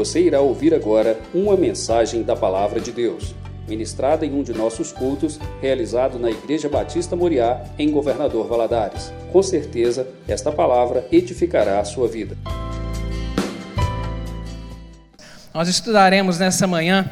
Você 0.00 0.22
irá 0.22 0.40
ouvir 0.40 0.72
agora 0.72 1.20
uma 1.34 1.58
mensagem 1.58 2.22
da 2.22 2.34
Palavra 2.34 2.80
de 2.80 2.90
Deus, 2.90 3.34
ministrada 3.68 4.24
em 4.24 4.32
um 4.32 4.42
de 4.42 4.54
nossos 4.54 4.92
cultos, 4.92 5.38
realizado 5.60 6.18
na 6.18 6.30
Igreja 6.30 6.70
Batista 6.70 7.14
Moriá, 7.14 7.62
em 7.78 7.90
Governador 7.90 8.48
Valadares. 8.48 9.12
Com 9.30 9.42
certeza, 9.42 10.08
esta 10.26 10.50
palavra 10.50 11.06
edificará 11.12 11.80
a 11.80 11.84
sua 11.84 12.08
vida. 12.08 12.34
Nós 15.52 15.68
estudaremos 15.68 16.38
nessa 16.38 16.66
manhã 16.66 17.10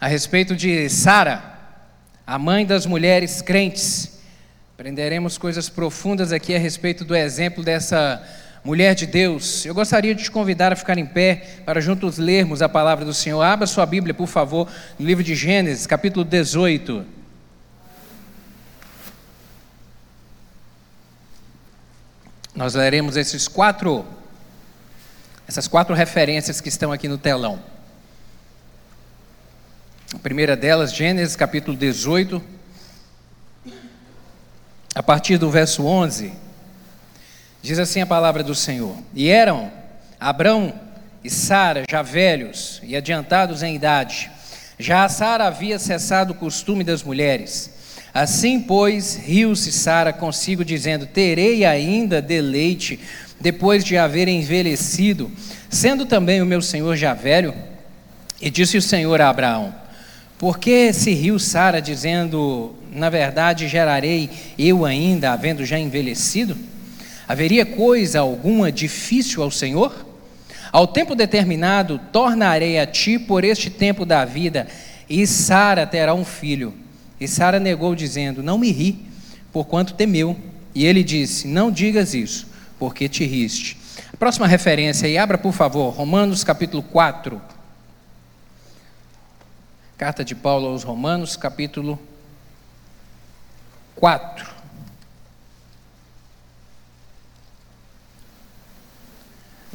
a 0.00 0.06
respeito 0.06 0.54
de 0.54 0.88
Sara, 0.88 1.42
a 2.24 2.38
mãe 2.38 2.64
das 2.64 2.86
mulheres 2.86 3.42
crentes. 3.42 4.20
Aprenderemos 4.74 5.36
coisas 5.36 5.68
profundas 5.68 6.30
aqui 6.30 6.54
a 6.54 6.58
respeito 6.58 7.04
do 7.04 7.16
exemplo 7.16 7.64
dessa 7.64 8.22
mulher 8.22 8.43
de 8.94 9.06
Deus, 9.06 9.66
eu 9.66 9.74
gostaria 9.74 10.14
de 10.14 10.24
te 10.24 10.30
convidar 10.30 10.72
a 10.72 10.76
ficar 10.76 10.96
em 10.96 11.04
pé 11.04 11.60
para 11.66 11.82
juntos 11.82 12.16
lermos 12.16 12.62
a 12.62 12.68
palavra 12.68 13.04
do 13.04 13.12
Senhor. 13.12 13.42
Abra 13.42 13.66
sua 13.66 13.84
Bíblia, 13.84 14.14
por 14.14 14.26
favor, 14.26 14.66
no 14.98 15.04
livro 15.04 15.22
de 15.22 15.34
Gênesis, 15.34 15.86
capítulo 15.86 16.24
18. 16.24 17.04
Nós 22.54 22.72
leremos 22.72 23.18
esses 23.18 23.46
quatro, 23.46 24.02
essas 25.46 25.68
quatro 25.68 25.94
referências 25.94 26.58
que 26.58 26.70
estão 26.70 26.90
aqui 26.90 27.06
no 27.06 27.18
telão. 27.18 27.60
A 30.14 30.18
primeira 30.20 30.56
delas, 30.56 30.94
Gênesis 30.94 31.36
capítulo 31.36 31.76
18, 31.76 32.42
a 34.94 35.02
partir 35.02 35.36
do 35.36 35.50
verso 35.50 35.84
11. 35.84 36.43
Diz 37.64 37.78
assim 37.78 38.02
a 38.02 38.06
palavra 38.06 38.42
do 38.42 38.54
Senhor: 38.54 38.94
E 39.14 39.30
eram 39.30 39.72
Abrão 40.20 40.70
e 41.24 41.30
Sara 41.30 41.84
já 41.90 42.02
velhos 42.02 42.78
e 42.84 42.94
adiantados 42.94 43.62
em 43.62 43.74
idade. 43.74 44.30
Já 44.78 45.08
Sara 45.08 45.46
havia 45.46 45.78
cessado 45.78 46.34
o 46.34 46.36
costume 46.36 46.84
das 46.84 47.02
mulheres. 47.02 47.70
Assim, 48.12 48.60
pois, 48.60 49.16
riu-se 49.16 49.72
Sara 49.72 50.12
consigo, 50.12 50.62
dizendo: 50.62 51.06
Terei 51.06 51.64
ainda 51.64 52.20
deleite 52.20 53.00
depois 53.40 53.82
de 53.82 53.96
haver 53.96 54.28
envelhecido, 54.28 55.32
sendo 55.70 56.04
também 56.04 56.42
o 56.42 56.46
meu 56.46 56.60
senhor 56.60 56.94
já 56.96 57.14
velho? 57.14 57.54
E 58.42 58.50
disse 58.50 58.76
o 58.76 58.82
Senhor 58.82 59.22
a 59.22 59.30
Abraão: 59.30 59.74
Por 60.36 60.58
que 60.58 60.92
se 60.92 61.14
riu 61.14 61.38
Sara, 61.38 61.80
dizendo: 61.80 62.74
Na 62.92 63.08
verdade, 63.08 63.68
gerarei 63.68 64.28
eu 64.58 64.84
ainda, 64.84 65.32
havendo 65.32 65.64
já 65.64 65.78
envelhecido? 65.78 66.73
Haveria 67.26 67.64
coisa 67.64 68.20
alguma 68.20 68.70
difícil 68.70 69.42
ao 69.42 69.50
Senhor? 69.50 70.06
Ao 70.70 70.86
tempo 70.86 71.14
determinado, 71.14 72.00
tornarei 72.12 72.78
a 72.78 72.86
ti 72.86 73.18
por 73.18 73.44
este 73.44 73.70
tempo 73.70 74.04
da 74.04 74.24
vida, 74.24 74.66
e 75.08 75.26
Sara 75.26 75.86
terá 75.86 76.12
um 76.14 76.24
filho. 76.24 76.74
E 77.20 77.28
Sara 77.28 77.60
negou, 77.60 77.94
dizendo: 77.94 78.42
Não 78.42 78.58
me 78.58 78.70
ri, 78.70 79.06
porquanto 79.52 79.94
temeu. 79.94 80.36
E 80.74 80.84
ele 80.84 81.04
disse: 81.04 81.46
Não 81.46 81.70
digas 81.70 82.12
isso, 82.12 82.46
porque 82.78 83.08
te 83.08 83.24
riste. 83.24 83.78
A 84.12 84.16
próxima 84.16 84.46
referência 84.46 85.06
aí, 85.06 85.16
abra 85.16 85.38
por 85.38 85.52
favor, 85.52 85.90
Romanos 85.90 86.42
capítulo 86.42 86.82
4. 86.82 87.40
Carta 89.96 90.24
de 90.24 90.34
Paulo 90.34 90.66
aos 90.66 90.82
Romanos, 90.82 91.36
capítulo 91.36 91.98
4. 93.94 94.53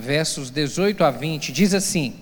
Versos 0.10 0.50
18 0.50 1.04
a 1.04 1.12
20, 1.12 1.52
diz 1.52 1.72
assim: 1.72 2.16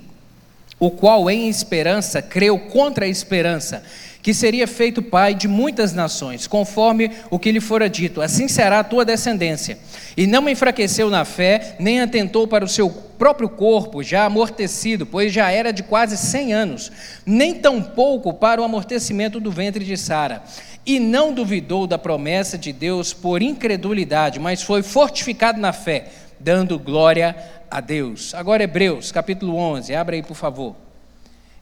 O 0.78 0.92
qual 0.92 1.30
em 1.30 1.48
esperança 1.48 2.22
creu 2.22 2.60
contra 2.60 3.06
a 3.06 3.08
esperança, 3.08 3.82
que 4.22 4.34
seria 4.34 4.68
feito 4.68 5.02
pai 5.02 5.34
de 5.34 5.48
muitas 5.48 5.94
nações, 5.94 6.48
conforme 6.48 7.10
o 7.32 7.40
que 7.40 7.50
lhe 7.50 7.62
fora 7.62 7.90
dito: 7.90 8.22
Assim 8.22 8.50
será 8.50 8.82
a 8.82 8.84
tua 8.84 9.06
descendência. 9.06 9.80
E 10.18 10.28
não 10.28 10.50
enfraqueceu 10.50 11.10
na 11.10 11.24
fé, 11.24 11.78
nem 11.80 12.02
atentou 12.02 12.46
para 12.46 12.66
o 12.66 12.68
seu 12.68 12.90
próprio 12.90 13.48
corpo, 13.48 14.04
já 14.04 14.26
amortecido, 14.26 15.06
pois 15.06 15.32
já 15.32 15.50
era 15.50 15.72
de 15.72 15.82
quase 15.82 16.18
cem 16.18 16.52
anos, 16.52 16.92
nem 17.26 17.54
tampouco 17.54 18.34
para 18.34 18.60
o 18.60 18.66
amortecimento 18.66 19.40
do 19.40 19.50
ventre 19.50 19.86
de 19.86 19.96
Sara. 19.96 20.44
E 20.86 21.00
não 21.00 21.34
duvidou 21.34 21.88
da 21.88 21.98
promessa 21.98 22.58
de 22.58 22.74
Deus 22.74 23.14
por 23.14 23.42
incredulidade, 23.42 24.42
mas 24.42 24.62
foi 24.62 24.84
fortificado 24.84 25.60
na 25.60 25.72
fé, 25.72 26.08
dando 26.40 26.78
glória 26.78 27.36
a 27.70 27.82
Deus. 27.82 28.34
Agora, 28.34 28.64
Hebreus, 28.64 29.12
capítulo 29.12 29.56
11, 29.56 29.94
abra 29.94 30.16
aí, 30.16 30.24
por 30.24 30.36
favor. 30.36 30.76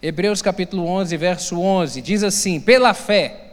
Hebreus, 0.02 0.42
capítulo 0.42 0.86
11, 0.86 1.18
verso 1.18 1.60
11, 1.60 2.02
diz 2.02 2.24
assim: 2.24 2.60
Pela 2.60 2.94
fé, 2.94 3.46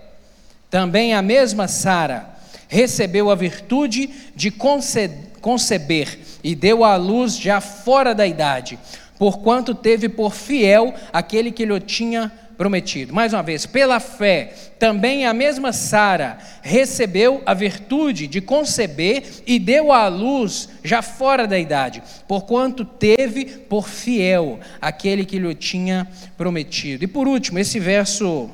também 0.70 1.14
a 1.14 1.22
mesma 1.22 1.68
Sara 1.68 2.30
recebeu 2.68 3.30
a 3.30 3.34
virtude 3.34 4.08
de 4.34 4.50
conceber 4.50 6.18
e 6.42 6.54
deu 6.54 6.84
à 6.84 6.96
luz 6.96 7.36
já 7.36 7.60
fora 7.60 8.14
da 8.14 8.26
idade, 8.26 8.78
porquanto 9.18 9.74
teve 9.74 10.08
por 10.08 10.32
fiel 10.34 10.94
aquele 11.12 11.52
que 11.52 11.64
lhe 11.64 11.80
tinha 11.80 12.32
prometido. 12.56 13.12
Mais 13.12 13.32
uma 13.32 13.42
vez, 13.42 13.66
pela 13.66 13.98
fé, 14.00 14.52
também 14.78 15.26
a 15.26 15.32
mesma 15.32 15.72
Sara 15.72 16.38
recebeu 16.62 17.42
a 17.46 17.54
virtude 17.54 18.26
de 18.26 18.40
conceber 18.40 19.24
e 19.46 19.58
deu 19.58 19.92
à 19.92 20.08
luz 20.08 20.68
já 20.82 21.02
fora 21.02 21.46
da 21.46 21.58
idade, 21.58 22.02
porquanto 22.28 22.84
teve 22.84 23.44
por 23.44 23.88
fiel 23.88 24.60
aquele 24.80 25.24
que 25.24 25.38
lhe 25.38 25.54
tinha 25.54 26.06
prometido. 26.36 27.04
E 27.04 27.06
por 27.06 27.26
último, 27.26 27.58
esse 27.58 27.78
verso 27.78 28.50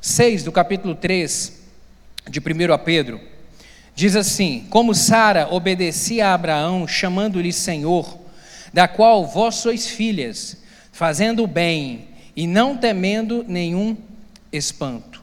6 0.00 0.44
do 0.44 0.52
capítulo 0.52 0.94
3 0.94 1.52
de 2.28 2.40
1 2.40 2.42
Pedro, 2.84 3.20
diz 3.94 4.14
assim: 4.14 4.66
Como 4.70 4.94
Sara 4.94 5.48
obedecia 5.50 6.28
a 6.28 6.34
Abraão, 6.34 6.86
chamando-lhe 6.86 7.52
Senhor, 7.52 8.18
da 8.72 8.86
qual 8.86 9.26
vós 9.26 9.56
sois 9.56 9.86
filhas, 9.86 10.58
fazendo 10.92 11.42
o 11.42 11.46
bem 11.46 12.05
e 12.36 12.46
não 12.46 12.76
temendo 12.76 13.44
nenhum 13.48 13.96
espanto. 14.52 15.22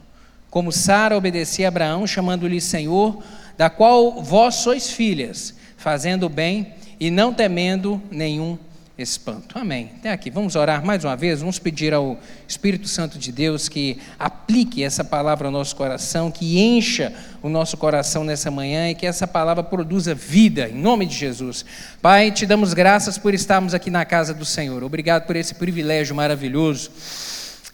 Como 0.50 0.72
Sara 0.72 1.16
obedecia 1.16 1.66
a 1.66 1.68
Abraão, 1.68 2.06
chamando-lhe 2.06 2.60
Senhor, 2.60 3.22
da 3.56 3.70
qual 3.70 4.22
vós 4.22 4.56
sois 4.56 4.90
filhas, 4.90 5.54
fazendo 5.76 6.24
o 6.24 6.28
bem 6.28 6.74
e 6.98 7.10
não 7.10 7.32
temendo 7.32 8.02
nenhum 8.10 8.52
espanto 8.52 8.73
espanto. 8.96 9.58
Amém. 9.58 9.90
Até 9.98 10.12
aqui. 10.12 10.30
Vamos 10.30 10.54
orar 10.54 10.84
mais 10.84 11.04
uma 11.04 11.16
vez. 11.16 11.40
Vamos 11.40 11.58
pedir 11.58 11.92
ao 11.92 12.18
Espírito 12.46 12.86
Santo 12.86 13.18
de 13.18 13.32
Deus 13.32 13.68
que 13.68 13.98
aplique 14.18 14.84
essa 14.84 15.02
palavra 15.02 15.48
ao 15.48 15.52
nosso 15.52 15.74
coração, 15.74 16.30
que 16.30 16.60
encha 16.60 17.12
o 17.42 17.48
nosso 17.48 17.76
coração 17.76 18.22
nessa 18.22 18.50
manhã 18.50 18.90
e 18.90 18.94
que 18.94 19.06
essa 19.06 19.26
palavra 19.26 19.64
produza 19.64 20.14
vida, 20.14 20.68
em 20.68 20.80
nome 20.80 21.06
de 21.06 21.14
Jesus. 21.16 21.64
Pai, 22.00 22.30
te 22.30 22.46
damos 22.46 22.72
graças 22.72 23.18
por 23.18 23.34
estarmos 23.34 23.74
aqui 23.74 23.90
na 23.90 24.04
casa 24.04 24.32
do 24.32 24.44
Senhor. 24.44 24.84
Obrigado 24.84 25.26
por 25.26 25.34
esse 25.34 25.54
privilégio 25.54 26.14
maravilhoso. 26.14 26.90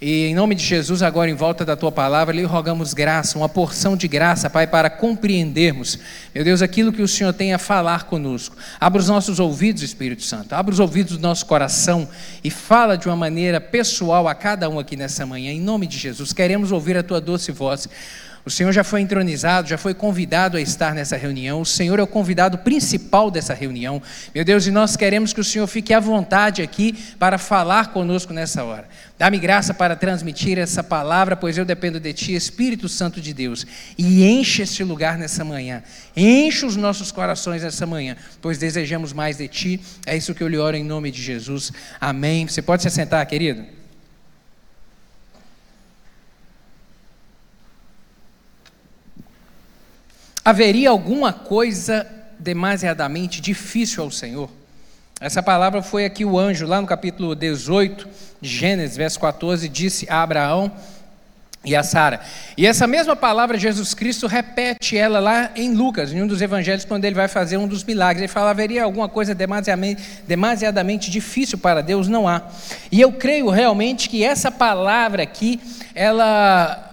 E 0.02 0.28
em 0.28 0.34
nome 0.34 0.54
de 0.54 0.64
Jesus, 0.64 1.02
agora 1.02 1.28
em 1.28 1.34
volta 1.34 1.62
da 1.62 1.76
tua 1.76 1.92
palavra, 1.92 2.34
lhe 2.34 2.42
rogamos 2.42 2.94
graça, 2.94 3.36
uma 3.36 3.50
porção 3.50 3.98
de 3.98 4.08
graça, 4.08 4.48
Pai, 4.48 4.66
para 4.66 4.88
compreendermos, 4.88 5.98
meu 6.34 6.42
Deus, 6.42 6.62
aquilo 6.62 6.90
que 6.90 7.02
o 7.02 7.08
Senhor 7.08 7.34
tem 7.34 7.52
a 7.52 7.58
falar 7.58 8.04
conosco. 8.04 8.56
Abra 8.80 8.98
os 8.98 9.08
nossos 9.08 9.38
ouvidos, 9.38 9.82
Espírito 9.82 10.22
Santo, 10.22 10.54
abra 10.54 10.72
os 10.72 10.80
ouvidos 10.80 11.18
do 11.18 11.22
nosso 11.22 11.44
coração 11.44 12.08
e 12.42 12.50
fala 12.50 12.96
de 12.96 13.08
uma 13.08 13.16
maneira 13.16 13.60
pessoal 13.60 14.26
a 14.26 14.34
cada 14.34 14.70
um 14.70 14.78
aqui 14.78 14.96
nessa 14.96 15.26
manhã, 15.26 15.52
em 15.52 15.60
nome 15.60 15.86
de 15.86 15.98
Jesus. 15.98 16.32
Queremos 16.32 16.72
ouvir 16.72 16.96
a 16.96 17.02
tua 17.02 17.20
doce 17.20 17.52
voz. 17.52 17.86
O 18.44 18.50
Senhor 18.50 18.72
já 18.72 18.82
foi 18.82 19.02
entronizado, 19.02 19.68
já 19.68 19.76
foi 19.76 19.92
convidado 19.92 20.56
a 20.56 20.60
estar 20.60 20.94
nessa 20.94 21.16
reunião. 21.16 21.60
O 21.60 21.66
Senhor 21.66 21.98
é 21.98 22.02
o 22.02 22.06
convidado 22.06 22.58
principal 22.58 23.30
dessa 23.30 23.52
reunião. 23.52 24.02
Meu 24.34 24.44
Deus, 24.44 24.66
e 24.66 24.70
nós 24.70 24.96
queremos 24.96 25.32
que 25.32 25.40
o 25.40 25.44
Senhor 25.44 25.66
fique 25.66 25.92
à 25.92 26.00
vontade 26.00 26.62
aqui 26.62 26.92
para 27.18 27.36
falar 27.36 27.88
conosco 27.88 28.32
nessa 28.32 28.64
hora. 28.64 28.88
Dá-me 29.18 29.38
graça 29.38 29.74
para 29.74 29.94
transmitir 29.94 30.58
essa 30.58 30.82
palavra, 30.82 31.36
pois 31.36 31.58
eu 31.58 31.64
dependo 31.64 32.00
de 32.00 32.12
Ti, 32.14 32.34
Espírito 32.34 32.88
Santo 32.88 33.20
de 33.20 33.34
Deus. 33.34 33.66
E 33.98 34.24
enche 34.24 34.62
este 34.62 34.82
lugar 34.82 35.18
nessa 35.18 35.44
manhã. 35.44 35.82
Enche 36.16 36.64
os 36.64 36.76
nossos 36.76 37.12
corações 37.12 37.62
nessa 37.62 37.84
manhã, 37.84 38.16
pois 38.40 38.56
desejamos 38.56 39.12
mais 39.12 39.36
de 39.36 39.48
Ti. 39.48 39.80
É 40.06 40.16
isso 40.16 40.34
que 40.34 40.42
eu 40.42 40.48
lhe 40.48 40.56
oro 40.56 40.76
em 40.76 40.84
nome 40.84 41.10
de 41.10 41.22
Jesus. 41.22 41.72
Amém. 42.00 42.46
Você 42.46 42.62
pode 42.62 42.80
se 42.80 42.88
assentar, 42.88 43.26
querido? 43.26 43.79
Haveria 50.50 50.90
alguma 50.90 51.32
coisa 51.32 52.06
demasiadamente 52.38 53.40
difícil 53.40 54.02
ao 54.02 54.10
Senhor? 54.10 54.50
Essa 55.20 55.42
palavra 55.42 55.82
foi 55.82 56.04
aqui 56.04 56.24
o 56.24 56.38
anjo, 56.38 56.66
lá 56.66 56.80
no 56.80 56.86
capítulo 56.86 57.34
18 57.34 58.08
de 58.40 58.48
Gênesis, 58.48 58.96
verso 58.96 59.20
14, 59.20 59.68
disse 59.68 60.06
a 60.10 60.22
Abraão: 60.22 60.72
e 61.64 61.76
a 61.76 61.82
Sara. 61.82 62.20
E 62.56 62.66
essa 62.66 62.86
mesma 62.86 63.14
palavra 63.14 63.58
Jesus 63.58 63.92
Cristo 63.92 64.26
repete 64.26 64.96
ela 64.96 65.20
lá 65.20 65.50
em 65.54 65.74
Lucas, 65.74 66.12
em 66.12 66.22
um 66.22 66.26
dos 66.26 66.40
evangelhos, 66.40 66.86
quando 66.86 67.04
ele 67.04 67.14
vai 67.14 67.28
fazer 67.28 67.58
um 67.58 67.68
dos 67.68 67.84
milagres. 67.84 68.22
Ele 68.22 68.32
fala: 68.32 68.50
haveria 68.50 68.82
alguma 68.82 69.08
coisa 69.08 69.34
demasiadamente, 69.34 70.02
demasiadamente 70.26 71.10
difícil 71.10 71.58
para 71.58 71.82
Deus? 71.82 72.08
Não 72.08 72.26
há. 72.26 72.42
E 72.90 73.00
eu 73.00 73.12
creio 73.12 73.50
realmente 73.50 74.08
que 74.08 74.24
essa 74.24 74.50
palavra 74.50 75.22
aqui, 75.22 75.60
ela 75.94 76.89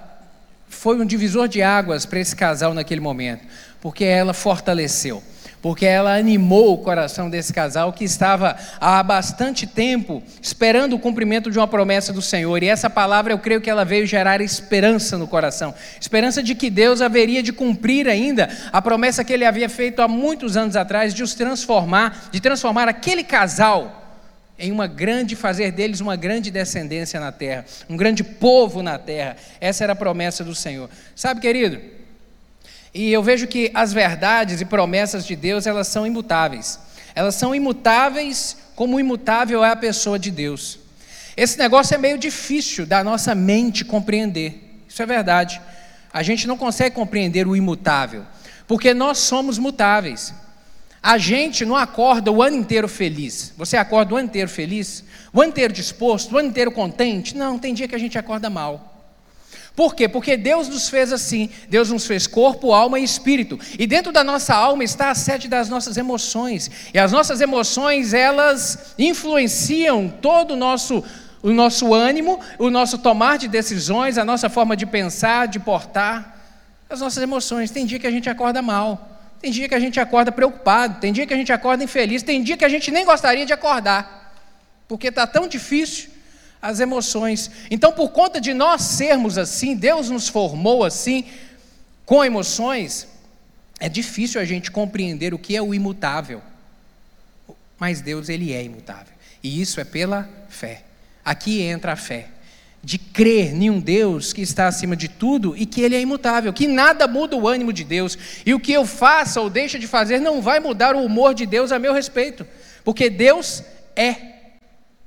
foi 0.87 1.01
um 1.01 1.05
divisor 1.05 1.49
de 1.49 1.61
águas 1.61 2.05
para 2.05 2.17
esse 2.17 2.33
casal 2.33 2.73
naquele 2.73 3.01
momento, 3.01 3.43
porque 3.81 4.05
ela 4.05 4.33
fortaleceu 4.33 5.21
porque 5.61 5.85
ela 5.85 6.15
animou 6.15 6.75
o 6.75 6.77
coração 6.77 7.29
desse 7.29 7.51
casal 7.51 7.91
que 7.91 8.05
estava 8.05 8.55
há 8.79 9.03
bastante 9.03 9.67
tempo 9.67 10.23
esperando 10.41 10.93
o 10.93 10.99
cumprimento 10.99 11.51
de 11.51 11.57
uma 11.57 11.67
promessa 11.67 12.13
do 12.13 12.21
Senhor. 12.21 12.63
E 12.63 12.69
essa 12.69 12.89
palavra 12.89 13.33
eu 13.33 13.39
creio 13.39 13.59
que 13.59 13.69
ela 13.69 13.83
veio 13.83 14.05
gerar 14.05 14.39
esperança 14.39 15.17
no 15.17 15.27
coração 15.27 15.73
esperança 15.99 16.41
de 16.41 16.55
que 16.55 16.69
Deus 16.69 17.01
haveria 17.01 17.43
de 17.43 17.51
cumprir 17.51 18.07
ainda 18.07 18.47
a 18.71 18.81
promessa 18.81 19.25
que 19.25 19.33
ele 19.33 19.43
havia 19.43 19.67
feito 19.67 20.01
há 20.01 20.07
muitos 20.07 20.55
anos 20.55 20.77
atrás 20.77 21.13
de 21.13 21.21
os 21.21 21.33
transformar, 21.33 22.29
de 22.31 22.39
transformar 22.39 22.87
aquele 22.87 23.25
casal 23.25 24.06
em 24.59 24.71
uma 24.71 24.87
grande, 24.87 25.35
fazer 25.35 25.71
deles 25.71 25.99
uma 25.99 26.15
grande 26.15 26.49
descendência 26.49 27.19
na 27.19 27.31
terra, 27.31 27.65
um 27.89 27.95
grande 27.95 28.23
povo 28.23 28.81
na 28.81 28.97
terra. 28.97 29.37
Essa 29.61 29.83
era 29.83 29.93
a 29.93 29.95
promessa 29.95 30.43
do 30.43 30.55
Senhor. 30.55 30.89
Sabe, 31.15 31.41
querido? 31.41 31.79
E 32.93 33.11
eu 33.11 33.21
vejo 33.21 33.47
que 33.47 33.69
as 33.73 33.93
verdades 33.93 34.59
e 34.59 34.65
promessas 34.65 35.25
de 35.25 35.35
Deus, 35.35 35.67
elas 35.67 35.87
são 35.87 36.07
imutáveis. 36.07 36.79
Elas 37.13 37.35
são 37.35 37.53
imutáveis 37.53 38.57
como 38.75 38.99
imutável 38.99 39.65
é 39.65 39.71
a 39.71 39.75
pessoa 39.75 40.19
de 40.19 40.29
Deus. 40.29 40.79
Esse 41.35 41.57
negócio 41.57 41.95
é 41.95 41.97
meio 41.97 42.17
difícil 42.17 42.85
da 42.85 43.03
nossa 43.03 43.33
mente 43.33 43.83
compreender. 43.83 44.83
Isso 44.87 45.01
é 45.01 45.05
verdade. 45.05 45.59
A 46.13 46.21
gente 46.21 46.47
não 46.47 46.57
consegue 46.57 46.95
compreender 46.95 47.47
o 47.47 47.55
imutável, 47.55 48.23
porque 48.67 48.93
nós 48.93 49.17
somos 49.17 49.57
mutáveis. 49.57 50.33
A 51.07 51.17
gente 51.17 51.63
não 51.63 51.77
acorda 51.77 52.29
o 52.29 52.43
ano 52.43 52.57
inteiro 52.57 52.85
feliz. 52.85 53.53
Você 53.55 53.77
acorda 53.77 54.13
o 54.13 54.17
ano 54.17 54.27
inteiro 54.27 54.49
feliz? 54.49 55.05
O 55.31 55.39
ano 55.39 55.51
inteiro 55.51 55.71
disposto? 55.71 56.35
O 56.35 56.37
ano 56.37 56.49
inteiro 56.49 56.69
contente? 56.69 57.33
Não, 57.33 57.57
tem 57.57 57.73
dia 57.73 57.87
que 57.87 57.95
a 57.95 57.97
gente 57.97 58.17
acorda 58.17 58.49
mal. 58.49 59.15
Por 59.73 59.95
quê? 59.95 60.09
Porque 60.09 60.35
Deus 60.35 60.67
nos 60.67 60.89
fez 60.89 61.13
assim. 61.13 61.49
Deus 61.69 61.89
nos 61.89 62.05
fez 62.05 62.27
corpo, 62.27 62.73
alma 62.73 62.99
e 62.99 63.05
espírito. 63.05 63.57
E 63.79 63.87
dentro 63.87 64.11
da 64.11 64.21
nossa 64.21 64.53
alma 64.53 64.83
está 64.83 65.09
a 65.09 65.15
sede 65.15 65.47
das 65.47 65.69
nossas 65.69 65.95
emoções. 65.95 66.69
E 66.93 66.99
as 66.99 67.13
nossas 67.13 67.39
emoções, 67.39 68.13
elas 68.13 68.93
influenciam 68.99 70.09
todo 70.09 70.55
o 70.55 70.57
nosso 70.57 71.01
o 71.41 71.53
nosso 71.53 71.93
ânimo, 71.93 72.37
o 72.59 72.69
nosso 72.69 72.97
tomar 72.97 73.37
de 73.37 73.47
decisões, 73.47 74.17
a 74.17 74.25
nossa 74.25 74.49
forma 74.49 74.75
de 74.75 74.85
pensar, 74.85 75.47
de 75.47 75.57
portar, 75.57 76.37
as 76.89 76.99
nossas 76.99 77.23
emoções. 77.23 77.71
Tem 77.71 77.85
dia 77.85 77.97
que 77.97 78.07
a 78.07 78.11
gente 78.11 78.29
acorda 78.29 78.61
mal, 78.61 79.16
tem 79.39 79.51
dia 79.51 79.69
que 79.69 79.75
a 79.75 79.79
gente 79.79 79.99
acorda 79.99 80.31
preocupado, 80.31 80.99
tem 80.99 81.13
dia 81.13 81.25
que 81.27 81.33
a 81.33 81.37
gente 81.37 81.51
acorda 81.51 81.83
infeliz, 81.83 82.23
tem 82.23 82.43
dia 82.43 82.57
que 82.57 82.65
a 82.65 82.69
gente 82.69 82.89
nem 82.91 83.05
gostaria 83.05 83.45
de 83.45 83.53
acordar, 83.53 84.33
porque 84.87 85.07
está 85.07 85.27
tão 85.27 85.47
difícil 85.47 86.09
as 86.61 86.79
emoções. 86.79 87.51
Então, 87.69 87.91
por 87.91 88.09
conta 88.09 88.41
de 88.41 88.53
nós 88.53 88.81
sermos 88.81 89.37
assim, 89.37 89.75
Deus 89.75 90.09
nos 90.09 90.27
formou 90.27 90.83
assim, 90.83 91.25
com 92.05 92.23
emoções, 92.23 93.07
é 93.79 93.87
difícil 93.87 94.41
a 94.41 94.45
gente 94.45 94.71
compreender 94.71 95.33
o 95.33 95.39
que 95.39 95.55
é 95.55 95.61
o 95.61 95.73
imutável. 95.73 96.41
Mas 97.77 98.01
Deus, 98.01 98.27
Ele 98.27 98.53
é 98.53 98.63
imutável. 98.63 99.13
E 99.43 99.61
isso 99.61 99.79
é 99.79 99.83
pela 99.83 100.27
fé. 100.49 100.83
Aqui 101.23 101.61
entra 101.61 101.93
a 101.93 101.95
fé. 101.95 102.29
De 102.83 102.97
crer 102.97 103.53
em 103.53 103.69
um 103.69 103.79
Deus 103.79 104.31
que 104.31 104.41
está 104.41 104.67
acima 104.67 104.95
de 104.95 105.07
tudo 105.07 105.55
e 105.57 105.65
que 105.65 105.81
Ele 105.81 105.95
é 105.95 106.01
imutável, 106.01 106.53
que 106.53 106.67
nada 106.67 107.07
muda 107.07 107.35
o 107.35 107.47
ânimo 107.47 107.73
de 107.73 107.83
Deus. 107.83 108.17
E 108.45 108.53
o 108.53 108.59
que 108.59 108.71
eu 108.71 108.85
faça 108.85 109.41
ou 109.41 109.49
deixe 109.49 109.77
de 109.77 109.87
fazer 109.87 110.19
não 110.19 110.41
vai 110.41 110.59
mudar 110.59 110.95
o 110.95 111.03
humor 111.03 111.33
de 111.33 111.45
Deus 111.45 111.71
a 111.71 111.79
meu 111.79 111.93
respeito. 111.93 112.47
Porque 112.83 113.09
Deus 113.09 113.63
é. 113.95 114.15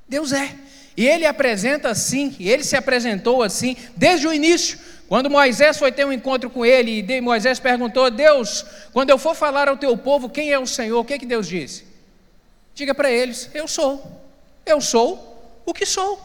Deus 0.08 0.32
é. 0.32 0.55
E 0.96 1.06
ele 1.06 1.25
apresenta 1.25 1.88
assim, 1.88 2.37
ele 2.38 2.62
se 2.64 2.76
apresentou 2.76 3.43
assim, 3.43 3.76
desde 3.96 4.26
o 4.26 4.32
início. 4.34 4.78
Quando 5.08 5.31
Moisés 5.31 5.78
foi 5.78 5.90
ter 5.90 6.05
um 6.05 6.12
encontro 6.12 6.50
com 6.50 6.64
ele, 6.64 7.05
e 7.08 7.20
Moisés 7.20 7.58
perguntou: 7.58 8.11
Deus, 8.11 8.64
quando 8.93 9.11
eu 9.11 9.19
for 9.19 9.34
falar 9.34 9.69
ao 9.69 9.76
teu 9.76 9.96
povo 9.96 10.28
quem 10.28 10.52
é 10.52 10.58
o 10.58 10.66
Senhor, 10.66 11.00
o 11.00 11.05
que, 11.05 11.14
é 11.14 11.19
que 11.19 11.26
Deus 11.26 11.49
disse? 11.49 11.84
Diga 12.75 12.94
para 12.94 13.11
eles: 13.11 13.50
Eu 13.55 13.66
sou, 13.66 14.23
eu 14.64 14.81
sou 14.81 15.62
o 15.66 15.75
que 15.75 15.84
sou, 15.84 16.20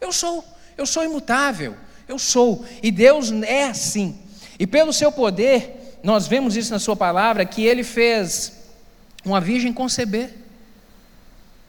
eu 0.00 0.12
sou, 0.12 0.44
eu 0.78 0.86
sou 0.86 1.04
imutável, 1.04 1.76
eu 2.08 2.18
sou. 2.18 2.64
E 2.82 2.90
Deus 2.90 3.30
é 3.42 3.64
assim. 3.64 4.16
E 4.58 4.66
pelo 4.66 4.92
seu 4.92 5.12
poder, 5.12 5.98
nós 6.02 6.26
vemos 6.26 6.56
isso 6.56 6.70
na 6.70 6.78
Sua 6.78 6.96
palavra, 6.96 7.44
que 7.44 7.64
Ele 7.64 7.82
fez 7.82 8.52
uma 9.24 9.40
virgem 9.40 9.72
conceber, 9.72 10.30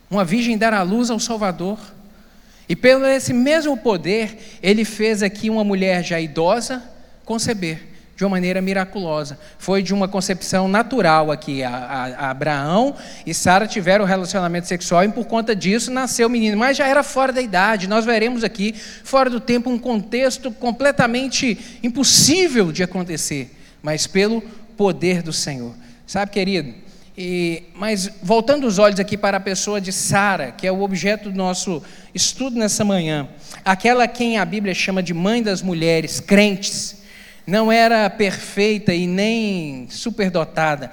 uma 0.09 0.23
virgem 0.23 0.57
dar 0.57 0.73
à 0.73 0.83
luz 0.83 1.09
ao 1.09 1.19
Salvador. 1.19 1.79
E 2.69 2.75
pelo 2.75 3.05
esse 3.05 3.33
mesmo 3.33 3.75
poder, 3.75 4.59
ele 4.61 4.85
fez 4.85 5.23
aqui 5.23 5.49
uma 5.49 5.63
mulher 5.63 6.03
já 6.03 6.21
idosa 6.21 6.83
conceber 7.25 7.88
de 8.19 8.25
uma 8.25 8.31
maneira 8.31 8.61
miraculosa. 8.61 9.39
Foi 9.57 9.81
de 9.81 9.93
uma 9.93 10.05
concepção 10.05 10.67
natural 10.67 11.31
aqui. 11.31 11.63
A, 11.63 11.69
a, 11.69 12.05
a 12.25 12.29
Abraão 12.31 12.93
e 13.25 13.33
Sara 13.33 13.65
tiveram 13.65 14.03
um 14.03 14.07
relacionamento 14.07 14.67
sexual 14.67 15.05
e 15.05 15.07
por 15.07 15.23
conta 15.23 15.55
disso 15.55 15.89
nasceu 15.89 16.27
o 16.27 16.29
menino, 16.29 16.57
mas 16.57 16.75
já 16.75 16.85
era 16.85 17.01
fora 17.01 17.31
da 17.31 17.41
idade. 17.41 17.87
Nós 17.87 18.03
veremos 18.03 18.43
aqui, 18.43 18.75
fora 19.05 19.29
do 19.29 19.39
tempo, 19.39 19.69
um 19.69 19.79
contexto 19.79 20.51
completamente 20.51 21.57
impossível 21.81 22.73
de 22.73 22.83
acontecer, 22.83 23.57
mas 23.81 24.05
pelo 24.05 24.41
poder 24.75 25.21
do 25.21 25.31
Senhor. 25.31 25.73
Sabe, 26.05 26.29
querido? 26.29 26.73
E, 27.17 27.63
mas 27.73 28.11
voltando 28.21 28.67
os 28.67 28.79
olhos 28.79 28.99
aqui 28.99 29.15
para 29.15 29.37
a 29.37 29.39
pessoa 29.39 29.79
de 29.79 29.93
Sara, 29.93 30.51
que 30.51 30.67
é 30.67 30.71
o 30.73 30.81
objeto 30.81 31.31
do 31.31 31.37
nosso 31.37 31.81
estudo 32.13 32.59
nessa 32.59 32.83
manhã, 32.83 33.29
aquela 33.63 34.09
quem 34.09 34.37
a 34.37 34.43
Bíblia 34.43 34.73
chama 34.73 35.01
de 35.01 35.13
mãe 35.13 35.41
das 35.41 35.61
mulheres, 35.61 36.19
crentes, 36.19 36.98
não 37.45 37.71
era 37.71 38.09
perfeita 38.09 38.93
e 38.93 39.07
nem 39.07 39.87
superdotada, 39.89 40.91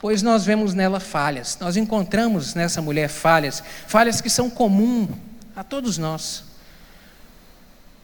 pois 0.00 0.22
nós 0.22 0.44
vemos 0.44 0.74
nela 0.74 1.00
falhas, 1.00 1.58
nós 1.60 1.76
encontramos 1.76 2.54
nessa 2.54 2.80
mulher 2.80 3.08
falhas, 3.08 3.62
falhas 3.86 4.20
que 4.20 4.30
são 4.30 4.48
comuns 4.48 5.08
a 5.54 5.64
todos 5.64 5.98
nós. 5.98 6.44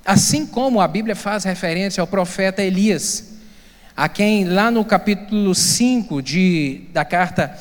Assim 0.05 0.45
como 0.45 0.81
a 0.81 0.89
Bíblia 0.89 1.15
faz 1.15 1.45
referência 1.45 2.01
ao 2.01 2.07
profeta 2.07 2.63
Elias, 2.63 3.33
a 3.97 4.09
quem 4.09 4.45
lá 4.45 4.71
no 4.71 4.85
capítulo 4.85 5.55
5 5.55 6.23
de, 6.23 6.87
da 6.93 7.05
carta 7.05 7.57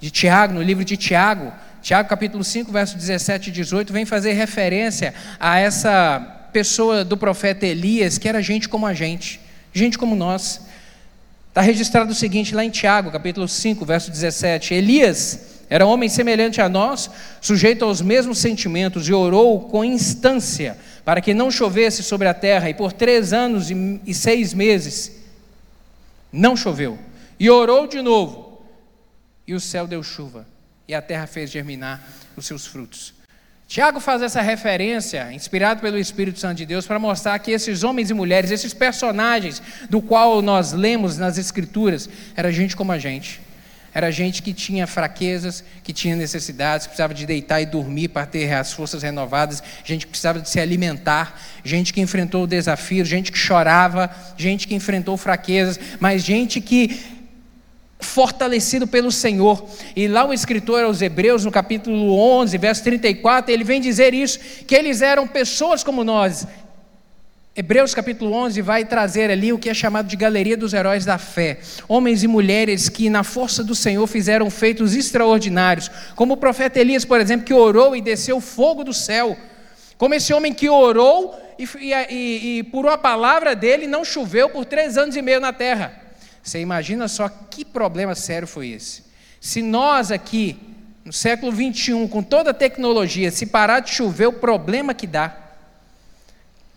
de 0.00 0.10
Tiago, 0.10 0.54
no 0.54 0.62
livro 0.62 0.84
de 0.84 0.96
Tiago, 0.96 1.52
Tiago 1.84 2.08
capítulo 2.08 2.42
5, 2.42 2.72
verso 2.72 2.96
17 2.96 3.50
e 3.50 3.52
18, 3.52 3.92
vem 3.92 4.06
fazer 4.06 4.32
referência 4.32 5.12
a 5.38 5.58
essa 5.58 6.18
pessoa 6.50 7.04
do 7.04 7.16
profeta 7.16 7.66
Elias, 7.66 8.16
que 8.16 8.26
era 8.26 8.42
gente 8.42 8.68
como 8.68 8.86
a 8.86 8.94
gente, 8.94 9.38
gente 9.74 9.98
como 9.98 10.14
nós. 10.14 10.60
Está 11.48 11.60
registrado 11.60 12.12
o 12.12 12.14
seguinte 12.14 12.54
lá 12.54 12.64
em 12.64 12.70
Tiago, 12.70 13.10
capítulo 13.10 13.46
5, 13.46 13.84
verso 13.84 14.10
17: 14.10 14.72
Elias 14.72 15.54
era 15.68 15.86
homem 15.86 16.08
semelhante 16.08 16.60
a 16.60 16.68
nós, 16.68 17.10
sujeito 17.40 17.84
aos 17.84 18.00
mesmos 18.00 18.38
sentimentos, 18.38 19.08
e 19.08 19.12
orou 19.12 19.60
com 19.60 19.84
instância 19.84 20.78
para 21.04 21.20
que 21.20 21.34
não 21.34 21.50
chovesse 21.50 22.02
sobre 22.02 22.28
a 22.28 22.34
terra, 22.34 22.70
e 22.70 22.74
por 22.74 22.92
três 22.92 23.32
anos 23.32 23.68
e 23.70 24.14
seis 24.14 24.54
meses 24.54 25.12
não 26.32 26.56
choveu. 26.56 26.98
E 27.38 27.50
orou 27.50 27.86
de 27.86 28.00
novo, 28.00 28.62
e 29.46 29.54
o 29.54 29.60
céu 29.60 29.86
deu 29.86 30.02
chuva, 30.02 30.46
e 30.86 30.94
a 30.94 31.02
terra 31.02 31.26
fez 31.26 31.50
germinar 31.50 32.02
os 32.36 32.46
seus 32.46 32.66
frutos. 32.66 33.14
Tiago 33.66 33.98
faz 33.98 34.22
essa 34.22 34.42
referência, 34.42 35.32
inspirado 35.32 35.80
pelo 35.80 35.98
Espírito 35.98 36.38
Santo 36.38 36.58
de 36.58 36.66
Deus, 36.66 36.86
para 36.86 36.98
mostrar 36.98 37.38
que 37.38 37.50
esses 37.50 37.82
homens 37.82 38.10
e 38.10 38.14
mulheres, 38.14 38.50
esses 38.50 38.74
personagens 38.74 39.60
do 39.88 40.02
qual 40.02 40.42
nós 40.42 40.72
lemos 40.72 41.16
nas 41.18 41.38
Escrituras, 41.38 42.08
era 42.36 42.52
gente 42.52 42.76
como 42.76 42.92
a 42.92 42.98
gente. 42.98 43.40
Era 43.94 44.10
gente 44.10 44.42
que 44.42 44.52
tinha 44.52 44.88
fraquezas, 44.88 45.62
que 45.84 45.92
tinha 45.92 46.16
necessidades, 46.16 46.84
precisava 46.88 47.14
de 47.14 47.24
deitar 47.24 47.60
e 47.60 47.66
dormir 47.66 48.08
para 48.08 48.26
ter 48.26 48.52
as 48.52 48.72
forças 48.72 49.04
renovadas, 49.04 49.62
gente 49.84 50.04
que 50.04 50.10
precisava 50.10 50.40
de 50.40 50.50
se 50.50 50.58
alimentar, 50.58 51.40
gente 51.64 51.92
que 51.92 52.00
enfrentou 52.00 52.42
o 52.42 52.46
desafio, 52.46 53.04
gente 53.04 53.30
que 53.30 53.38
chorava, 53.38 54.10
gente 54.36 54.66
que 54.66 54.74
enfrentou 54.74 55.16
fraquezas, 55.16 55.78
mas 56.00 56.24
gente 56.24 56.60
que 56.60 57.13
fortalecido 58.04 58.86
pelo 58.86 59.10
Senhor. 59.10 59.66
E 59.96 60.06
lá 60.06 60.24
o 60.24 60.32
escritor 60.32 60.84
aos 60.84 61.02
Hebreus, 61.02 61.44
no 61.44 61.50
capítulo 61.50 62.16
11, 62.16 62.56
verso 62.58 62.84
34, 62.84 63.52
ele 63.52 63.64
vem 63.64 63.80
dizer 63.80 64.14
isso, 64.14 64.38
que 64.66 64.74
eles 64.74 65.02
eram 65.02 65.26
pessoas 65.26 65.82
como 65.82 66.04
nós, 66.04 66.46
Hebreus 67.56 67.94
capítulo 67.94 68.32
11 68.32 68.60
vai 68.62 68.84
trazer 68.84 69.30
ali 69.30 69.52
o 69.52 69.58
que 69.58 69.70
é 69.70 69.74
chamado 69.74 70.08
de 70.08 70.16
galeria 70.16 70.56
dos 70.56 70.74
heróis 70.74 71.04
da 71.04 71.18
fé. 71.18 71.60
Homens 71.86 72.24
e 72.24 72.26
mulheres 72.26 72.88
que, 72.88 73.08
na 73.08 73.22
força 73.22 73.62
do 73.62 73.76
Senhor, 73.76 74.04
fizeram 74.08 74.50
feitos 74.50 74.92
extraordinários. 74.92 75.88
Como 76.16 76.34
o 76.34 76.36
profeta 76.36 76.80
Elias, 76.80 77.04
por 77.04 77.20
exemplo, 77.20 77.46
que 77.46 77.54
orou 77.54 77.94
e 77.94 78.00
desceu 78.00 78.40
fogo 78.40 78.82
do 78.82 78.92
céu. 78.92 79.36
Como 79.96 80.14
esse 80.14 80.34
homem 80.34 80.52
que 80.52 80.68
orou 80.68 81.32
e, 81.56 81.68
e, 81.80 82.58
e 82.58 82.62
por 82.64 82.86
uma 82.86 82.98
palavra 82.98 83.54
dele 83.54 83.86
não 83.86 84.04
choveu 84.04 84.50
por 84.50 84.64
três 84.64 84.98
anos 84.98 85.14
e 85.14 85.22
meio 85.22 85.38
na 85.38 85.52
terra. 85.52 86.03
Você 86.44 86.60
imagina 86.60 87.08
só 87.08 87.26
que 87.26 87.64
problema 87.64 88.14
sério 88.14 88.46
foi 88.46 88.68
esse? 88.68 89.02
Se 89.40 89.62
nós 89.62 90.12
aqui, 90.12 90.58
no 91.02 91.12
século 91.12 91.50
21, 91.50 92.06
com 92.06 92.22
toda 92.22 92.50
a 92.50 92.54
tecnologia, 92.54 93.30
se 93.30 93.46
parar 93.46 93.80
de 93.80 93.90
chover, 93.90 94.26
o 94.26 94.32
problema 94.32 94.92
que 94.92 95.06
dá. 95.06 95.34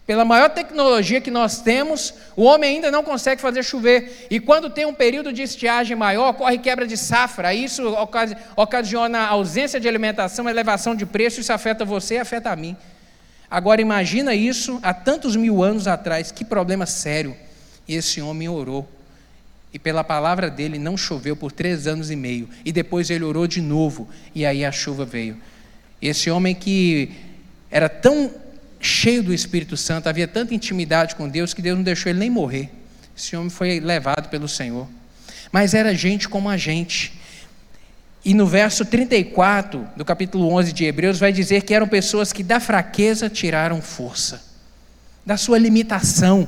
Pela 0.05 0.23
maior 0.23 0.49
tecnologia 0.49 1.19
que 1.19 1.29
nós 1.29 1.59
temos, 1.59 2.13
o 2.33 2.43
homem 2.43 2.75
ainda 2.75 2.89
não 2.89 3.03
consegue 3.03 3.41
fazer 3.41 3.61
chover. 3.61 4.27
E 4.31 4.39
quando 4.39 4.69
tem 4.69 4.85
um 4.85 4.93
período 4.93 5.33
de 5.33 5.41
estiagem 5.41 5.97
maior, 5.97 6.29
ocorre 6.29 6.57
quebra 6.59 6.87
de 6.87 6.95
safra. 6.95 7.53
Isso 7.53 7.83
ocasiona 8.55 9.27
ausência 9.27 9.81
de 9.81 9.87
alimentação, 9.87 10.47
elevação 10.47 10.95
de 10.95 11.05
preço. 11.05 11.41
Isso 11.41 11.51
afeta 11.51 11.83
você 11.83 12.15
e 12.15 12.19
afeta 12.19 12.51
a 12.51 12.55
mim. 12.55 12.77
Agora 13.51 13.81
imagina 13.81 14.33
isso 14.33 14.79
há 14.81 14.93
tantos 14.93 15.35
mil 15.35 15.61
anos 15.61 15.87
atrás. 15.87 16.31
Que 16.31 16.45
problema 16.45 16.85
sério. 16.85 17.35
E 17.85 17.93
esse 17.93 18.21
homem 18.21 18.47
orou. 18.47 18.87
E 19.77 19.79
pela 19.79 20.03
palavra 20.03 20.49
dele 20.49 20.79
não 20.79 20.97
choveu 20.97 21.35
por 21.35 21.51
três 21.51 21.85
anos 21.85 22.09
e 22.09 22.15
meio. 22.15 22.49
E 22.65 22.71
depois 22.71 23.11
ele 23.11 23.23
orou 23.23 23.45
de 23.45 23.61
novo. 23.61 24.09
E 24.33 24.43
aí 24.43 24.65
a 24.65 24.71
chuva 24.71 25.05
veio. 25.05 25.37
Esse 26.01 26.31
homem 26.31 26.55
que 26.55 27.11
era 27.69 27.87
tão 27.87 28.33
cheio 28.79 29.21
do 29.21 29.31
Espírito 29.31 29.77
Santo, 29.77 30.09
havia 30.09 30.27
tanta 30.27 30.55
intimidade 30.55 31.13
com 31.13 31.29
Deus 31.29 31.53
que 31.53 31.61
Deus 31.61 31.77
não 31.77 31.83
deixou 31.83 32.09
ele 32.09 32.17
nem 32.17 32.29
morrer. 32.31 32.71
Esse 33.15 33.35
homem 33.35 33.51
foi 33.51 33.79
levado 33.79 34.29
pelo 34.29 34.47
Senhor. 34.47 34.87
Mas 35.51 35.75
era 35.75 35.93
gente 35.93 36.27
como 36.27 36.49
a 36.49 36.57
gente. 36.57 37.13
E 38.25 38.33
no 38.33 38.47
verso 38.47 38.83
34 38.83 39.89
do 39.95 40.03
capítulo 40.03 40.51
11 40.53 40.73
de 40.73 40.85
Hebreus 40.85 41.19
vai 41.19 41.31
dizer 41.31 41.61
que 41.61 41.73
eram 41.75 41.87
pessoas 41.87 42.33
que 42.33 42.41
da 42.41 42.59
fraqueza 42.59 43.29
tiraram 43.29 43.79
força, 43.79 44.43
da 45.23 45.37
sua 45.37 45.59
limitação, 45.59 46.47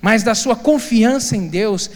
mas 0.00 0.22
da 0.22 0.36
sua 0.36 0.54
confiança 0.54 1.36
em 1.36 1.48
Deus, 1.48 1.90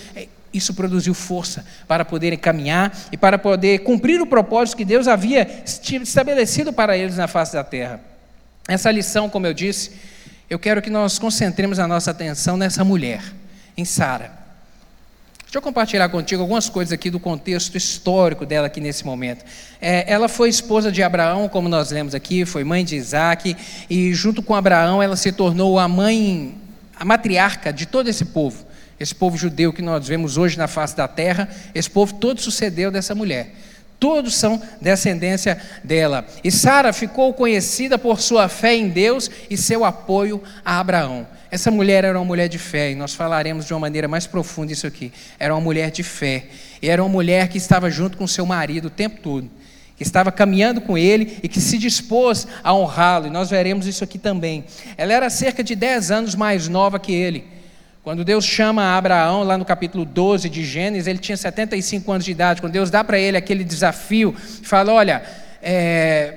isso 0.52 0.74
produziu 0.74 1.14
força 1.14 1.64
para 1.86 2.04
poderem 2.04 2.38
caminhar 2.38 2.96
e 3.12 3.16
para 3.16 3.38
poder 3.38 3.80
cumprir 3.80 4.20
o 4.20 4.26
propósito 4.26 4.76
que 4.76 4.84
Deus 4.84 5.06
havia 5.06 5.64
estabelecido 5.64 6.72
para 6.72 6.96
eles 6.96 7.16
na 7.16 7.28
face 7.28 7.52
da 7.52 7.64
terra. 7.64 8.00
Essa 8.68 8.90
lição, 8.90 9.28
como 9.28 9.46
eu 9.46 9.54
disse, 9.54 9.92
eu 10.48 10.58
quero 10.58 10.80
que 10.80 10.90
nós 10.90 11.18
concentremos 11.18 11.78
a 11.78 11.86
nossa 11.86 12.10
atenção 12.10 12.56
nessa 12.56 12.84
mulher, 12.84 13.22
em 13.76 13.84
Sara. 13.84 14.46
Deixa 15.42 15.58
eu 15.58 15.62
compartilhar 15.62 16.08
contigo 16.08 16.42
algumas 16.42 16.68
coisas 16.68 16.92
aqui 16.92 17.08
do 17.08 17.20
contexto 17.20 17.76
histórico 17.76 18.44
dela 18.44 18.66
aqui 18.66 18.80
nesse 18.80 19.06
momento. 19.06 19.44
É, 19.80 20.04
ela 20.12 20.28
foi 20.28 20.48
esposa 20.48 20.90
de 20.90 21.02
Abraão, 21.02 21.48
como 21.48 21.68
nós 21.68 21.90
lemos 21.90 22.14
aqui, 22.14 22.44
foi 22.44 22.64
mãe 22.64 22.84
de 22.84 22.96
Isaac, 22.96 23.56
e 23.88 24.12
junto 24.12 24.42
com 24.42 24.54
Abraão 24.54 25.02
ela 25.02 25.16
se 25.16 25.30
tornou 25.30 25.78
a 25.78 25.86
mãe, 25.86 26.56
a 26.98 27.04
matriarca 27.04 27.72
de 27.72 27.86
todo 27.86 28.08
esse 28.08 28.24
povo. 28.24 28.66
Esse 28.98 29.14
povo 29.14 29.36
judeu 29.36 29.72
que 29.72 29.82
nós 29.82 30.08
vemos 30.08 30.38
hoje 30.38 30.56
na 30.56 30.66
face 30.66 30.96
da 30.96 31.06
terra, 31.06 31.48
esse 31.74 31.90
povo 31.90 32.14
todo 32.14 32.40
sucedeu 32.40 32.90
dessa 32.90 33.14
mulher. 33.14 33.54
Todos 33.98 34.34
são 34.34 34.60
descendência 34.80 35.60
dela. 35.82 36.26
E 36.44 36.50
Sara 36.50 36.92
ficou 36.92 37.32
conhecida 37.32 37.98
por 37.98 38.20
sua 38.20 38.48
fé 38.48 38.74
em 38.74 38.88
Deus 38.88 39.30
e 39.48 39.56
seu 39.56 39.84
apoio 39.84 40.42
a 40.64 40.78
Abraão. 40.78 41.26
Essa 41.50 41.70
mulher 41.70 42.04
era 42.04 42.18
uma 42.18 42.24
mulher 42.24 42.48
de 42.48 42.58
fé, 42.58 42.90
e 42.90 42.94
nós 42.94 43.14
falaremos 43.14 43.64
de 43.64 43.72
uma 43.72 43.80
maneira 43.80 44.08
mais 44.08 44.26
profunda 44.26 44.72
isso 44.72 44.86
aqui. 44.86 45.12
Era 45.38 45.54
uma 45.54 45.60
mulher 45.60 45.90
de 45.90 46.02
fé. 46.02 46.46
E 46.82 46.88
era 46.88 47.02
uma 47.02 47.08
mulher 47.08 47.48
que 47.48 47.56
estava 47.56 47.90
junto 47.90 48.18
com 48.18 48.26
seu 48.26 48.44
marido 48.44 48.86
o 48.86 48.90
tempo 48.90 49.20
todo. 49.22 49.48
Que 49.96 50.02
estava 50.02 50.30
caminhando 50.30 50.82
com 50.82 50.98
ele 50.98 51.38
e 51.42 51.48
que 51.48 51.60
se 51.60 51.78
dispôs 51.78 52.46
a 52.62 52.74
honrá-lo. 52.74 53.28
E 53.28 53.30
nós 53.30 53.48
veremos 53.48 53.86
isso 53.86 54.04
aqui 54.04 54.18
também. 54.18 54.64
Ela 54.98 55.14
era 55.14 55.30
cerca 55.30 55.64
de 55.64 55.74
10 55.74 56.10
anos 56.10 56.34
mais 56.34 56.68
nova 56.68 56.98
que 56.98 57.12
ele. 57.14 57.55
Quando 58.06 58.24
Deus 58.24 58.44
chama 58.44 58.96
Abraão, 58.96 59.42
lá 59.42 59.58
no 59.58 59.64
capítulo 59.64 60.04
12 60.04 60.48
de 60.48 60.64
Gênesis, 60.64 61.08
ele 61.08 61.18
tinha 61.18 61.36
75 61.36 62.12
anos 62.12 62.24
de 62.24 62.30
idade. 62.30 62.60
Quando 62.60 62.72
Deus 62.72 62.88
dá 62.88 63.02
para 63.02 63.18
ele 63.18 63.36
aquele 63.36 63.64
desafio, 63.64 64.32
fala: 64.62 64.92
Olha, 64.92 65.24
é, 65.60 66.34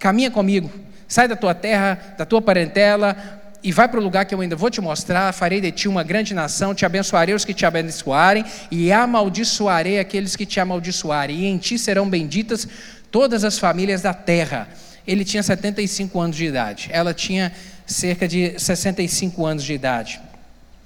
caminha 0.00 0.30
comigo, 0.30 0.72
sai 1.06 1.28
da 1.28 1.36
tua 1.36 1.54
terra, 1.54 2.14
da 2.16 2.24
tua 2.24 2.40
parentela, 2.40 3.14
e 3.62 3.70
vai 3.70 3.88
para 3.88 4.00
o 4.00 4.02
lugar 4.02 4.24
que 4.24 4.34
eu 4.34 4.40
ainda 4.40 4.56
vou 4.56 4.70
te 4.70 4.80
mostrar. 4.80 5.30
Farei 5.34 5.60
de 5.60 5.70
ti 5.70 5.86
uma 5.86 6.02
grande 6.02 6.32
nação, 6.32 6.74
te 6.74 6.86
abençoarei 6.86 7.34
os 7.34 7.44
que 7.44 7.52
te 7.52 7.66
abençoarem, 7.66 8.42
e 8.70 8.90
amaldiçoarei 8.90 9.98
aqueles 9.98 10.34
que 10.34 10.46
te 10.46 10.60
amaldiçoarem, 10.60 11.40
e 11.40 11.44
em 11.44 11.58
ti 11.58 11.78
serão 11.78 12.08
benditas 12.08 12.66
todas 13.10 13.44
as 13.44 13.58
famílias 13.58 14.00
da 14.00 14.14
terra. 14.14 14.66
Ele 15.06 15.26
tinha 15.26 15.42
75 15.42 16.18
anos 16.18 16.36
de 16.36 16.46
idade, 16.46 16.88
ela 16.90 17.12
tinha 17.12 17.52
cerca 17.84 18.26
de 18.26 18.58
65 18.58 19.44
anos 19.44 19.62
de 19.62 19.74
idade. 19.74 20.31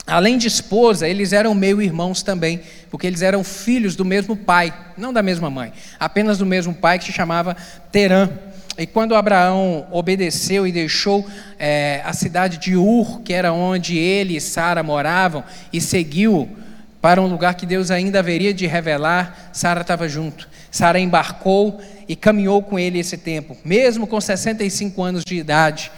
Além 0.07 0.39
de 0.39 0.47
esposa, 0.47 1.09
eles 1.09 1.33
eram 1.33 1.53
meio 1.53 1.83
irmãos 1.83 2.23
também, 2.23 2.61
porque 2.91 3.09
eles 3.09 3.23
eram 3.23 3.43
filhos 3.43 3.97
do 3.97 4.05
mesmo 4.05 4.37
pai, 4.37 4.73
não 4.97 5.13
da 5.13 5.21
mesma 5.21 5.51
mãe, 5.51 5.73
apenas 5.99 6.39
do 6.39 6.47
mesmo 6.47 6.73
pai 6.73 6.99
que 6.99 7.07
se 7.07 7.13
chamava 7.13 7.57
Terã. 7.91 8.31
E 8.79 8.87
quando 8.87 9.17
Abraão 9.17 9.87
obedeceu 9.91 10.65
e 10.65 10.71
deixou 10.71 11.27
é, 11.59 12.03
a 12.05 12.13
cidade 12.13 12.59
de 12.59 12.77
Ur, 12.77 13.23
que 13.23 13.33
era 13.33 13.53
onde 13.53 13.99
ele 13.99 14.37
e 14.37 14.41
Sara 14.41 14.83
moravam, 14.83 15.43
e 15.73 15.81
seguiu 15.81 16.49
para 17.01 17.21
um 17.21 17.27
lugar 17.27 17.55
que 17.55 17.67
Deus 17.67 17.91
ainda 17.91 18.21
haveria 18.21 18.55
de 18.55 18.67
revelar, 18.67 19.51
Sara 19.53 19.81
estava 19.81 20.09
junto. 20.09 20.49
Sara 20.71 21.01
embarcou 21.01 21.81
e 22.07 22.15
caminhou 22.15 22.63
com 22.63 22.79
ele 22.79 23.01
esse 23.01 23.17
tempo, 23.17 23.57
mesmo 23.65 24.07
com 24.07 24.21
65 24.21 25.03
anos 25.03 25.25
de 25.25 25.35
idade 25.37 25.91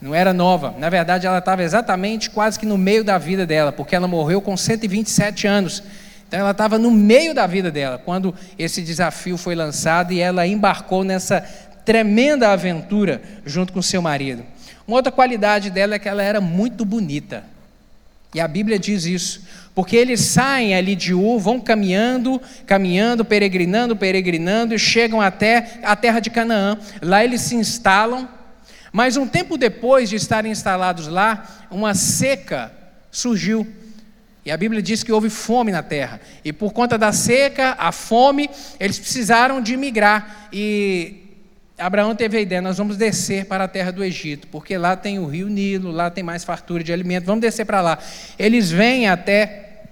não 0.00 0.14
era 0.14 0.32
nova. 0.32 0.74
Na 0.78 0.88
verdade, 0.88 1.26
ela 1.26 1.38
estava 1.38 1.62
exatamente 1.62 2.30
quase 2.30 2.58
que 2.58 2.66
no 2.66 2.76
meio 2.76 3.02
da 3.02 3.18
vida 3.18 3.46
dela, 3.46 3.72
porque 3.72 3.96
ela 3.96 4.06
morreu 4.06 4.40
com 4.40 4.56
127 4.56 5.46
anos. 5.46 5.82
Então, 6.28 6.40
ela 6.40 6.50
estava 6.50 6.78
no 6.78 6.90
meio 6.90 7.34
da 7.34 7.46
vida 7.46 7.70
dela, 7.70 8.00
quando 8.04 8.34
esse 8.58 8.82
desafio 8.82 9.36
foi 9.36 9.54
lançado 9.54 10.12
e 10.12 10.20
ela 10.20 10.46
embarcou 10.46 11.04
nessa 11.04 11.40
tremenda 11.84 12.50
aventura 12.50 13.22
junto 13.44 13.72
com 13.72 13.80
seu 13.80 14.02
marido. 14.02 14.44
Uma 14.86 14.96
outra 14.96 15.12
qualidade 15.12 15.70
dela 15.70 15.94
é 15.94 15.98
que 15.98 16.08
ela 16.08 16.22
era 16.22 16.40
muito 16.40 16.84
bonita. 16.84 17.44
E 18.34 18.40
a 18.40 18.46
Bíblia 18.46 18.78
diz 18.78 19.04
isso. 19.04 19.42
Porque 19.74 19.96
eles 19.96 20.20
saem 20.20 20.74
ali 20.74 20.96
de 20.96 21.14
Ur, 21.14 21.38
vão 21.38 21.60
caminhando, 21.60 22.40
caminhando, 22.66 23.24
peregrinando, 23.24 23.96
peregrinando, 23.96 24.74
e 24.74 24.78
chegam 24.78 25.20
até 25.20 25.78
a 25.82 25.94
terra 25.94 26.18
de 26.18 26.30
Canaã. 26.30 26.78
Lá 27.00 27.22
eles 27.24 27.42
se 27.42 27.54
instalam 27.54 28.28
mas 28.96 29.18
um 29.18 29.28
tempo 29.28 29.58
depois 29.58 30.08
de 30.08 30.16
estarem 30.16 30.50
instalados 30.50 31.06
lá, 31.06 31.66
uma 31.70 31.94
seca 31.94 32.72
surgiu. 33.10 33.70
E 34.42 34.50
a 34.50 34.56
Bíblia 34.56 34.80
diz 34.80 35.02
que 35.02 35.12
houve 35.12 35.28
fome 35.28 35.70
na 35.70 35.82
terra. 35.82 36.18
E 36.42 36.50
por 36.50 36.72
conta 36.72 36.96
da 36.96 37.12
seca, 37.12 37.76
a 37.78 37.92
fome, 37.92 38.48
eles 38.80 38.98
precisaram 38.98 39.60
de 39.60 39.76
migrar. 39.76 40.48
E 40.50 41.24
Abraão 41.76 42.16
teve 42.16 42.38
a 42.38 42.40
ideia: 42.40 42.62
nós 42.62 42.78
vamos 42.78 42.96
descer 42.96 43.44
para 43.44 43.64
a 43.64 43.68
terra 43.68 43.90
do 43.90 44.02
Egito, 44.02 44.48
porque 44.48 44.78
lá 44.78 44.96
tem 44.96 45.18
o 45.18 45.26
rio 45.26 45.50
Nilo, 45.50 45.90
lá 45.90 46.10
tem 46.10 46.24
mais 46.24 46.42
fartura 46.42 46.82
de 46.82 46.90
alimento. 46.90 47.26
Vamos 47.26 47.42
descer 47.42 47.66
para 47.66 47.82
lá. 47.82 47.98
Eles 48.38 48.70
vêm 48.70 49.08
até 49.08 49.82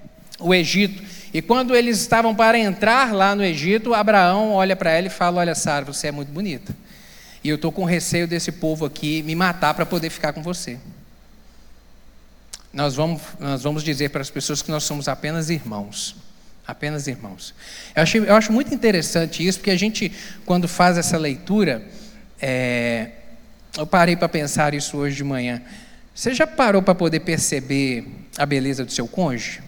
o 0.41 0.55
Egito. 0.55 1.03
E 1.31 1.43
quando 1.43 1.77
eles 1.77 2.01
estavam 2.01 2.35
para 2.35 2.59
entrar 2.59 3.13
lá 3.13 3.35
no 3.35 3.45
Egito, 3.45 3.93
Abraão 3.93 4.53
olha 4.53 4.75
para 4.75 4.93
ela 4.93 5.09
e 5.09 5.11
fala: 5.11 5.41
Olha, 5.41 5.55
Sara, 5.55 5.85
você 5.85 6.07
é 6.07 6.11
muito 6.11 6.33
bonita. 6.33 6.75
E 7.45 7.51
eu 7.51 7.57
estou 7.57 7.71
com 7.71 7.85
receio 7.85 8.27
desse 8.27 8.51
povo 8.51 8.87
aqui 8.87 9.23
me 9.23 9.35
matar 9.35 9.75
para 9.75 9.85
poder 9.85 10.09
ficar 10.09 10.33
com 10.33 10.43
você. 10.43 10.79
Nós 12.73 12.95
vamos, 12.95 13.21
nós 13.39 13.63
vamos 13.63 13.85
dizer 13.85 14.09
para 14.09 14.23
as 14.23 14.31
pessoas 14.31 14.63
que 14.63 14.71
nós 14.71 14.83
somos 14.85 15.09
apenas 15.09 15.51
irmãos. 15.51 16.17
Apenas 16.67 17.07
irmãos. 17.07 17.55
Eu 17.95 18.03
acho, 18.03 18.17
eu 18.17 18.35
acho 18.35 18.51
muito 18.51 18.75
interessante 18.75 19.47
isso, 19.47 19.59
porque 19.59 19.71
a 19.71 19.77
gente, 19.77 20.11
quando 20.47 20.67
faz 20.67 20.97
essa 20.97 21.19
leitura, 21.19 21.87
é, 22.41 23.11
eu 23.77 23.87
parei 23.87 24.17
para 24.17 24.29
pensar 24.29 24.73
isso 24.73 24.97
hoje 24.97 25.17
de 25.17 25.25
manhã. 25.25 25.61
Você 26.15 26.33
já 26.33 26.47
parou 26.47 26.81
para 26.81 26.95
poder 26.95 27.21
perceber 27.21 28.07
a 28.39 28.47
beleza 28.47 28.87
do 28.87 28.91
seu 28.91 29.07
cônjuge? 29.07 29.61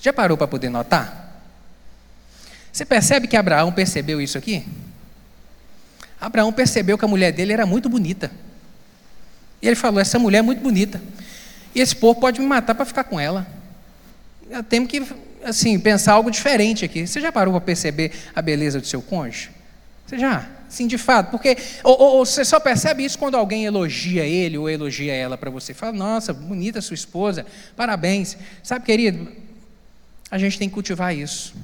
Já 0.00 0.12
parou 0.12 0.36
para 0.36 0.46
poder 0.46 0.68
notar? 0.68 1.42
Você 2.70 2.84
percebe 2.84 3.26
que 3.26 3.38
Abraão 3.38 3.72
percebeu 3.72 4.20
isso 4.20 4.36
aqui? 4.36 4.66
Abraão 6.24 6.50
percebeu 6.50 6.96
que 6.96 7.04
a 7.04 7.08
mulher 7.08 7.32
dele 7.32 7.52
era 7.52 7.66
muito 7.66 7.86
bonita. 7.86 8.30
E 9.60 9.66
ele 9.66 9.76
falou: 9.76 10.00
Essa 10.00 10.18
mulher 10.18 10.38
é 10.38 10.42
muito 10.42 10.62
bonita. 10.62 11.00
E 11.74 11.80
esse 11.80 11.94
povo 11.94 12.18
pode 12.18 12.40
me 12.40 12.46
matar 12.46 12.74
para 12.74 12.86
ficar 12.86 13.04
com 13.04 13.20
ela. 13.20 13.46
Eu 14.48 14.62
tenho 14.62 14.86
que 14.86 15.02
assim, 15.42 15.78
pensar 15.78 16.14
algo 16.14 16.30
diferente 16.30 16.82
aqui. 16.82 17.06
Você 17.06 17.20
já 17.20 17.30
parou 17.30 17.52
para 17.52 17.60
perceber 17.60 18.12
a 18.34 18.40
beleza 18.40 18.80
do 18.80 18.86
seu 18.86 19.02
cônjuge? 19.02 19.50
Você 20.06 20.18
já? 20.18 20.48
Sim, 20.66 20.86
de 20.86 20.96
fato. 20.96 21.30
Porque 21.30 21.58
ou, 21.82 21.92
ou, 22.00 22.16
ou, 22.16 22.24
você 22.24 22.42
só 22.42 22.58
percebe 22.58 23.04
isso 23.04 23.18
quando 23.18 23.36
alguém 23.36 23.66
elogia 23.66 24.24
ele 24.24 24.56
ou 24.56 24.70
elogia 24.70 25.12
ela 25.12 25.36
para 25.36 25.50
você. 25.50 25.74
Fala, 25.74 25.92
nossa, 25.92 26.32
bonita 26.32 26.80
sua 26.80 26.94
esposa, 26.94 27.44
parabéns. 27.76 28.38
Sabe, 28.62 28.86
querido, 28.86 29.30
a 30.30 30.38
gente 30.38 30.58
tem 30.58 30.70
que 30.70 30.74
cultivar 30.74 31.14
isso. 31.14 31.54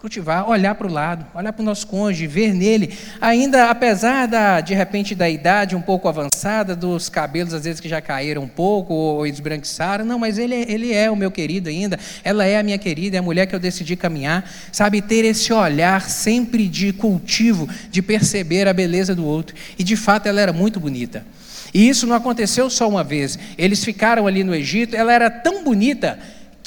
Cultivar, 0.00 0.48
olhar 0.48 0.74
para 0.74 0.86
o 0.86 0.90
lado, 0.90 1.26
olhar 1.34 1.52
para 1.52 1.60
o 1.60 1.64
nosso 1.64 1.86
cônjuge, 1.86 2.26
ver 2.26 2.54
nele, 2.54 2.96
ainda 3.20 3.68
apesar 3.68 4.26
da, 4.26 4.62
de 4.62 4.72
repente 4.72 5.14
da 5.14 5.28
idade 5.28 5.76
um 5.76 5.82
pouco 5.82 6.08
avançada, 6.08 6.74
dos 6.74 7.10
cabelos 7.10 7.52
às 7.52 7.64
vezes 7.64 7.80
que 7.80 7.88
já 7.88 8.00
caíram 8.00 8.42
um 8.42 8.48
pouco 8.48 8.94
ou 8.94 9.26
esbranquiçaram, 9.26 10.02
não, 10.02 10.18
mas 10.18 10.38
ele, 10.38 10.54
ele 10.54 10.94
é 10.94 11.10
o 11.10 11.16
meu 11.16 11.30
querido 11.30 11.68
ainda, 11.68 11.98
ela 12.24 12.46
é 12.46 12.58
a 12.58 12.62
minha 12.62 12.78
querida, 12.78 13.18
é 13.18 13.20
a 13.20 13.22
mulher 13.22 13.44
que 13.44 13.54
eu 13.54 13.60
decidi 13.60 13.94
caminhar, 13.94 14.50
sabe, 14.72 15.02
ter 15.02 15.26
esse 15.26 15.52
olhar 15.52 16.08
sempre 16.08 16.66
de 16.66 16.94
cultivo, 16.94 17.68
de 17.90 18.00
perceber 18.00 18.66
a 18.68 18.72
beleza 18.72 19.14
do 19.14 19.26
outro, 19.26 19.54
e 19.78 19.84
de 19.84 19.96
fato 19.96 20.26
ela 20.26 20.40
era 20.40 20.52
muito 20.52 20.80
bonita. 20.80 21.26
E 21.74 21.88
isso 21.88 22.06
não 22.06 22.16
aconteceu 22.16 22.68
só 22.70 22.88
uma 22.88 23.04
vez. 23.04 23.38
Eles 23.56 23.84
ficaram 23.84 24.26
ali 24.26 24.42
no 24.42 24.54
Egito, 24.54 24.96
ela 24.96 25.12
era 25.12 25.30
tão 25.30 25.62
bonita 25.62 26.18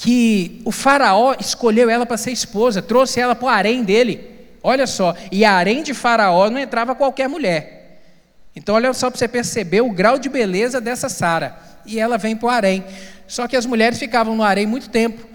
que 0.04 0.62
o 0.66 0.72
faraó 0.72 1.34
escolheu 1.40 1.90
ela 1.90 2.06
para 2.06 2.18
ser 2.18 2.32
esposa, 2.32 2.82
trouxe 2.82 3.22
ela 3.22 3.34
para 3.34 3.46
o 3.46 3.48
harém 3.48 3.86
dele. 3.86 4.20
Olha 4.62 4.86
só, 4.86 5.16
e 5.32 5.46
harém 5.46 5.82
de 5.82 5.94
faraó 5.94 6.50
não 6.50 6.60
entrava 6.60 6.94
qualquer 6.94 7.30
mulher. 7.30 8.02
Então 8.54 8.76
olha 8.76 8.94
só 8.94 9.10
para 9.10 9.18
você 9.18 9.30
perceber 9.30 9.80
o 9.80 9.90
grau 9.92 10.20
de 10.20 10.28
beleza 10.28 10.82
dessa 10.82 11.08
Sara. 11.08 11.58
E 11.86 12.02
ela 12.02 12.18
vem 12.18 12.36
para 12.36 12.48
o 12.48 12.50
harém. 12.50 12.84
Só 13.30 13.48
que 13.48 13.56
as 13.56 13.66
mulheres 13.66 13.98
ficavam 13.98 14.36
no 14.36 14.44
harém 14.44 14.66
muito 14.66 14.90
tempo. 14.90 15.26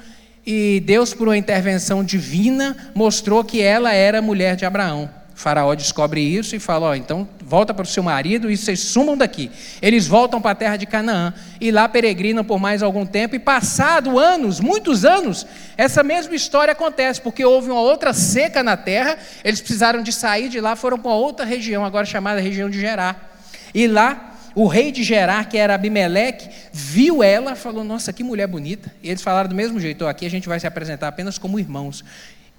E 0.46 0.82
Deus, 0.84 1.14
por 1.14 1.28
uma 1.28 1.38
intervenção 1.38 2.04
divina, 2.04 2.92
mostrou 2.94 3.42
que 3.42 3.62
ela 3.62 3.94
era 3.94 4.20
mulher 4.20 4.54
de 4.54 4.66
Abraão. 4.66 5.08
Faraó 5.38 5.72
descobre 5.76 6.20
isso 6.20 6.56
e 6.56 6.58
fala: 6.58 6.88
Ó, 6.88 6.94
então 6.96 7.26
volta 7.40 7.72
para 7.72 7.84
o 7.84 7.86
seu 7.86 8.02
marido 8.02 8.50
e 8.50 8.56
vocês 8.56 8.80
sumam 8.80 9.16
daqui. 9.16 9.52
Eles 9.80 10.04
voltam 10.04 10.40
para 10.40 10.50
a 10.50 10.54
terra 10.56 10.76
de 10.76 10.84
Canaã 10.84 11.32
e 11.60 11.70
lá 11.70 11.88
peregrinam 11.88 12.42
por 12.42 12.58
mais 12.58 12.82
algum 12.82 13.06
tempo. 13.06 13.36
E 13.36 13.38
passado 13.38 14.18
anos, 14.18 14.58
muitos 14.58 15.04
anos, 15.04 15.46
essa 15.76 16.02
mesma 16.02 16.34
história 16.34 16.72
acontece, 16.72 17.20
porque 17.20 17.44
houve 17.44 17.70
uma 17.70 17.80
outra 17.80 18.12
seca 18.12 18.64
na 18.64 18.76
terra. 18.76 19.16
Eles 19.44 19.60
precisaram 19.60 20.02
de 20.02 20.12
sair 20.12 20.48
de 20.48 20.60
lá, 20.60 20.74
foram 20.74 20.98
para 20.98 21.12
outra 21.12 21.46
região, 21.46 21.84
agora 21.84 22.04
chamada 22.04 22.40
região 22.40 22.68
de 22.68 22.80
Gerar. 22.80 23.38
E 23.72 23.86
lá 23.86 24.34
o 24.56 24.66
rei 24.66 24.90
de 24.90 25.04
Gerar, 25.04 25.48
que 25.48 25.56
era 25.56 25.76
Abimeleque, 25.76 26.50
viu 26.72 27.22
ela, 27.22 27.54
falou: 27.54 27.84
Nossa, 27.84 28.12
que 28.12 28.24
mulher 28.24 28.48
bonita. 28.48 28.92
E 29.00 29.08
eles 29.08 29.22
falaram 29.22 29.48
do 29.48 29.54
mesmo 29.54 29.78
jeito: 29.78 30.04
Aqui 30.04 30.26
a 30.26 30.30
gente 30.30 30.48
vai 30.48 30.58
se 30.58 30.66
apresentar 30.66 31.06
apenas 31.06 31.38
como 31.38 31.60
irmãos. 31.60 32.04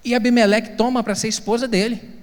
E 0.01 0.15
Abimeleque 0.15 0.77
toma 0.77 1.03
para 1.03 1.13
ser 1.13 1.27
esposa 1.27 1.67
dele. 1.67 2.18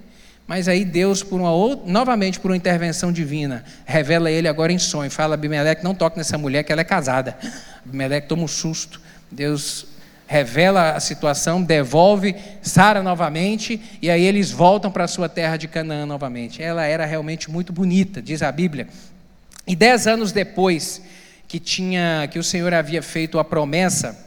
Mas 0.47 0.69
aí 0.69 0.85
Deus, 0.85 1.21
por 1.21 1.41
uma 1.41 1.51
outra, 1.51 1.91
novamente 1.91 2.39
por 2.39 2.49
uma 2.49 2.57
intervenção 2.57 3.11
divina, 3.11 3.65
revela 3.85 4.31
ele 4.31 4.47
agora 4.47 4.71
em 4.71 4.79
sonho. 4.79 5.11
Fala, 5.11 5.33
Abimeleque, 5.33 5.83
não 5.83 5.93
toque 5.93 6.17
nessa 6.17 6.37
mulher 6.37 6.63
que 6.63 6.71
ela 6.71 6.79
é 6.79 6.85
casada. 6.85 7.37
Abimeleque 7.85 8.29
toma 8.29 8.43
um 8.43 8.47
susto. 8.47 9.01
Deus 9.29 9.87
revela 10.25 10.91
a 10.91 10.99
situação, 10.99 11.61
devolve 11.61 12.35
Sara 12.61 13.03
novamente, 13.03 13.81
e 14.01 14.09
aí 14.09 14.23
eles 14.23 14.51
voltam 14.51 14.91
para 14.91 15.03
a 15.03 15.07
sua 15.07 15.27
terra 15.27 15.57
de 15.57 15.67
Canaã 15.67 16.05
novamente. 16.05 16.63
Ela 16.63 16.85
era 16.85 17.05
realmente 17.05 17.51
muito 17.51 17.73
bonita, 17.73 18.21
diz 18.21 18.41
a 18.41 18.51
Bíblia. 18.51 18.87
E 19.65 19.75
dez 19.75 20.07
anos 20.07 20.31
depois 20.31 21.01
que 21.47 21.59
tinha 21.59 22.27
que 22.31 22.39
o 22.39 22.43
Senhor 22.43 22.73
havia 22.73 23.01
feito 23.01 23.37
a 23.37 23.43
promessa 23.43 24.26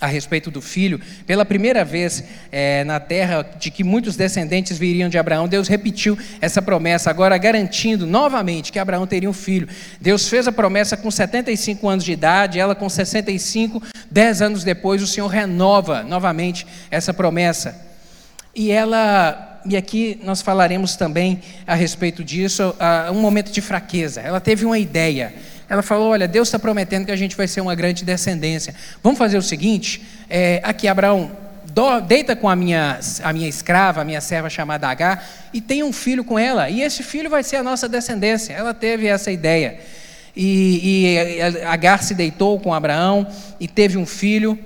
a 0.00 0.06
respeito 0.06 0.50
do 0.50 0.62
filho, 0.62 1.00
pela 1.26 1.44
primeira 1.44 1.84
vez 1.84 2.22
é, 2.52 2.84
na 2.84 3.00
terra 3.00 3.42
de 3.58 3.70
que 3.70 3.82
muitos 3.82 4.16
descendentes 4.16 4.78
viriam 4.78 5.08
de 5.08 5.18
Abraão, 5.18 5.48
Deus 5.48 5.66
repetiu 5.66 6.16
essa 6.40 6.62
promessa, 6.62 7.10
agora 7.10 7.36
garantindo 7.36 8.06
novamente 8.06 8.70
que 8.70 8.78
Abraão 8.78 9.06
teria 9.06 9.28
um 9.28 9.32
filho. 9.32 9.68
Deus 10.00 10.28
fez 10.28 10.46
a 10.46 10.52
promessa 10.52 10.96
com 10.96 11.10
75 11.10 11.88
anos 11.88 12.04
de 12.04 12.12
idade, 12.12 12.60
ela 12.60 12.74
com 12.74 12.88
65, 12.88 13.82
10 14.10 14.42
anos 14.42 14.64
depois, 14.64 15.02
o 15.02 15.06
Senhor 15.06 15.26
renova 15.26 16.02
novamente 16.02 16.66
essa 16.90 17.12
promessa. 17.12 17.88
E 18.54 18.70
ela, 18.70 19.60
e 19.66 19.76
aqui 19.76 20.20
nós 20.22 20.40
falaremos 20.42 20.96
também 20.96 21.40
a 21.66 21.74
respeito 21.74 22.22
disso, 22.22 22.74
um 23.12 23.20
momento 23.20 23.50
de 23.50 23.60
fraqueza. 23.60 24.20
Ela 24.20 24.40
teve 24.40 24.64
uma 24.64 24.78
ideia. 24.78 25.34
Ela 25.68 25.82
falou: 25.82 26.10
Olha, 26.10 26.26
Deus 26.26 26.48
está 26.48 26.58
prometendo 26.58 27.06
que 27.06 27.12
a 27.12 27.16
gente 27.16 27.36
vai 27.36 27.46
ser 27.46 27.60
uma 27.60 27.74
grande 27.74 28.04
descendência. 28.04 28.74
Vamos 29.02 29.18
fazer 29.18 29.36
o 29.36 29.42
seguinte: 29.42 30.02
é, 30.28 30.60
aqui, 30.64 30.88
Abraão, 30.88 31.30
do, 31.72 32.00
deita 32.00 32.34
com 32.34 32.48
a 32.48 32.56
minha, 32.56 32.98
a 33.22 33.32
minha 33.32 33.48
escrava, 33.48 34.00
a 34.00 34.04
minha 34.04 34.20
serva 34.20 34.48
chamada 34.48 34.88
Agar, 34.88 35.24
e 35.52 35.60
tem 35.60 35.82
um 35.82 35.92
filho 35.92 36.24
com 36.24 36.38
ela. 36.38 36.70
E 36.70 36.82
esse 36.82 37.02
filho 37.02 37.28
vai 37.28 37.42
ser 37.42 37.56
a 37.56 37.62
nossa 37.62 37.88
descendência. 37.88 38.54
Ela 38.54 38.72
teve 38.72 39.06
essa 39.06 39.30
ideia. 39.30 39.78
E, 40.34 40.80
e 41.04 41.64
Agar 41.66 42.02
se 42.02 42.14
deitou 42.14 42.58
com 42.60 42.72
Abraão 42.72 43.26
e 43.60 43.68
teve 43.68 43.98
um 43.98 44.06
filho. 44.06 44.58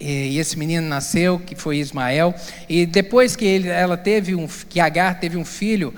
E 0.00 0.36
esse 0.38 0.58
menino 0.58 0.88
nasceu, 0.88 1.38
que 1.38 1.54
foi 1.54 1.76
Ismael. 1.76 2.34
E 2.68 2.86
depois 2.86 3.36
que 3.36 3.44
ele, 3.44 3.68
ela 3.68 3.96
teve 3.96 4.34
um, 4.34 4.48
que 4.68 4.80
Agar 4.80 5.20
teve 5.20 5.36
um 5.36 5.44
filho, 5.44 5.94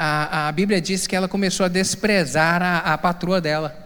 a, 0.00 0.46
a 0.46 0.52
Bíblia 0.52 0.80
diz 0.80 1.08
que 1.08 1.16
ela 1.16 1.26
começou 1.26 1.66
a 1.66 1.68
desprezar 1.68 2.62
a, 2.62 2.78
a 2.94 2.96
patroa 2.96 3.40
dela. 3.40 3.76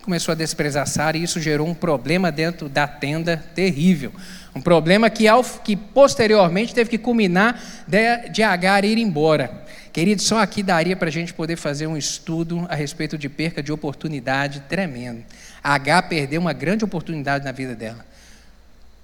Começou 0.00 0.32
a 0.32 0.34
desprezar 0.34 0.86
Sara 0.86 1.18
e 1.18 1.22
isso 1.22 1.38
gerou 1.38 1.68
um 1.68 1.74
problema 1.74 2.32
dentro 2.32 2.70
da 2.70 2.88
tenda 2.88 3.44
terrível. 3.54 4.14
Um 4.54 4.62
problema 4.62 5.10
que, 5.10 5.28
ao, 5.28 5.44
que 5.44 5.76
posteriormente 5.76 6.74
teve 6.74 6.88
que 6.88 6.96
culminar 6.96 7.60
de, 7.86 8.30
de 8.30 8.42
Agar 8.42 8.82
ir 8.82 8.96
embora. 8.96 9.64
Querido, 9.92 10.22
só 10.22 10.38
aqui 10.38 10.62
daria 10.62 10.96
para 10.96 11.08
a 11.08 11.12
gente 11.12 11.34
poder 11.34 11.56
fazer 11.56 11.86
um 11.86 11.98
estudo 11.98 12.66
a 12.70 12.74
respeito 12.74 13.18
de 13.18 13.28
perca 13.28 13.62
de 13.62 13.70
oportunidade 13.70 14.60
tremendo. 14.68 15.22
Agar 15.62 16.08
perdeu 16.08 16.40
uma 16.40 16.54
grande 16.54 16.82
oportunidade 16.82 17.44
na 17.44 17.52
vida 17.52 17.74
dela. 17.74 18.06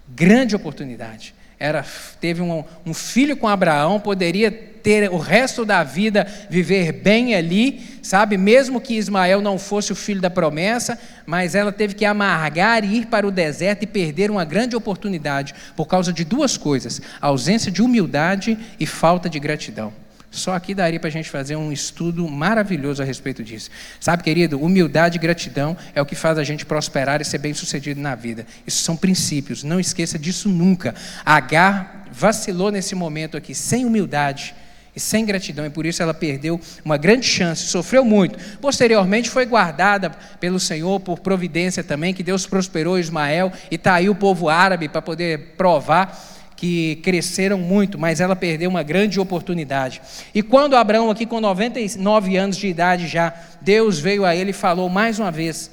Grande 0.08 0.56
oportunidade 0.56 1.34
era, 1.62 1.84
teve 2.20 2.42
um, 2.42 2.64
um 2.84 2.92
filho 2.92 3.36
com 3.36 3.46
Abraão, 3.46 4.00
poderia 4.00 4.71
ter 4.82 5.10
o 5.10 5.18
resto 5.18 5.64
da 5.64 5.84
vida 5.84 6.26
viver 6.50 6.92
bem 6.92 7.34
ali, 7.34 7.98
sabe? 8.02 8.36
Mesmo 8.36 8.80
que 8.80 8.94
Ismael 8.94 9.40
não 9.40 9.58
fosse 9.58 9.92
o 9.92 9.96
filho 9.96 10.20
da 10.20 10.30
promessa, 10.30 10.98
mas 11.24 11.54
ela 11.54 11.72
teve 11.72 11.94
que 11.94 12.04
amargar 12.04 12.84
e 12.84 12.98
ir 12.98 13.06
para 13.06 13.26
o 13.26 13.30
deserto 13.30 13.84
e 13.84 13.86
perder 13.86 14.30
uma 14.30 14.44
grande 14.44 14.74
oportunidade 14.74 15.54
por 15.76 15.86
causa 15.86 16.12
de 16.12 16.24
duas 16.24 16.56
coisas: 16.56 17.00
ausência 17.20 17.70
de 17.70 17.82
humildade 17.82 18.58
e 18.78 18.86
falta 18.86 19.28
de 19.30 19.38
gratidão. 19.38 19.92
Só 20.32 20.54
aqui 20.54 20.74
daria 20.74 20.98
para 20.98 21.08
a 21.08 21.12
gente 21.12 21.28
fazer 21.28 21.56
um 21.56 21.70
estudo 21.70 22.26
maravilhoso 22.26 23.02
a 23.02 23.04
respeito 23.04 23.44
disso. 23.44 23.68
Sabe, 24.00 24.22
querido, 24.22 24.58
humildade 24.58 25.18
e 25.18 25.20
gratidão 25.20 25.76
é 25.94 26.00
o 26.00 26.06
que 26.06 26.14
faz 26.14 26.38
a 26.38 26.42
gente 26.42 26.64
prosperar 26.64 27.20
e 27.20 27.24
ser 27.24 27.36
bem 27.36 27.52
sucedido 27.52 28.00
na 28.00 28.14
vida. 28.14 28.46
Isso 28.66 28.82
são 28.82 28.96
princípios, 28.96 29.62
não 29.62 29.78
esqueça 29.78 30.18
disso 30.18 30.48
nunca. 30.48 30.94
Agar 31.22 32.06
vacilou 32.10 32.70
nesse 32.70 32.94
momento 32.94 33.36
aqui, 33.36 33.54
sem 33.54 33.84
humildade 33.84 34.54
e 34.94 35.00
sem 35.00 35.24
gratidão, 35.24 35.64
e 35.64 35.70
por 35.70 35.86
isso 35.86 36.02
ela 36.02 36.12
perdeu 36.12 36.60
uma 36.84 36.98
grande 36.98 37.26
chance, 37.26 37.64
sofreu 37.64 38.04
muito. 38.04 38.38
Posteriormente 38.60 39.30
foi 39.30 39.46
guardada 39.46 40.10
pelo 40.38 40.60
Senhor 40.60 41.00
por 41.00 41.20
providência 41.20 41.82
também, 41.82 42.12
que 42.12 42.22
Deus 42.22 42.46
prosperou 42.46 42.98
Ismael 42.98 43.50
e 43.70 43.76
está 43.76 43.94
aí 43.94 44.10
o 44.10 44.14
povo 44.14 44.48
árabe 44.48 44.88
para 44.88 45.00
poder 45.00 45.54
provar 45.56 46.30
que 46.62 47.00
cresceram 47.02 47.58
muito, 47.58 47.98
mas 47.98 48.20
ela 48.20 48.36
perdeu 48.36 48.70
uma 48.70 48.84
grande 48.84 49.18
oportunidade. 49.18 50.00
E 50.32 50.44
quando 50.44 50.76
Abraão, 50.76 51.10
aqui 51.10 51.26
com 51.26 51.40
99 51.40 52.36
anos 52.36 52.56
de 52.56 52.68
idade 52.68 53.08
já, 53.08 53.34
Deus 53.60 53.98
veio 53.98 54.24
a 54.24 54.36
ele 54.36 54.50
e 54.50 54.54
falou 54.54 54.88
mais 54.88 55.18
uma 55.18 55.32
vez 55.32 55.68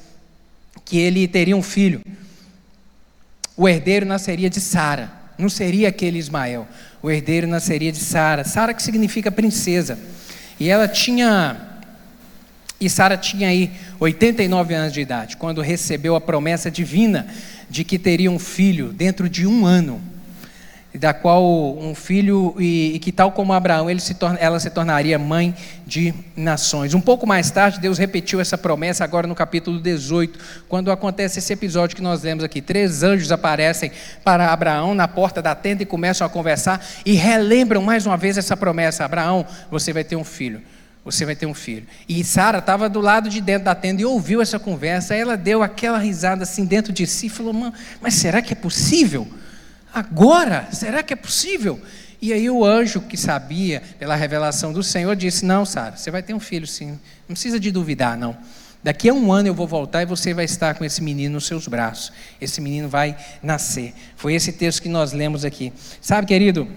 que 0.84 0.98
ele 0.98 1.28
teria 1.28 1.56
um 1.56 1.62
filho. 1.62 2.02
O 3.56 3.70
herdeiro 3.70 4.04
nasceria 4.04 4.50
de 4.50 4.60
Sara, 4.60 5.12
não 5.38 5.48
seria 5.48 5.90
aquele 5.90 6.18
Ismael. 6.18 6.68
O 7.02 7.10
herdeiro 7.10 7.48
nasceria 7.48 7.92
de 7.92 8.00
Sara. 8.00 8.44
Sara 8.44 8.74
que 8.74 8.84
significa 8.84 9.32
princesa. 9.32 9.98
E 10.60 10.70
ela 10.70 10.88
tinha 10.88 11.66
e 12.80 12.90
Sara 12.90 13.18
tinha 13.18 13.50
aí 13.50 13.72
89 14.00 14.74
anos 14.74 14.94
de 14.94 15.02
idade, 15.02 15.36
quando 15.36 15.62
recebeu 15.62 16.16
a 16.16 16.22
promessa 16.22 16.72
divina 16.72 17.28
de 17.70 17.84
que 17.84 18.00
teria 18.00 18.32
um 18.32 18.40
filho 18.40 18.94
dentro 18.94 19.30
de 19.30 19.46
um 19.46 19.66
ano 19.66 20.02
da 21.00 21.14
qual 21.14 21.78
um 21.78 21.96
filho, 21.96 22.54
e, 22.60 22.96
e 22.96 23.00
que 23.00 23.10
tal 23.10 23.32
como 23.32 23.54
Abraão, 23.54 23.88
se 24.00 24.14
torna, 24.14 24.38
ela 24.38 24.60
se 24.60 24.70
tornaria 24.70 25.18
mãe 25.18 25.56
de 25.88 26.14
nações. 26.36 26.94
Um 26.94 27.00
pouco 27.00 27.26
mais 27.26 27.50
tarde, 27.50 27.80
Deus 27.80 27.98
repetiu 27.98 28.42
essa 28.42 28.58
promessa 28.58 29.06
agora 29.06 29.26
no 29.26 29.34
capítulo 29.34 29.80
18, 29.80 30.38
quando 30.68 30.92
acontece 30.92 31.40
esse 31.40 31.54
episódio 31.54 31.96
que 31.96 32.02
nós 32.02 32.22
lemos 32.24 32.44
aqui. 32.44 32.62
Três 32.62 33.02
anjos 33.02 33.32
aparecem 33.32 33.94
para 34.26 34.52
Abraão 34.52 34.94
na 34.94 35.08
porta 35.08 35.42
da 35.42 35.56
tenda 35.56 35.84
e 35.84 35.86
começam 35.86 36.28
a 36.28 36.30
conversar 36.30 36.86
e 37.06 37.14
relembram 37.14 37.82
mais 37.82 38.06
uma 38.06 38.18
vez 38.18 38.38
essa 38.38 38.58
promessa: 38.58 39.06
Abraão, 39.06 39.46
você 39.72 39.94
vai 39.94 40.04
ter 40.04 40.18
um 40.18 40.26
filho. 40.26 40.62
Você 41.06 41.26
vai 41.26 41.34
ter 41.34 41.46
um 41.46 41.54
filho. 41.54 41.88
E 42.10 42.22
Sara 42.26 42.58
estava 42.58 42.90
do 42.90 43.00
lado 43.00 43.30
de 43.30 43.40
dentro 43.40 43.64
da 43.64 43.74
tenda 43.74 44.02
e 44.02 44.06
ouviu 44.06 44.42
essa 44.42 44.60
conversa. 44.60 45.16
Ela 45.16 45.38
deu 45.38 45.64
aquela 45.64 45.98
risada 45.98 46.44
assim 46.44 46.66
dentro 46.66 46.92
de 46.92 47.08
si 47.08 47.28
e 47.28 47.30
falou: 47.30 47.54
Mas 48.02 48.16
será 48.16 48.42
que 48.42 48.52
é 48.52 48.56
possível? 48.56 49.26
Agora? 49.94 50.68
Será 50.72 51.02
que 51.04 51.14
é 51.14 51.16
possível? 51.16 51.80
E 52.22 52.34
aí 52.34 52.50
o 52.50 52.66
anjo 52.66 53.02
que 53.02 53.16
sabia 53.16 53.82
pela 53.98 54.16
revelação 54.16 54.74
do 54.74 54.84
Senhor 54.84 55.16
disse: 55.16 55.46
Não, 55.46 55.66
Sara, 55.66 55.96
você 55.96 56.12
vai 56.12 56.22
ter 56.22 56.34
um 56.34 56.40
filho 56.40 56.68
sim. 56.68 57.00
Não 57.28 57.34
precisa 57.34 57.60
de 57.60 57.72
duvidar, 57.72 58.18
não. 58.18 58.38
Daqui 58.82 59.10
a 59.10 59.14
um 59.14 59.32
ano 59.32 59.48
eu 59.48 59.54
vou 59.54 59.68
voltar 59.68 60.04
e 60.04 60.06
você 60.06 60.34
vai 60.34 60.46
estar 60.46 60.76
com 60.76 60.86
esse 60.86 61.04
menino 61.04 61.34
nos 61.34 61.46
seus 61.46 61.68
braços. 61.68 62.14
Esse 62.40 62.62
menino 62.62 62.88
vai 62.88 63.18
nascer. 63.44 63.94
Foi 64.16 64.34
esse 64.34 64.54
texto 64.54 64.82
que 64.82 64.90
nós 64.90 65.12
lemos 65.12 65.44
aqui. 65.44 65.74
Sabe, 66.02 66.28
querido? 66.28 66.68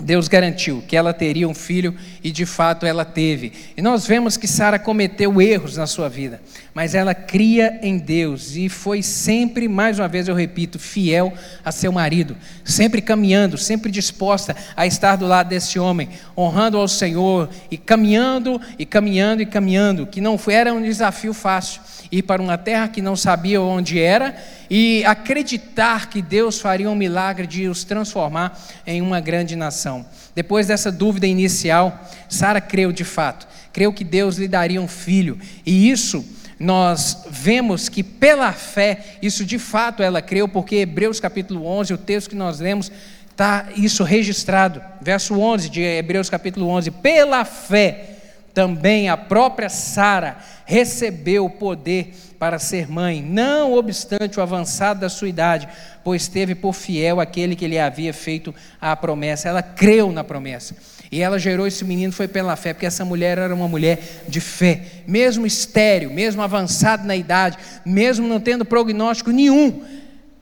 Deus 0.00 0.26
garantiu 0.26 0.82
que 0.88 0.96
ela 0.96 1.12
teria 1.12 1.48
um 1.48 1.54
filho 1.54 1.94
e 2.22 2.32
de 2.32 2.44
fato 2.44 2.84
ela 2.84 3.04
teve. 3.04 3.52
E 3.76 3.80
nós 3.80 4.06
vemos 4.06 4.36
que 4.36 4.48
Sara 4.48 4.76
cometeu 4.76 5.40
erros 5.40 5.76
na 5.76 5.86
sua 5.86 6.08
vida, 6.08 6.42
mas 6.74 6.96
ela 6.96 7.14
cria 7.14 7.78
em 7.80 7.96
Deus 7.96 8.56
e 8.56 8.68
foi 8.68 9.02
sempre, 9.02 9.68
mais 9.68 10.00
uma 10.00 10.08
vez 10.08 10.26
eu 10.26 10.34
repito, 10.34 10.80
fiel 10.80 11.32
a 11.64 11.70
seu 11.70 11.92
marido, 11.92 12.36
sempre 12.64 13.00
caminhando, 13.00 13.56
sempre 13.56 13.90
disposta 13.90 14.56
a 14.76 14.84
estar 14.84 15.14
do 15.14 15.26
lado 15.26 15.48
desse 15.48 15.78
homem, 15.78 16.08
honrando 16.36 16.76
ao 16.76 16.88
Senhor 16.88 17.48
e 17.70 17.78
caminhando 17.78 18.60
e 18.76 18.84
caminhando 18.84 19.42
e 19.42 19.46
caminhando, 19.46 20.06
que 20.06 20.20
não 20.20 20.38
era 20.48 20.74
um 20.74 20.82
desafio 20.82 21.32
fácil 21.32 21.80
ir 22.18 22.22
para 22.22 22.40
uma 22.40 22.56
terra 22.56 22.88
que 22.88 23.02
não 23.02 23.16
sabia 23.16 23.60
onde 23.60 24.00
era 24.00 24.36
e 24.70 25.04
acreditar 25.04 26.08
que 26.08 26.22
Deus 26.22 26.60
faria 26.60 26.88
um 26.88 26.94
milagre 26.94 27.46
de 27.46 27.68
os 27.68 27.82
transformar 27.82 28.58
em 28.86 29.02
uma 29.02 29.20
grande 29.20 29.56
nação. 29.56 30.06
Depois 30.34 30.68
dessa 30.68 30.92
dúvida 30.92 31.26
inicial, 31.26 32.08
Sara 32.28 32.60
creu 32.60 32.92
de 32.92 33.04
fato, 33.04 33.46
creu 33.72 33.92
que 33.92 34.04
Deus 34.04 34.36
lhe 34.36 34.48
daria 34.48 34.80
um 34.80 34.88
filho, 34.88 35.38
e 35.66 35.90
isso 35.90 36.24
nós 36.58 37.24
vemos 37.28 37.88
que 37.88 38.02
pela 38.02 38.52
fé, 38.52 39.16
isso 39.20 39.44
de 39.44 39.58
fato 39.58 40.02
ela 40.02 40.22
creu, 40.22 40.48
porque 40.48 40.76
Hebreus 40.76 41.18
capítulo 41.18 41.66
11, 41.66 41.94
o 41.94 41.98
texto 41.98 42.30
que 42.30 42.36
nós 42.36 42.60
lemos, 42.60 42.92
está 43.30 43.66
isso 43.76 44.04
registrado, 44.04 44.80
verso 45.00 45.38
11 45.38 45.68
de 45.68 45.82
Hebreus 45.82 46.30
capítulo 46.30 46.68
11: 46.68 46.92
pela 46.92 47.44
fé 47.44 48.13
também 48.54 49.08
a 49.08 49.16
própria 49.16 49.68
Sara 49.68 50.38
recebeu 50.64 51.44
o 51.44 51.50
poder 51.50 52.14
para 52.38 52.58
ser 52.58 52.88
mãe, 52.90 53.20
não 53.20 53.74
obstante 53.74 54.38
o 54.38 54.42
avançado 54.42 55.00
da 55.00 55.08
sua 55.08 55.28
idade, 55.28 55.68
pois 56.04 56.28
teve 56.28 56.54
por 56.54 56.72
fiel 56.72 57.20
aquele 57.20 57.56
que 57.56 57.66
lhe 57.66 57.78
havia 57.78 58.12
feito 58.12 58.54
a 58.80 58.94
promessa. 58.94 59.48
Ela 59.48 59.62
creu 59.62 60.12
na 60.12 60.22
promessa. 60.22 60.76
E 61.10 61.20
ela 61.20 61.38
gerou 61.38 61.66
esse 61.66 61.84
menino 61.84 62.12
foi 62.12 62.28
pela 62.28 62.56
fé, 62.56 62.72
porque 62.72 62.86
essa 62.86 63.04
mulher 63.04 63.38
era 63.38 63.54
uma 63.54 63.68
mulher 63.68 64.22
de 64.28 64.40
fé, 64.40 64.82
mesmo 65.06 65.46
estéril, 65.46 66.10
mesmo 66.10 66.42
avançado 66.42 67.06
na 67.06 67.14
idade, 67.14 67.58
mesmo 67.84 68.26
não 68.26 68.40
tendo 68.40 68.64
prognóstico 68.64 69.30
nenhum, 69.30 69.82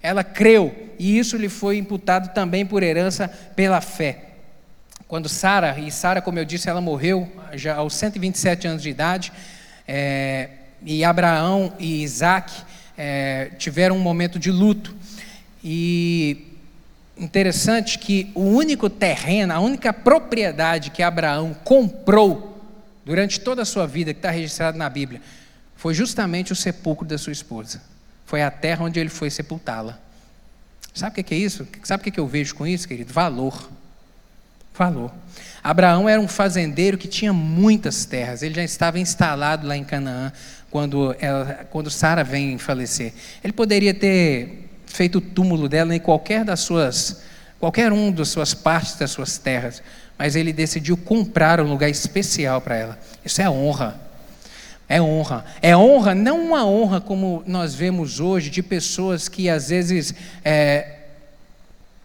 ela 0.03 0.25
creu, 0.25 0.75
e 0.98 1.18
isso 1.18 1.37
lhe 1.37 1.48
foi 1.48 1.77
imputado 1.77 2.33
também 2.33 2.64
por 2.64 2.83
herança 2.83 3.29
pela 3.55 3.81
fé. 3.81 4.32
Quando 5.12 5.29
Sara, 5.29 5.79
e 5.79 5.92
Sara, 5.92 6.22
como 6.22 6.38
eu 6.38 6.44
disse, 6.46 6.70
ela 6.70 6.81
morreu 6.81 7.31
já 7.53 7.75
aos 7.75 7.94
127 7.96 8.66
anos 8.66 8.83
de 8.83 8.88
idade, 8.88 9.31
é, 9.87 10.48
e 10.83 11.05
Abraão 11.05 11.75
e 11.79 12.03
Isaac 12.03 12.51
é, 12.96 13.51
tiveram 13.59 13.94
um 13.98 14.01
momento 14.01 14.38
de 14.38 14.51
luto. 14.51 14.96
E 15.62 16.46
interessante 17.14 17.98
que 17.98 18.33
o 18.35 18.40
único 18.40 18.88
terreno, 18.88 19.53
a 19.53 19.61
única 19.61 19.92
propriedade 19.92 20.90
que 20.90 21.03
Abraão 21.03 21.55
comprou 21.62 22.59
durante 23.05 23.38
toda 23.38 23.61
a 23.61 23.66
sua 23.66 23.87
vida, 23.87 24.14
que 24.14 24.18
está 24.18 24.31
registrado 24.31 24.79
na 24.79 24.88
Bíblia, 24.88 25.20
foi 25.77 25.92
justamente 25.92 26.55
o 26.55 26.57
sepulcro 26.57 27.07
da 27.07 27.18
sua 27.18 27.35
esposa. 27.35 27.83
Foi 28.25 28.40
a 28.40 28.51
terra 28.51 28.83
onde 28.83 28.98
ele 28.98 29.11
foi 29.11 29.29
sepultá-la. 29.29 29.98
Sabe 30.94 31.20
o 31.20 31.22
que 31.22 31.35
é 31.35 31.37
isso? 31.37 31.68
Sabe 31.85 32.09
o 32.09 32.11
que 32.11 32.18
eu 32.18 32.27
vejo 32.27 32.55
com 32.55 32.66
isso, 32.66 32.88
querido? 32.88 33.12
Valor. 33.12 33.82
Falou. 34.72 35.12
Abraão 35.62 36.08
era 36.08 36.20
um 36.20 36.26
fazendeiro 36.26 36.98
que 36.98 37.06
tinha 37.06 37.32
muitas 37.32 38.04
terras. 38.04 38.42
Ele 38.42 38.54
já 38.54 38.64
estava 38.64 38.98
instalado 38.98 39.66
lá 39.66 39.76
em 39.76 39.85
Canaã 39.85 40.32
quando, 40.70 41.14
quando 41.70 41.90
Sara 41.90 42.24
vem 42.24 42.58
falecer. 42.58 43.12
Ele 43.44 43.52
poderia 43.52 43.94
ter 43.94 44.68
feito 44.87 45.18
o 45.18 45.20
túmulo 45.20 45.68
dela 45.68 45.94
em 45.94 46.00
qualquer 46.00 46.44
das 46.44 46.61
suas, 46.61 47.22
qualquer 47.61 47.92
um 47.92 48.11
das 48.11 48.28
suas 48.28 48.54
partes 48.54 48.96
das 48.96 49.11
suas 49.11 49.38
terras, 49.38 49.82
mas 50.18 50.35
ele 50.35 50.52
decidiu 50.52 50.96
comprar 50.96 51.61
um 51.61 51.68
lugar 51.68 51.88
especial 51.88 52.61
para 52.61 52.76
ela. 52.76 52.98
Isso 53.24 53.40
é 53.40 53.48
honra. 53.48 54.00
É 54.88 55.00
honra. 55.00 55.44
É 55.62 55.76
honra, 55.76 56.14
não 56.14 56.40
uma 56.40 56.66
honra 56.66 57.00
como 57.00 57.42
nós 57.46 57.74
vemos 57.74 58.20
hoje 58.20 58.50
de 58.50 58.62
pessoas 58.62 59.28
que 59.28 59.48
às 59.48 59.68
vezes, 59.68 60.14
é, 60.44 60.96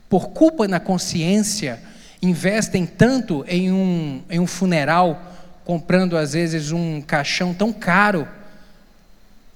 por 0.07 0.29
culpa 0.29 0.67
na 0.67 0.79
consciência, 0.79 1.81
investem 2.21 2.85
tanto 2.85 3.45
em 3.47 3.71
um, 3.71 4.21
em 4.29 4.39
um 4.39 4.47
funeral, 4.47 5.21
comprando 5.63 6.17
às 6.17 6.33
vezes 6.33 6.71
um 6.71 7.01
caixão 7.01 7.53
tão 7.53 7.71
caro 7.71 8.27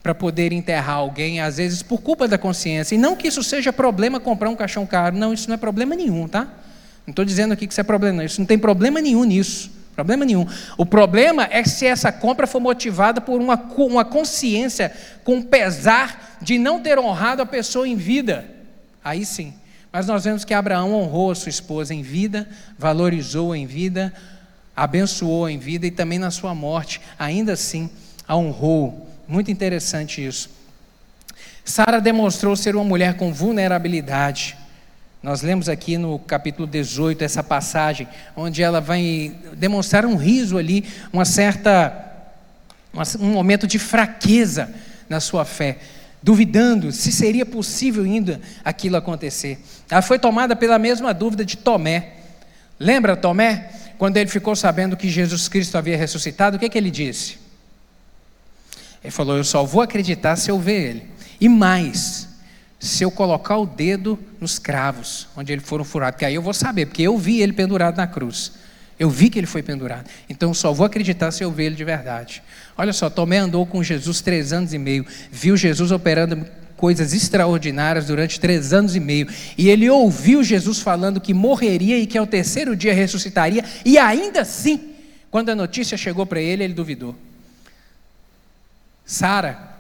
para 0.03 0.15
poder 0.15 0.51
enterrar 0.51 0.95
alguém, 0.95 1.41
às 1.41 1.57
vezes 1.57 1.83
por 1.83 2.01
culpa 2.01 2.27
da 2.27 2.37
consciência. 2.37 2.95
E 2.95 2.97
não 2.97 3.15
que 3.15 3.27
isso 3.27 3.43
seja 3.43 3.71
problema 3.71 4.19
comprar 4.19 4.49
um 4.49 4.55
caixão 4.55 4.85
caro, 4.85 5.15
não, 5.15 5.33
isso 5.33 5.47
não 5.47 5.55
é 5.55 5.57
problema 5.57 5.95
nenhum, 5.95 6.27
tá? 6.27 6.47
Não 7.05 7.11
estou 7.11 7.25
dizendo 7.25 7.53
aqui 7.53 7.67
que 7.67 7.73
isso 7.73 7.81
é 7.81 7.83
problema, 7.83 8.17
não. 8.17 8.25
Isso 8.25 8.39
não 8.39 8.45
tem 8.45 8.57
problema 8.57 9.01
nenhum 9.01 9.23
nisso. 9.23 9.71
Problema 9.95 10.23
nenhum. 10.25 10.47
O 10.77 10.85
problema 10.85 11.47
é 11.51 11.63
se 11.63 11.85
essa 11.85 12.11
compra 12.11 12.47
for 12.47 12.59
motivada 12.59 13.19
por 13.19 13.39
uma, 13.39 13.55
uma 13.77 14.05
consciência 14.05 14.91
com 15.23 15.41
pesar 15.41 16.37
de 16.41 16.57
não 16.57 16.79
ter 16.79 16.97
honrado 16.97 17.41
a 17.41 17.45
pessoa 17.45 17.87
em 17.87 17.95
vida. 17.95 18.45
Aí 19.03 19.25
sim. 19.25 19.53
Mas 19.91 20.07
nós 20.07 20.23
vemos 20.23 20.45
que 20.45 20.53
Abraão 20.53 20.93
honrou 20.93 21.31
a 21.31 21.35
sua 21.35 21.49
esposa 21.49 21.93
em 21.93 22.01
vida, 22.01 22.47
valorizou 22.77 23.53
em 23.53 23.65
vida, 23.65 24.13
abençoou 24.75 25.49
em 25.49 25.57
vida 25.57 25.85
e 25.85 25.91
também 25.91 26.17
na 26.17 26.31
sua 26.31 26.55
morte, 26.55 27.01
ainda 27.19 27.53
assim, 27.53 27.89
a 28.25 28.37
honrou. 28.37 29.09
Muito 29.27 29.51
interessante 29.51 30.25
isso. 30.25 30.49
Sara 31.65 31.99
demonstrou 31.99 32.55
ser 32.55 32.75
uma 32.75 32.85
mulher 32.85 33.15
com 33.17 33.33
vulnerabilidade. 33.33 34.57
Nós 35.21 35.41
lemos 35.41 35.67
aqui 35.67 35.97
no 35.97 36.17
capítulo 36.17 36.65
18 36.65 37.23
essa 37.23 37.43
passagem, 37.43 38.07
onde 38.35 38.63
ela 38.63 38.79
vai 38.79 39.35
demonstrar 39.57 40.05
um 40.05 40.15
riso 40.15 40.57
ali, 40.57 40.85
uma 41.11 41.25
certa, 41.25 42.13
um 43.19 43.31
momento 43.31 43.67
de 43.67 43.77
fraqueza 43.77 44.73
na 45.09 45.19
sua 45.19 45.43
fé 45.43 45.77
duvidando 46.21 46.91
se 46.91 47.11
seria 47.11 47.45
possível 47.45 48.03
ainda 48.03 48.39
aquilo 48.63 48.97
acontecer. 48.97 49.59
Ela 49.89 50.01
foi 50.01 50.19
tomada 50.19 50.55
pela 50.55 50.77
mesma 50.77 51.13
dúvida 51.13 51.43
de 51.43 51.57
Tomé. 51.57 52.13
Lembra 52.79 53.15
Tomé? 53.15 53.69
Quando 53.97 54.17
ele 54.17 54.29
ficou 54.29 54.55
sabendo 54.55 54.97
que 54.97 55.09
Jesus 55.09 55.47
Cristo 55.47 55.77
havia 55.77 55.97
ressuscitado, 55.97 56.57
o 56.57 56.59
que, 56.59 56.69
que 56.69 56.77
ele 56.77 56.91
disse? 56.91 57.37
Ele 59.03 59.11
falou: 59.11 59.37
Eu 59.37 59.43
só 59.43 59.63
vou 59.63 59.81
acreditar 59.81 60.35
se 60.35 60.49
eu 60.49 60.59
ver 60.59 60.89
ele. 60.89 61.03
E 61.39 61.49
mais, 61.49 62.27
se 62.79 63.03
eu 63.03 63.11
colocar 63.11 63.57
o 63.57 63.65
dedo 63.65 64.17
nos 64.39 64.57
cravos, 64.57 65.27
onde 65.35 65.53
eles 65.53 65.65
foram 65.65 65.83
furados, 65.83 66.17
que 66.17 66.25
aí 66.25 66.35
eu 66.35 66.41
vou 66.41 66.53
saber, 66.53 66.87
porque 66.87 67.03
eu 67.03 67.17
vi 67.17 67.41
ele 67.41 67.53
pendurado 67.53 67.97
na 67.97 68.07
cruz. 68.07 68.53
Eu 69.01 69.09
vi 69.09 69.31
que 69.31 69.39
ele 69.39 69.47
foi 69.47 69.63
pendurado. 69.63 70.07
Então 70.29 70.53
só 70.53 70.71
vou 70.71 70.85
acreditar 70.85 71.31
se 71.31 71.43
eu 71.43 71.51
ver 71.51 71.65
ele 71.65 71.75
de 71.75 71.83
verdade. 71.83 72.43
Olha 72.77 72.93
só, 72.93 73.09
Tomé 73.09 73.39
andou 73.39 73.65
com 73.65 73.81
Jesus 73.81 74.21
três 74.21 74.53
anos 74.53 74.75
e 74.75 74.77
meio, 74.77 75.03
viu 75.31 75.57
Jesus 75.57 75.91
operando 75.91 76.45
coisas 76.77 77.11
extraordinárias 77.11 78.05
durante 78.05 78.39
três 78.39 78.71
anos 78.71 78.95
e 78.95 78.99
meio. 78.99 79.27
E 79.57 79.71
ele 79.71 79.89
ouviu 79.89 80.43
Jesus 80.43 80.81
falando 80.81 81.19
que 81.19 81.33
morreria 81.33 81.97
e 81.97 82.05
que 82.05 82.15
ao 82.15 82.27
terceiro 82.27 82.75
dia 82.75 82.93
ressuscitaria, 82.93 83.65
e 83.83 83.97
ainda 83.97 84.41
assim, 84.41 84.91
quando 85.31 85.49
a 85.49 85.55
notícia 85.55 85.97
chegou 85.97 86.27
para 86.27 86.39
ele, 86.39 86.63
ele 86.63 86.75
duvidou. 86.75 87.15
Sara, 89.03 89.79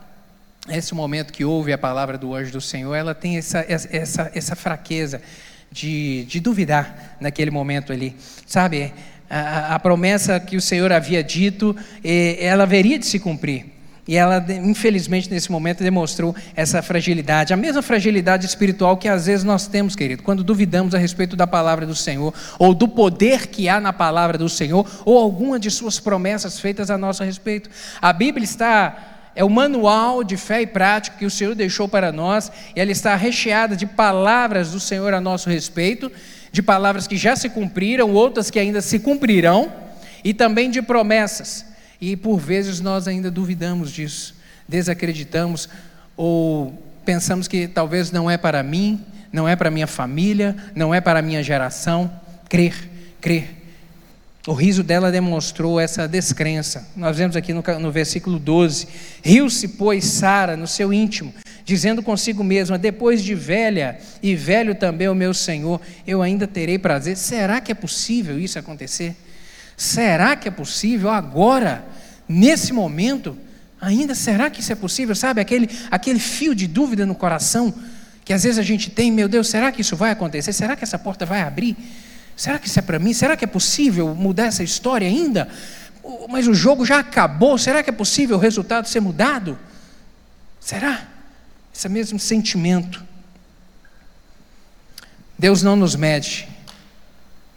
esse 0.67 0.95
momento 0.95 1.31
que 1.31 1.45
ouve 1.45 1.71
a 1.71 1.77
palavra 1.77 2.17
do 2.17 2.33
anjo 2.33 2.53
do 2.53 2.61
Senhor, 2.61 2.95
ela 2.95 3.13
tem 3.13 3.37
essa, 3.37 3.63
essa, 3.69 4.31
essa 4.33 4.55
fraqueza 4.55 5.21
de, 5.71 6.25
de 6.25 6.39
duvidar 6.39 7.17
naquele 7.19 7.49
momento 7.49 7.93
ali. 7.93 8.15
Sabe, 8.45 8.93
a, 9.31 9.75
a, 9.75 9.79
promessa 9.79 10.39
que 10.39 10.57
o 10.57 10.61
Senhor 10.61 10.91
havia 10.91 11.23
dito, 11.23 11.73
ela 12.03 12.63
haveria 12.63 12.99
de 12.99 13.05
se 13.05 13.17
cumprir. 13.17 13.65
E 14.07 14.17
ela, 14.17 14.43
infelizmente, 14.49 15.29
nesse 15.29 15.49
momento 15.51 15.83
demonstrou 15.83 16.35
essa 16.55 16.81
fragilidade, 16.81 17.53
a 17.53 17.57
mesma 17.57 17.81
fragilidade 17.81 18.45
espiritual 18.45 18.97
que 18.97 19.07
às 19.07 19.27
vezes 19.27 19.45
nós 19.45 19.67
temos, 19.67 19.95
querido, 19.95 20.21
quando 20.23 20.43
duvidamos 20.43 20.93
a 20.93 20.97
respeito 20.97 21.35
da 21.35 21.47
palavra 21.47 21.85
do 21.85 21.95
Senhor, 21.95 22.33
ou 22.59 22.73
do 22.73 22.87
poder 22.87 23.47
que 23.47 23.69
há 23.69 23.79
na 23.79 23.93
palavra 23.93 24.37
do 24.37 24.49
Senhor, 24.49 24.85
ou 25.05 25.17
alguma 25.17 25.59
de 25.59 25.71
suas 25.71 25.99
promessas 25.99 26.59
feitas 26.59 26.89
a 26.89 26.97
nosso 26.97 27.23
respeito. 27.23 27.69
A 28.01 28.11
Bíblia 28.11 28.43
está 28.43 29.07
é 29.33 29.45
o 29.45 29.49
manual 29.49 30.25
de 30.25 30.35
fé 30.35 30.61
e 30.61 30.67
prática 30.67 31.17
que 31.17 31.25
o 31.25 31.31
Senhor 31.31 31.55
deixou 31.55 31.87
para 31.87 32.11
nós, 32.11 32.51
e 32.75 32.81
ela 32.81 32.91
está 32.91 33.15
recheada 33.15 33.77
de 33.77 33.85
palavras 33.85 34.71
do 34.71 34.79
Senhor 34.79 35.13
a 35.13 35.21
nosso 35.21 35.49
respeito, 35.49 36.11
de 36.51 36.61
palavras 36.61 37.07
que 37.07 37.17
já 37.17 37.35
se 37.35 37.49
cumpriram, 37.49 38.11
outras 38.11 38.49
que 38.49 38.59
ainda 38.59 38.81
se 38.81 38.99
cumprirão, 38.99 39.71
e 40.23 40.33
também 40.33 40.69
de 40.69 40.81
promessas. 40.81 41.65
E 41.99 42.15
por 42.15 42.37
vezes 42.37 42.79
nós 42.79 43.07
ainda 43.07 43.29
duvidamos 43.29 43.91
disso, 43.91 44.35
desacreditamos 44.67 45.69
ou 46.17 46.73
pensamos 47.05 47.47
que 47.47 47.67
talvez 47.67 48.11
não 48.11 48.29
é 48.29 48.37
para 48.37 48.61
mim, 48.63 49.03
não 49.31 49.47
é 49.47 49.55
para 49.55 49.71
minha 49.71 49.87
família, 49.87 50.55
não 50.75 50.93
é 50.93 50.99
para 50.99 51.21
minha 51.21 51.41
geração. 51.41 52.11
Crer, 52.49 52.75
crer. 53.19 53.61
O 54.47 54.53
riso 54.53 54.83
dela 54.83 55.11
demonstrou 55.11 55.79
essa 55.79 56.07
descrença. 56.07 56.87
Nós 56.95 57.17
vemos 57.17 57.35
aqui 57.35 57.53
no, 57.53 57.63
no 57.79 57.91
versículo 57.91 58.39
12: 58.39 58.87
Riu-se, 59.23 59.67
pois, 59.69 60.05
Sara 60.05 60.57
no 60.57 60.67
seu 60.67 60.91
íntimo, 60.91 61.33
dizendo 61.71 62.03
consigo 62.03 62.43
mesma: 62.43 62.77
Depois 62.77 63.23
de 63.23 63.33
velha 63.33 63.97
e 64.21 64.35
velho 64.35 64.75
também 64.75 65.07
o 65.07 65.15
meu 65.15 65.33
senhor, 65.33 65.79
eu 66.05 66.21
ainda 66.21 66.45
terei 66.45 66.77
prazer. 66.77 67.15
Será 67.15 67.61
que 67.61 67.71
é 67.71 67.75
possível 67.75 68.37
isso 68.37 68.59
acontecer? 68.59 69.15
Será 69.77 70.35
que 70.35 70.49
é 70.49 70.51
possível 70.51 71.09
agora, 71.09 71.85
nesse 72.27 72.73
momento? 72.73 73.37
Ainda 73.79 74.13
será 74.13 74.49
que 74.49 74.59
isso 74.59 74.73
é 74.73 74.75
possível? 74.75 75.15
Sabe, 75.15 75.39
aquele, 75.39 75.69
aquele 75.89 76.19
fio 76.19 76.53
de 76.53 76.67
dúvida 76.67 77.05
no 77.05 77.15
coração 77.15 77.73
que 78.25 78.33
às 78.33 78.43
vezes 78.43 78.59
a 78.59 78.63
gente 78.63 78.89
tem: 78.89 79.09
Meu 79.09 79.29
Deus, 79.29 79.47
será 79.47 79.71
que 79.71 79.79
isso 79.79 79.95
vai 79.95 80.11
acontecer? 80.11 80.51
Será 80.51 80.75
que 80.75 80.83
essa 80.83 80.99
porta 80.99 81.25
vai 81.25 81.41
abrir? 81.41 81.77
Será 82.35 82.59
que 82.59 82.67
isso 82.67 82.79
é 82.79 82.81
para 82.81 82.99
mim? 82.99 83.13
Será 83.13 83.37
que 83.37 83.45
é 83.45 83.47
possível 83.47 84.13
mudar 84.13 84.47
essa 84.47 84.61
história 84.61 85.07
ainda? 85.07 85.47
Mas 86.27 86.47
o 86.47 86.53
jogo 86.53 86.85
já 86.85 86.99
acabou. 86.99 87.57
Será 87.57 87.81
que 87.81 87.89
é 87.89 87.93
possível 87.93 88.35
o 88.35 88.39
resultado 88.39 88.89
ser 88.89 88.99
mudado? 88.99 89.57
Será? 90.59 91.20
Esse 91.73 91.87
mesmo 91.89 92.19
sentimento. 92.19 93.03
Deus 95.37 95.63
não 95.63 95.75
nos 95.75 95.95
mede. 95.95 96.47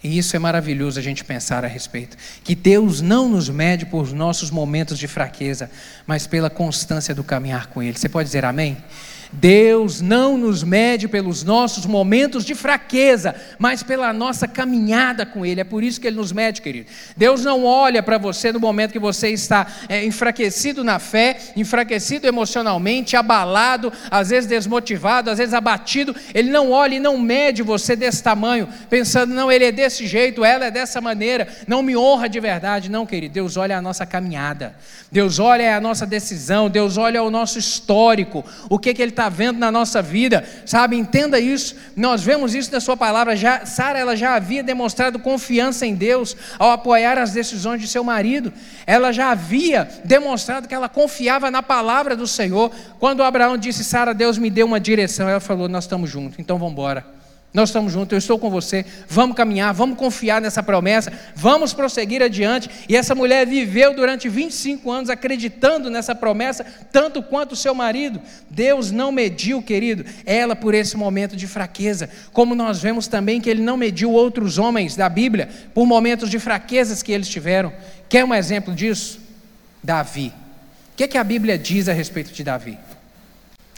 E 0.03 0.19
isso 0.19 0.37
é 0.37 0.39
maravilhoso 0.39 0.99
a 0.99 1.03
gente 1.03 1.25
pensar 1.25 1.65
a 1.65 1.69
respeito. 1.69 2.17
Que 2.45 2.55
Deus 2.55 3.01
não 3.01 3.29
nos 3.29 3.49
mede 3.49 3.87
por 3.87 4.13
nossos 4.13 4.51
momentos 4.51 4.99
de 4.99 5.09
fraqueza, 5.09 5.71
mas 6.07 6.27
pela 6.27 6.51
constância 6.51 7.15
do 7.15 7.25
caminhar 7.25 7.69
com 7.69 7.83
Ele. 7.83 7.99
Você 7.99 8.09
pode 8.09 8.29
dizer 8.29 8.45
amém? 8.45 8.77
Deus 9.35 10.01
não 10.01 10.39
nos 10.39 10.63
mede 10.63 11.09
pelos 11.09 11.43
nossos 11.43 11.85
momentos 11.87 12.45
de 12.45 12.55
fraqueza, 12.55 13.35
mas 13.59 13.83
pela 13.83 14.13
nossa 14.13 14.47
caminhada 14.47 15.27
com 15.27 15.45
Ele. 15.45 15.61
É 15.61 15.65
por 15.65 15.83
isso 15.83 16.01
que 16.01 16.07
Ele 16.07 16.17
nos 16.17 16.31
mede, 16.31 16.63
querido. 16.63 16.87
Deus 17.17 17.45
não 17.45 17.65
olha 17.65 18.03
para 18.03 18.17
você 18.17 18.53
no 18.53 18.61
momento 18.61 18.93
que 18.93 18.99
você 18.99 19.31
está 19.31 19.67
é, 19.89 20.05
enfraquecido 20.05 20.85
na 20.85 20.99
fé, 20.99 21.37
enfraquecido 21.57 22.29
emocionalmente, 22.29 23.17
abalado, 23.17 23.93
às 24.11 24.31
vezes 24.31 24.49
desmotivado, 24.49 25.31
às 25.31 25.39
vezes 25.39 25.53
abatido. 25.53 26.15
Ele 26.33 26.51
não 26.51 26.71
olha 26.71 26.95
e 26.95 27.01
não 27.01 27.19
mede 27.19 27.63
você 27.63 27.97
desse 27.97 28.23
tamanho, 28.23 28.69
pensando, 28.89 29.35
não, 29.35 29.51
ele 29.51 29.65
é 29.65 29.73
desse 29.73 30.07
jeito, 30.07 30.45
ela 30.45 30.67
é 30.67 30.71
dessa 30.71 31.01
maneira, 31.01 31.49
não 31.67 31.83
me 31.83 31.97
honra 31.97 32.29
de 32.29 32.39
verdade. 32.39 32.91
Não, 32.91 33.05
querido. 33.05 33.35
Deus 33.35 33.57
olha 33.57 33.77
a 33.77 33.83
nossa 33.83 34.07
caminhada, 34.07 34.77
Deus 35.11 35.39
olha 35.41 35.77
a 35.77 35.81
nossa 35.81 36.07
decisão, 36.07 36.71
Deus 36.71 36.97
olha 36.97 37.23
o 37.23 37.31
nosso 37.31 37.59
histórico, 37.59 38.45
o 38.69 38.79
que, 38.79 38.95
que 38.95 39.03
Ele 39.03 39.11
está 39.11 39.24
está 39.25 39.29
vendo 39.29 39.59
na 39.59 39.71
nossa 39.71 40.03
vida, 40.03 40.45
sabe? 40.67 40.97
Entenda 40.97 41.41
isso. 41.41 41.77
Nós 41.97 42.23
vemos 42.23 42.55
isso 42.55 42.71
na 42.71 42.81
sua 42.81 42.97
palavra. 42.97 43.35
Já 43.35 43.65
Sara 43.65 43.99
ela 43.99 44.17
já 44.17 44.35
havia 44.35 44.63
demonstrado 44.63 45.19
confiança 45.19 45.87
em 45.87 45.95
Deus 45.95 46.37
ao 46.59 46.71
apoiar 46.71 47.19
as 47.19 47.33
decisões 47.33 47.81
de 47.81 47.89
seu 47.89 48.05
marido. 48.05 48.53
Ela 48.87 49.13
já 49.13 49.31
havia 49.31 49.89
demonstrado 50.05 50.69
que 50.69 50.75
ela 50.75 50.89
confiava 50.89 51.51
na 51.51 51.63
palavra 51.63 52.15
do 52.15 52.27
Senhor. 52.27 52.71
Quando 52.99 53.23
Abraão 53.23 53.57
disse: 53.57 53.83
"Sara, 53.83 54.13
Deus 54.13 54.37
me 54.37 54.51
deu 54.51 54.67
uma 54.67 54.81
direção", 54.81 55.29
ela 55.29 55.41
falou: 55.41 55.69
"Nós 55.69 55.85
estamos 55.85 56.11
juntos. 56.11 56.39
Então 56.39 56.59
vamos 56.59 56.73
embora." 56.73 57.24
Nós 57.55 57.69
estamos 57.69 57.93
juntos, 57.93 58.11
eu 58.11 58.19
estou 58.19 58.37
com 58.37 58.51
você. 58.51 58.85
Vamos 59.09 59.37
caminhar, 59.37 59.73
vamos 59.73 59.97
confiar 59.97 60.41
nessa 60.41 60.61
promessa, 60.61 61.13
vamos 61.37 61.73
prosseguir 61.73 62.21
adiante. 62.21 62.69
E 62.89 62.97
essa 62.97 63.15
mulher 63.15 63.47
viveu 63.47 63.95
durante 63.95 64.29
25 64.29 64.91
anos 64.91 65.09
acreditando 65.09 65.89
nessa 65.89 66.17
promessa, 66.17 66.67
tanto 66.91 67.23
quanto 67.23 67.53
o 67.53 67.57
seu 67.57 67.73
marido. 67.73 68.21
Deus 68.51 68.91
não 68.91 69.13
mediu, 69.13 69.63
querido, 69.63 70.05
ela 70.27 70.57
por 70.57 70.75
esse 70.75 70.97
momento 70.97 71.37
de 71.37 71.47
fraqueza. 71.47 72.11
Como 72.33 72.57
nós 72.57 72.83
vemos 72.83 73.07
também 73.07 73.41
que 73.41 73.49
ele 73.49 73.63
não 73.63 73.77
mediu 73.77 74.11
outros 74.11 74.59
homens 74.59 74.97
da 74.97 75.09
Bíblia 75.09 75.49
por 75.73 75.87
momentos 75.87 76.29
de 76.29 76.41
fraquezas 76.41 77.05
que 77.05 77.13
eles 77.13 77.29
tiveram. 77.29 77.73
Quer 78.09 78.25
um 78.25 78.35
exemplo 78.35 78.75
disso? 78.75 79.21
Davi. 79.81 80.33
O 80.93 80.97
que, 80.97 81.05
é 81.05 81.09
que 81.09 81.19
a 81.19 81.23
Bíblia 81.23 81.57
diz 81.57 81.89
a 81.89 81.93
respeito 81.93 82.33
de 82.33 82.43
Davi? 82.43 82.77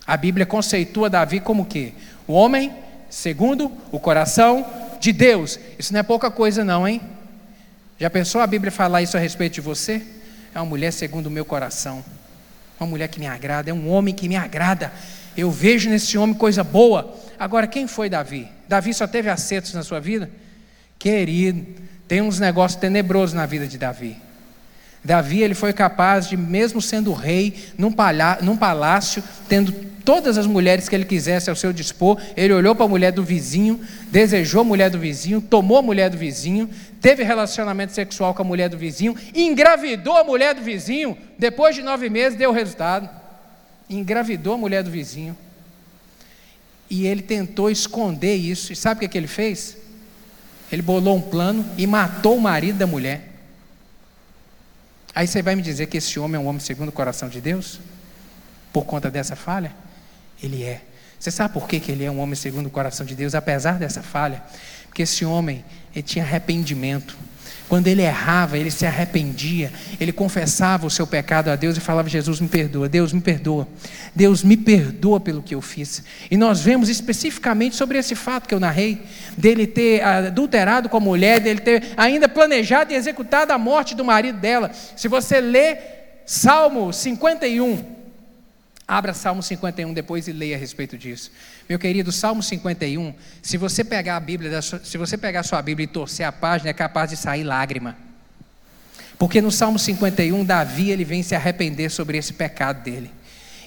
A 0.06 0.16
Bíblia 0.16 0.46
conceitua 0.46 1.10
Davi 1.10 1.40
como 1.40 1.64
o 1.64 1.66
quê? 1.66 1.92
O 2.26 2.32
homem 2.32 2.86
segundo 3.09 3.73
o 3.92 3.99
coração 3.99 4.66
de 5.01 5.12
Deus. 5.12 5.59
Isso 5.79 5.92
não 5.92 6.01
é 6.01 6.03
pouca 6.03 6.31
coisa, 6.31 6.64
não, 6.64 6.87
hein? 6.87 7.01
Já 7.99 8.11
pensou 8.11 8.40
a 8.40 8.47
Bíblia 8.47 8.71
falar 8.71 9.03
isso 9.03 9.16
a 9.16 9.21
respeito 9.21 9.55
de 9.55 9.61
você? 9.61 10.03
É 10.55 10.59
uma 10.59 10.66
mulher 10.66 10.92
segundo 10.92 11.27
o 11.27 11.31
meu 11.31 11.45
coração, 11.45 12.05
uma 12.79 12.87
mulher 12.87 13.09
que 13.09 13.19
me 13.19 13.27
agrada, 13.27 13.71
é 13.71 13.75
um 13.75 13.90
homem 13.90 14.14
que 14.14 14.29
me 14.29 14.37
agrada. 14.37 14.92
Eu 15.37 15.51
vejo 15.51 15.90
nesse 15.90 16.16
homem 16.16 16.35
coisa 16.35 16.64
boa. 16.64 17.14
Agora, 17.38 17.66
quem 17.66 17.87
foi 17.87 18.09
Davi? 18.09 18.49
Davi 18.69 18.92
só 18.95 19.07
teve 19.07 19.29
acertos 19.29 19.75
na 19.75 19.83
sua 19.83 20.01
vida? 20.01 20.31
Querido, 20.99 21.66
tem 22.09 22.23
uns 22.23 22.40
negócios 22.40 22.81
tenebrosos 22.81 23.35
na 23.35 23.45
vida 23.47 23.66
de 23.66 23.77
Davi. 23.77 24.16
Davi 25.05 25.42
ele 25.42 25.55
foi 25.55 25.73
capaz 25.73 26.29
de, 26.29 26.37
mesmo 26.37 26.83
sendo 26.83 27.12
rei, 27.12 27.71
num, 27.79 27.92
palha, 27.92 28.38
num 28.42 28.57
palácio, 28.57 29.23
tendo 29.49 29.73
todas 30.07 30.38
as 30.38 30.47
mulheres 30.47 30.88
que 30.88 30.95
ele 30.95 31.05
quisesse 31.05 31.51
ao 31.51 31.57
seu 31.57 31.73
dispor. 31.73 32.19
Ele 32.37 32.55
olhou 32.55 32.77
para 32.77 32.85
a 32.85 32.88
mulher 32.88 33.11
do 33.11 33.25
vizinho, 33.25 33.81
desejou 34.09 34.61
a 34.61 34.64
mulher 34.64 34.88
do 34.88 35.01
vizinho, 35.01 35.42
tomou 35.42 35.79
a 35.79 35.83
mulher 35.83 36.09
do 36.09 36.16
vizinho, 36.16 36.71
teve 37.01 37.25
relacionamento 37.25 37.92
sexual 37.92 38.33
com 38.33 38.40
a 38.40 38.45
mulher 38.45 38.69
do 38.69 38.79
vizinho, 38.79 39.16
engravidou 39.35 40.16
a 40.16 40.23
mulher 40.23 40.55
do 40.55 40.62
vizinho. 40.62 41.19
Depois 41.37 41.75
de 41.75 41.83
nove 41.83 42.09
meses, 42.09 42.38
deu 42.38 42.53
resultado. 42.53 43.11
Engravidou 43.90 44.55
a 44.55 44.57
mulher 44.57 44.85
do 44.85 44.90
vizinho. 44.90 45.37
E 46.88 47.05
ele 47.05 47.21
tentou 47.21 47.69
esconder 47.69 48.37
isso. 48.37 48.73
E 48.73 48.77
sabe 48.77 48.99
o 48.99 49.01
que, 49.01 49.09
que 49.09 49.19
ele 49.19 49.27
fez? 49.27 49.77
Ele 50.71 50.83
bolou 50.83 51.16
um 51.16 51.21
plano 51.21 51.66
e 51.77 51.85
matou 51.85 52.37
o 52.37 52.40
marido 52.40 52.79
da 52.79 52.87
mulher. 52.87 53.33
Aí 55.12 55.27
você 55.27 55.42
vai 55.42 55.57
me 55.57 55.62
dizer 55.62 55.87
que 55.87 55.97
esse 55.97 56.16
homem 56.21 56.37
é 56.37 56.38
um 56.38 56.47
homem 56.47 56.61
segundo 56.61 56.90
o 56.90 56.92
coração 56.92 57.29
de 57.29 57.40
Deus? 57.40 57.81
Por 58.73 58.85
conta 58.85 59.11
dessa 59.11 59.35
falha? 59.35 59.75
Ele 60.42 60.62
é. 60.62 60.83
Você 61.18 61.31
sabe 61.31 61.55
por 61.55 61.66
que, 61.66 61.81
que 61.81 61.90
ele 61.90 62.05
é 62.05 62.11
um 62.11 62.20
homem 62.20 62.35
segundo 62.35 62.66
o 62.66 62.70
coração 62.70 63.05
de 63.05 63.14
Deus, 63.14 63.35
apesar 63.35 63.79
dessa 63.79 64.03
falha? 64.03 64.42
Porque 64.87 65.03
esse 65.03 65.25
homem, 65.25 65.64
ele 65.94 66.03
tinha 66.03 66.25
arrependimento. 66.25 67.16
Quando 67.68 67.88
ele 67.88 68.03
errava, 68.03 68.57
ele 68.57 68.70
se 68.70 68.87
arrependia, 68.87 69.72
ele 69.99 70.12
confessava 70.12 70.87
o 70.87 70.90
seu 70.90 71.05
pecado 71.05 71.49
a 71.51 71.57
Deus 71.57 71.77
e 71.77 71.81
falava: 71.81 72.09
Jesus 72.09 72.38
me 72.40 72.46
perdoa, 72.46 72.88
Deus 72.88 73.12
me 73.12 73.20
perdoa, 73.20 73.66
Deus 74.14 74.44
me 74.44 74.57
perdoa 74.57 75.18
pelo 75.18 75.42
que 75.42 75.55
eu 75.55 75.61
fiz. 75.61 76.05
E 76.31 76.37
nós 76.37 76.61
vemos 76.61 76.88
especificamente 76.88 77.75
sobre 77.75 77.99
esse 77.99 78.14
fato 78.14 78.46
que 78.46 78.55
eu 78.55 78.61
narrei, 78.61 79.03
dele 79.37 79.66
ter 79.66 80.01
adulterado 80.01 80.88
com 80.88 80.96
a 80.96 81.01
mulher, 81.01 81.40
dele 81.40 81.61
ter 81.61 81.92
ainda 81.96 82.29
planejado 82.29 82.92
e 82.92 82.96
executado 82.96 83.53
a 83.53 83.59
morte 83.59 83.96
do 83.96 84.05
marido 84.05 84.38
dela. 84.38 84.70
Se 84.94 85.09
você 85.09 85.40
lê 85.40 85.77
Salmo 86.25 86.92
51, 86.92 87.95
Abra 88.88 89.12
Salmo 89.12 89.42
51 89.42 89.92
depois 89.92 90.29
e 90.29 90.33
leia 90.33 90.55
a 90.55 90.59
respeito 90.59 90.96
disso. 90.96 91.33
Meu 91.68 91.79
querido, 91.79 92.12
Salmo 92.12 92.40
51, 92.40 93.12
se 93.42 93.57
você 93.57 93.83
pegar 93.83 94.16
a 94.16 94.20
Bíblia, 94.20 94.62
se 94.62 94.96
você 94.96 95.18
pegar 95.18 95.40
a 95.40 95.42
sua 95.42 95.61
Bíblia 95.61 95.85
e 95.85 95.88
torcer 95.88 96.25
a 96.25 96.31
página, 96.31 96.70
é 96.70 96.72
capaz 96.72 97.11
de 97.11 97.16
sair 97.16 97.42
lágrima. 97.42 97.96
Porque 99.18 99.40
no 99.40 99.51
Salmo 99.51 99.79
51, 99.79 100.44
Davi 100.44 100.90
ele 100.90 101.05
vem 101.05 101.22
se 101.22 101.35
arrepender 101.35 101.90
sobre 101.90 102.16
esse 102.16 102.33
pecado 102.33 102.83
dele. 102.83 103.11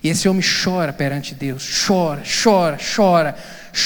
E 0.01 0.07
esse 0.07 0.29
homem 0.29 0.41
chora 0.41 0.93
perante 0.93 1.35
Deus, 1.35 1.85
chora, 1.85 2.23
chora, 2.23 2.77
chora, 2.77 3.35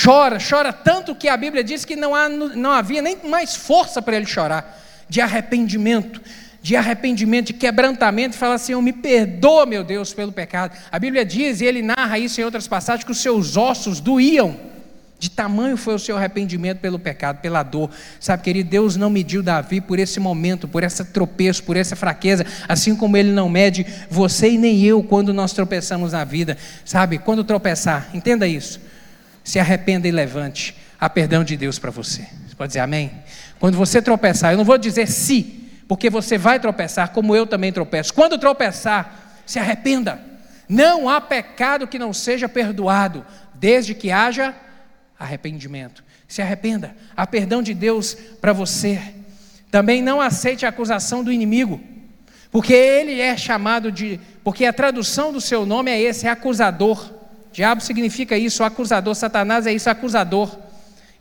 chora, 0.03 0.37
chora 0.37 0.71
tanto 0.71 1.15
que 1.15 1.27
a 1.27 1.35
Bíblia 1.35 1.63
diz 1.63 1.83
que 1.83 1.95
não, 1.95 2.13
há, 2.13 2.29
não 2.29 2.71
havia 2.71 3.01
nem 3.01 3.17
mais 3.27 3.55
força 3.55 3.99
para 4.01 4.15
ele 4.15 4.27
chorar, 4.27 4.79
de 5.09 5.19
arrependimento, 5.19 6.21
de 6.63 6.77
arrependimento, 6.77 7.47
de 7.47 7.53
quebrantamento, 7.53 8.35
e 8.35 8.39
fala 8.39 8.55
assim: 8.55 8.73
Me 8.81 8.93
perdoa, 8.93 9.65
meu 9.65 9.83
Deus, 9.83 10.13
pelo 10.13 10.31
pecado. 10.31 10.75
A 10.89 10.97
Bíblia 10.97 11.25
diz, 11.25 11.59
e 11.59 11.65
ele 11.65 11.81
narra 11.81 12.17
isso 12.17 12.39
em 12.39 12.43
outras 12.45 12.67
passagens, 12.69 13.03
que 13.03 13.11
os 13.11 13.21
seus 13.21 13.57
ossos 13.57 13.99
doíam. 13.99 14.57
De 15.19 15.29
tamanho 15.29 15.77
foi 15.77 15.93
o 15.93 15.99
seu 15.99 16.17
arrependimento 16.17 16.79
pelo 16.79 16.97
pecado, 16.97 17.39
pela 17.41 17.63
dor. 17.63 17.89
Sabe, 18.19 18.43
querido, 18.43 18.69
Deus 18.69 18.95
não 18.95 19.09
mediu 19.09 19.43
Davi 19.43 19.79
por 19.81 19.99
esse 19.99 20.19
momento, 20.19 20.67
por 20.67 20.83
esse 20.83 21.03
tropeço, 21.05 21.63
por 21.63 21.77
essa 21.77 21.95
fraqueza, 21.95 22.45
assim 22.67 22.95
como 22.95 23.15
Ele 23.15 23.31
não 23.31 23.49
mede 23.49 23.85
você 24.09 24.51
e 24.51 24.57
nem 24.57 24.83
eu 24.83 25.03
quando 25.03 25.33
nós 25.33 25.53
tropeçamos 25.53 26.13
na 26.13 26.23
vida. 26.23 26.57
Sabe, 26.83 27.17
quando 27.17 27.43
tropeçar, 27.43 28.09
entenda 28.13 28.47
isso. 28.47 28.81
Se 29.43 29.59
arrependa 29.59 30.07
e 30.07 30.11
levante. 30.11 30.75
Há 30.99 31.09
perdão 31.09 31.43
de 31.43 31.55
Deus 31.57 31.77
para 31.77 31.91
você. 31.91 32.21
Você 32.47 32.55
pode 32.55 32.69
dizer 32.69 32.79
amém? 32.79 33.11
Quando 33.59 33.77
você 33.77 34.01
tropeçar, 34.01 34.51
eu 34.51 34.57
não 34.57 34.65
vou 34.65 34.77
dizer 34.77 35.07
se, 35.07 35.62
porque 35.93 36.09
você 36.09 36.39
vai 36.39 36.59
tropeçar, 36.59 37.11
como 37.11 37.35
eu 37.35 37.45
também 37.45 37.71
tropeço. 37.71 38.15
Quando 38.15 38.39
tropeçar, 38.39 39.43
se 39.45 39.59
arrependa. 39.59 40.19
Não 40.67 41.07
há 41.07 41.21
pecado 41.21 41.85
que 41.85 41.99
não 41.99 42.11
seja 42.11 42.49
perdoado, 42.49 43.23
desde 43.53 43.93
que 43.93 44.11
haja 44.11 44.55
arrependimento. 45.19 46.03
Se 46.27 46.41
arrependa, 46.41 46.95
há 47.15 47.27
perdão 47.27 47.61
de 47.61 47.75
Deus 47.75 48.15
para 48.41 48.51
você. 48.51 48.99
Também 49.69 50.01
não 50.01 50.19
aceite 50.19 50.65
a 50.65 50.69
acusação 50.69 51.23
do 51.23 51.31
inimigo, 51.31 51.79
porque 52.49 52.73
ele 52.73 53.21
é 53.21 53.37
chamado 53.37 53.91
de. 53.91 54.19
Porque 54.43 54.65
a 54.65 54.73
tradução 54.73 55.31
do 55.31 55.39
seu 55.39 55.63
nome 55.63 55.91
é 55.91 56.01
esse, 56.01 56.25
é 56.25 56.29
acusador. 56.31 57.07
Diabo 57.51 57.83
significa 57.83 58.35
isso, 58.35 58.63
acusador. 58.63 59.13
Satanás 59.13 59.67
é 59.67 59.73
isso, 59.73 59.91
acusador. 59.91 60.57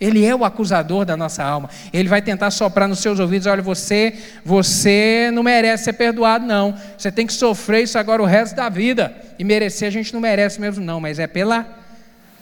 Ele 0.02 0.26
é 0.26 0.34
o 0.34 0.44
acusador 0.44 1.04
da 1.04 1.16
nossa 1.16 1.44
alma. 1.44 1.70
Ele 1.92 2.08
vai 2.08 2.20
tentar 2.20 2.50
soprar 2.50 2.88
nos 2.88 2.98
seus 2.98 3.20
ouvidos: 3.20 3.46
olha, 3.46 3.62
você, 3.62 4.12
você 4.44 5.30
não 5.32 5.44
merece 5.44 5.84
ser 5.84 5.92
perdoado, 5.92 6.44
não. 6.44 6.74
Você 6.98 7.12
tem 7.12 7.24
que 7.24 7.32
sofrer 7.32 7.84
isso 7.84 7.96
agora 7.96 8.20
o 8.20 8.26
resto 8.26 8.56
da 8.56 8.68
vida. 8.68 9.14
E 9.38 9.44
merecer 9.44 9.86
a 9.86 9.92
gente 9.92 10.12
não 10.12 10.20
merece 10.20 10.60
mesmo, 10.60 10.84
não, 10.84 11.00
mas 11.00 11.20
é 11.20 11.28
pela 11.28 11.64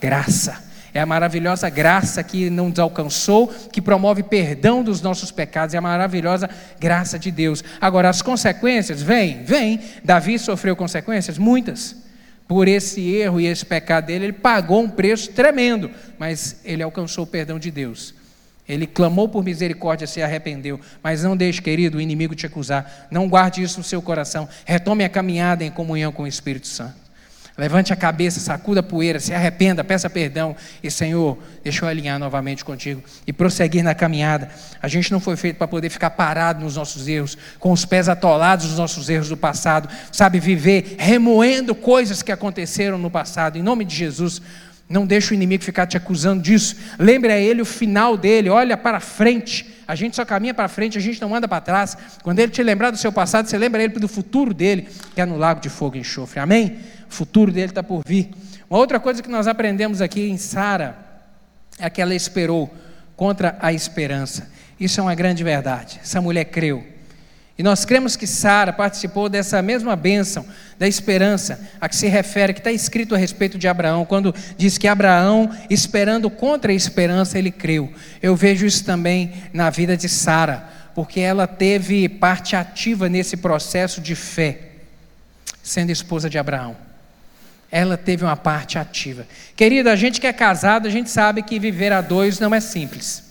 graça. 0.01 0.71
É 0.91 0.99
a 0.99 1.05
maravilhosa 1.05 1.69
graça 1.69 2.23
que 2.23 2.49
nos 2.49 2.79
alcançou, 2.79 3.47
que 3.71 3.79
promove 3.79 4.23
perdão 4.23 4.83
dos 4.83 4.99
nossos 4.99 5.29
pecados, 5.29 5.75
é 5.75 5.77
a 5.77 5.81
maravilhosa 5.81 6.49
graça 6.79 7.19
de 7.19 7.29
Deus. 7.29 7.63
Agora, 7.79 8.09
as 8.09 8.23
consequências, 8.23 9.03
vem, 9.03 9.43
vem. 9.43 9.79
Davi 10.03 10.39
sofreu 10.39 10.75
consequências? 10.75 11.37
Muitas. 11.37 12.00
Por 12.51 12.67
esse 12.67 12.99
erro 13.15 13.39
e 13.39 13.47
esse 13.47 13.65
pecado 13.65 14.07
dele, 14.07 14.25
ele 14.25 14.33
pagou 14.33 14.81
um 14.81 14.89
preço 14.89 15.31
tremendo, 15.31 15.89
mas 16.19 16.59
ele 16.65 16.83
alcançou 16.83 17.23
o 17.23 17.27
perdão 17.27 17.57
de 17.57 17.71
Deus. 17.71 18.13
Ele 18.67 18.85
clamou 18.85 19.29
por 19.29 19.41
misericórdia, 19.41 20.05
se 20.05 20.21
arrependeu. 20.21 20.77
Mas 21.01 21.23
não 21.23 21.37
deixe, 21.37 21.61
querido, 21.61 21.97
o 21.97 22.01
inimigo 22.01 22.35
te 22.35 22.45
acusar. 22.45 23.07
Não 23.09 23.29
guarde 23.29 23.63
isso 23.63 23.77
no 23.77 23.85
seu 23.85 24.01
coração. 24.01 24.49
Retome 24.65 25.05
a 25.05 25.09
caminhada 25.09 25.63
em 25.63 25.71
comunhão 25.71 26.11
com 26.11 26.23
o 26.23 26.27
Espírito 26.27 26.67
Santo. 26.67 27.00
Levante 27.61 27.93
a 27.93 27.95
cabeça, 27.95 28.39
sacuda 28.39 28.79
a 28.79 28.83
poeira, 28.83 29.19
se 29.19 29.35
arrependa, 29.35 29.83
peça 29.83 30.09
perdão 30.09 30.55
e 30.81 30.89
Senhor, 30.89 31.37
deixa 31.63 31.85
eu 31.85 31.89
alinhar 31.89 32.17
novamente 32.17 32.65
contigo 32.65 33.03
e 33.27 33.31
prosseguir 33.31 33.83
na 33.83 33.93
caminhada. 33.93 34.49
A 34.81 34.87
gente 34.87 35.11
não 35.11 35.19
foi 35.19 35.35
feito 35.35 35.57
para 35.57 35.67
poder 35.67 35.91
ficar 35.91 36.09
parado 36.09 36.63
nos 36.63 36.75
nossos 36.75 37.07
erros, 37.07 37.37
com 37.59 37.71
os 37.71 37.85
pés 37.85 38.09
atolados 38.09 38.65
nos 38.65 38.79
nossos 38.79 39.07
erros 39.09 39.29
do 39.29 39.37
passado, 39.37 39.87
sabe, 40.11 40.39
viver 40.39 40.95
remoendo 40.97 41.75
coisas 41.75 42.23
que 42.23 42.31
aconteceram 42.31 42.97
no 42.97 43.11
passado. 43.11 43.59
Em 43.59 43.61
nome 43.61 43.85
de 43.85 43.95
Jesus, 43.95 44.41
não 44.89 45.05
deixe 45.05 45.31
o 45.31 45.35
inimigo 45.35 45.63
ficar 45.63 45.85
te 45.85 45.95
acusando 45.95 46.41
disso. 46.41 46.75
Lembre 46.97 47.31
a 47.31 47.37
ele 47.37 47.61
o 47.61 47.65
final 47.65 48.17
dele, 48.17 48.49
olha 48.49 48.75
para 48.75 48.99
frente. 48.99 49.67
A 49.87 49.93
gente 49.93 50.15
só 50.15 50.25
caminha 50.25 50.53
para 50.53 50.67
frente, 50.67 50.97
a 50.97 51.01
gente 51.01 51.21
não 51.21 51.35
anda 51.35 51.47
para 51.47 51.61
trás. 51.61 51.95
Quando 52.23 52.39
ele 52.39 52.51
te 52.51 52.63
lembrar 52.63 52.89
do 52.89 52.97
seu 52.97 53.11
passado, 53.11 53.47
você 53.47 53.55
lembra 53.55 53.83
ele 53.83 53.93
do 53.99 54.07
futuro 54.07 54.51
dele, 54.51 54.87
que 55.13 55.21
é 55.21 55.25
no 55.27 55.37
lago 55.37 55.61
de 55.61 55.69
fogo 55.69 55.95
e 55.95 55.99
enxofre. 55.99 56.39
Amém? 56.39 56.79
O 57.11 57.13
futuro 57.13 57.51
dele 57.51 57.67
está 57.67 57.83
por 57.83 58.03
vir. 58.05 58.29
Uma 58.69 58.79
outra 58.79 58.97
coisa 58.97 59.21
que 59.21 59.29
nós 59.29 59.45
aprendemos 59.45 59.99
aqui 59.99 60.29
em 60.29 60.37
Sara 60.37 60.95
é 61.77 61.89
que 61.89 62.01
ela 62.01 62.15
esperou 62.15 62.73
contra 63.17 63.57
a 63.59 63.73
esperança. 63.73 64.49
Isso 64.79 65.01
é 65.01 65.03
uma 65.03 65.13
grande 65.13 65.43
verdade. 65.43 65.99
Essa 66.01 66.21
mulher 66.21 66.45
creu. 66.45 66.81
E 67.57 67.63
nós 67.63 67.83
cremos 67.83 68.15
que 68.15 68.25
Sara 68.25 68.71
participou 68.71 69.27
dessa 69.27 69.61
mesma 69.61 69.93
bênção 69.97 70.45
da 70.79 70.87
esperança 70.87 71.69
a 71.81 71.89
que 71.89 71.97
se 71.97 72.07
refere, 72.07 72.53
que 72.53 72.61
está 72.61 72.71
escrito 72.71 73.13
a 73.13 73.17
respeito 73.17 73.57
de 73.57 73.67
Abraão, 73.67 74.05
quando 74.05 74.33
diz 74.57 74.77
que 74.77 74.87
Abraão, 74.87 75.51
esperando 75.69 76.29
contra 76.29 76.71
a 76.71 76.75
esperança, 76.75 77.37
ele 77.37 77.51
creu. 77.51 77.91
Eu 78.21 78.37
vejo 78.37 78.65
isso 78.65 78.85
também 78.85 79.33
na 79.51 79.69
vida 79.69 79.97
de 79.97 80.07
Sara, 80.07 80.65
porque 80.95 81.19
ela 81.19 81.45
teve 81.45 82.07
parte 82.07 82.55
ativa 82.55 83.09
nesse 83.09 83.35
processo 83.35 83.99
de 83.99 84.15
fé, 84.15 84.59
sendo 85.61 85.91
esposa 85.91 86.29
de 86.29 86.37
Abraão 86.37 86.90
ela 87.71 87.97
teve 87.97 88.25
uma 88.25 88.35
parte 88.35 88.77
ativa. 88.77 89.25
Querido, 89.55 89.89
a 89.89 89.95
gente 89.95 90.19
que 90.19 90.27
é 90.27 90.33
casado, 90.33 90.87
a 90.87 90.91
gente 90.91 91.09
sabe 91.09 91.41
que 91.41 91.57
viver 91.57 91.93
a 91.93 92.01
dois 92.01 92.39
não 92.39 92.53
é 92.53 92.59
simples. 92.59 93.23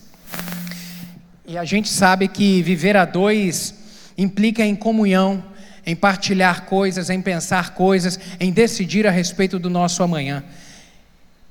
E 1.46 1.58
a 1.58 1.64
gente 1.64 1.90
sabe 1.90 2.26
que 2.26 2.62
viver 2.62 2.96
a 2.96 3.04
dois 3.04 3.74
implica 4.16 4.64
em 4.64 4.74
comunhão, 4.74 5.44
em 5.84 5.94
partilhar 5.94 6.62
coisas, 6.62 7.10
em 7.10 7.20
pensar 7.20 7.74
coisas, 7.74 8.18
em 8.38 8.50
decidir 8.50 9.06
a 9.06 9.10
respeito 9.10 9.58
do 9.58 9.68
nosso 9.68 10.02
amanhã. 10.02 10.42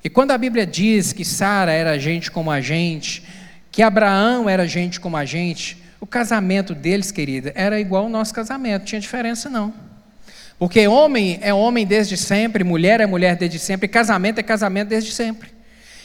E 0.03 0.09
quando 0.09 0.31
a 0.31 0.37
Bíblia 0.37 0.65
diz 0.65 1.13
que 1.13 1.25
Sara 1.25 1.71
era 1.71 1.99
gente 1.99 2.31
como 2.31 2.49
a 2.49 2.61
gente, 2.61 3.23
que 3.71 3.83
Abraão 3.83 4.49
era 4.49 4.67
gente 4.67 4.99
como 4.99 5.17
a 5.17 5.25
gente, 5.25 5.77
o 5.99 6.07
casamento 6.07 6.73
deles, 6.73 7.11
querida, 7.11 7.51
era 7.53 7.79
igual 7.79 8.05
ao 8.05 8.09
nosso 8.09 8.33
casamento, 8.33 8.79
não 8.79 8.85
tinha 8.85 9.01
diferença 9.01 9.49
não. 9.49 9.88
Porque 10.59 10.85
homem 10.89 11.39
é 11.41 11.53
homem 11.53 11.87
desde 11.87 12.17
sempre, 12.17 12.65
mulher 12.65 12.99
é 12.99 13.05
mulher 13.05 13.37
desde 13.37 13.57
sempre, 13.57 13.87
casamento 13.87 14.39
é 14.39 14.43
casamento 14.43 14.89
desde 14.89 15.13
sempre. 15.13 15.49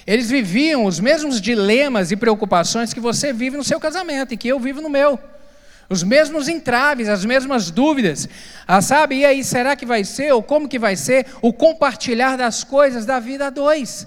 Eles 0.07 0.31
viviam 0.31 0.85
os 0.85 1.01
mesmos 1.01 1.41
dilemas 1.41 2.13
e 2.13 2.17
preocupações 2.17 2.95
que 2.95 3.01
você 3.01 3.33
vive 3.33 3.57
no 3.57 3.65
seu 3.65 3.81
casamento 3.81 4.33
e 4.33 4.37
que 4.37 4.47
eu 4.47 4.61
vivo 4.61 4.81
no 4.81 4.89
meu. 4.89 5.19
Os 5.89 6.05
mesmos 6.05 6.49
entraves, 6.49 7.09
as 7.09 7.25
mesmas 7.25 7.71
dúvidas. 7.71 8.29
Ah, 8.67 8.81
sabe? 8.81 9.17
E 9.17 9.25
aí, 9.25 9.43
será 9.43 9.75
que 9.75 9.85
vai 9.85 10.05
ser? 10.05 10.33
Ou 10.33 10.43
como 10.43 10.69
que 10.69 10.79
vai 10.79 10.95
ser? 10.95 11.27
O 11.43 11.53
compartilhar 11.53 12.37
das 12.37 12.63
coisas 12.63 13.05
da 13.05 13.19
vida 13.19 13.49
a 13.49 13.51
dois. 13.51 14.07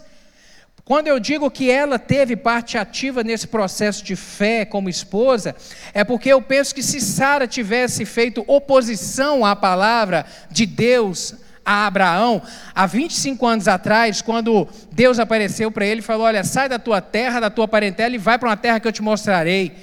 Quando 0.87 1.09
eu 1.09 1.19
digo 1.19 1.51
que 1.51 1.69
ela 1.69 1.99
teve 1.99 2.37
parte 2.37 2.77
ativa 2.77 3.21
nesse 3.21 3.45
processo 3.45 4.01
de 4.05 4.15
fé 4.15 4.63
como 4.63 4.87
esposa, 4.87 5.53
é 5.93 6.01
porque 6.01 6.29
eu 6.29 6.41
penso 6.41 6.73
que 6.73 6.81
se 6.81 7.01
Sara 7.01 7.45
tivesse 7.45 8.05
feito 8.05 8.41
oposição 8.47 9.43
à 9.43 9.53
palavra 9.53 10.25
de 10.49 10.65
Deus 10.65 11.35
a 11.65 11.87
Abraão, 11.87 12.41
há 12.73 12.85
25 12.85 13.45
anos 13.45 13.67
atrás, 13.67 14.21
quando 14.21 14.65
Deus 14.89 15.19
apareceu 15.19 15.69
para 15.69 15.85
ele 15.85 15.99
e 15.99 16.01
falou: 16.01 16.25
Olha, 16.25 16.41
sai 16.45 16.69
da 16.69 16.79
tua 16.79 17.01
terra, 17.01 17.41
da 17.41 17.49
tua 17.49 17.67
parentela 17.67 18.15
e 18.15 18.17
vai 18.17 18.39
para 18.39 18.47
uma 18.47 18.55
terra 18.55 18.79
que 18.79 18.87
eu 18.87 18.93
te 18.93 19.01
mostrarei. 19.01 19.73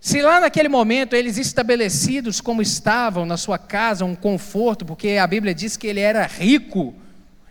Se 0.00 0.20
lá 0.20 0.40
naquele 0.40 0.68
momento 0.68 1.14
eles 1.14 1.38
estabelecidos 1.38 2.40
como 2.40 2.60
estavam 2.60 3.24
na 3.24 3.36
sua 3.36 3.56
casa, 3.56 4.04
um 4.04 4.16
conforto, 4.16 4.84
porque 4.84 5.10
a 5.10 5.28
Bíblia 5.28 5.54
diz 5.54 5.76
que 5.76 5.86
ele 5.86 6.00
era 6.00 6.26
rico, 6.26 6.92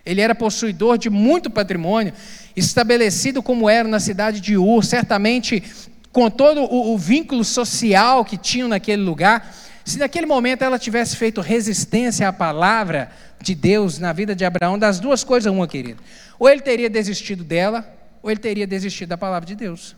ele 0.06 0.22
era 0.22 0.34
possuidor 0.34 0.98
de 0.98 1.10
muito 1.10 1.50
patrimônio, 1.50 2.12
estabelecido 2.60 3.42
como 3.42 3.70
era 3.70 3.88
na 3.88 4.00
cidade 4.00 4.40
de 4.40 4.58
Ur, 4.58 4.84
certamente 4.84 5.64
com 6.12 6.30
todo 6.30 6.62
o, 6.62 6.94
o 6.94 6.98
vínculo 6.98 7.44
social 7.44 8.26
que 8.26 8.38
tinham 8.38 8.68
naquele 8.68 9.02
lugar. 9.02 9.56
Se 9.86 9.98
naquele 9.98 10.26
momento 10.26 10.64
ela 10.64 10.78
tivesse 10.78 11.16
feito 11.16 11.42
resistência 11.42 12.28
à 12.28 12.34
palavra 12.34 13.12
de 13.42 13.56
Deus 13.56 13.98
na 13.98 14.14
vida 14.14 14.36
de 14.36 14.46
Abraão, 14.46 14.78
das 14.78 15.00
duas 15.00 15.24
coisas, 15.24 15.52
uma, 15.52 15.68
querido. 15.68 16.04
Ou 16.38 16.50
ele 16.50 16.62
teria 16.62 16.90
desistido 16.90 17.44
dela, 17.44 17.88
ou 18.22 18.30
ele 18.30 18.40
teria 18.40 18.68
desistido 18.68 19.10
da 19.10 19.18
palavra 19.18 19.48
de 19.48 19.56
Deus. 19.56 19.96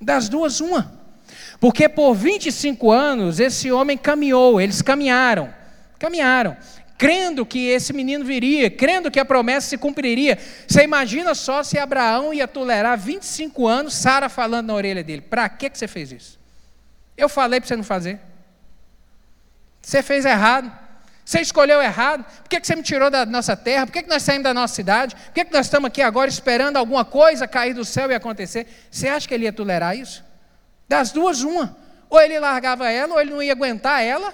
Das 0.00 0.28
duas, 0.28 0.60
uma. 0.60 0.92
Porque 1.60 1.88
por 1.88 2.14
25 2.14 2.90
anos 2.90 3.40
esse 3.40 3.70
homem 3.70 3.98
caminhou, 3.98 4.60
eles 4.60 4.80
caminharam. 4.80 5.52
Caminharam 5.98 6.56
crendo 6.98 7.46
que 7.46 7.68
esse 7.68 7.92
menino 7.92 8.24
viria, 8.24 8.68
crendo 8.68 9.10
que 9.10 9.20
a 9.20 9.24
promessa 9.24 9.68
se 9.68 9.78
cumpriria. 9.78 10.36
Você 10.66 10.82
imagina 10.82 11.32
só 11.32 11.62
se 11.62 11.78
Abraão 11.78 12.34
ia 12.34 12.48
tolerar 12.48 12.98
25 12.98 13.68
anos, 13.68 13.94
Sara 13.94 14.28
falando 14.28 14.66
na 14.66 14.74
orelha 14.74 15.04
dele: 15.04 15.22
Para 15.22 15.48
que, 15.48 15.70
você 15.72 15.86
fez 15.86 16.10
isso? 16.10 16.38
Eu 17.16 17.28
falei 17.28 17.60
para 17.60 17.68
você 17.68 17.76
não 17.76 17.84
fazer. 17.84 18.18
Você 19.80 20.02
fez 20.02 20.24
errado. 20.24 20.70
Você 21.24 21.40
escolheu 21.40 21.80
errado. 21.80 22.24
Por 22.24 22.48
que, 22.48 22.60
que 22.60 22.66
você 22.66 22.74
me 22.74 22.82
tirou 22.82 23.10
da 23.10 23.24
nossa 23.24 23.56
terra? 23.56 23.86
Por 23.86 23.92
que, 23.92 24.02
que 24.02 24.08
nós 24.08 24.22
saímos 24.22 24.44
da 24.44 24.54
nossa 24.54 24.74
cidade? 24.74 25.14
Por 25.14 25.34
que, 25.34 25.44
que 25.44 25.52
nós 25.52 25.66
estamos 25.66 25.88
aqui 25.88 26.02
agora 26.02 26.28
esperando 26.28 26.78
alguma 26.78 27.04
coisa 27.04 27.46
cair 27.46 27.74
do 27.74 27.84
céu 27.84 28.10
e 28.10 28.14
acontecer? 28.14 28.66
Você 28.90 29.08
acha 29.08 29.28
que 29.28 29.34
ele 29.34 29.44
ia 29.44 29.52
tolerar 29.52 29.96
isso? 29.96 30.24
Das 30.88 31.12
duas, 31.12 31.42
uma. 31.42 31.76
Ou 32.08 32.20
ele 32.20 32.40
largava 32.40 32.90
ela, 32.90 33.14
ou 33.14 33.20
ele 33.20 33.30
não 33.30 33.42
ia 33.42 33.52
aguentar 33.52 34.02
ela, 34.02 34.32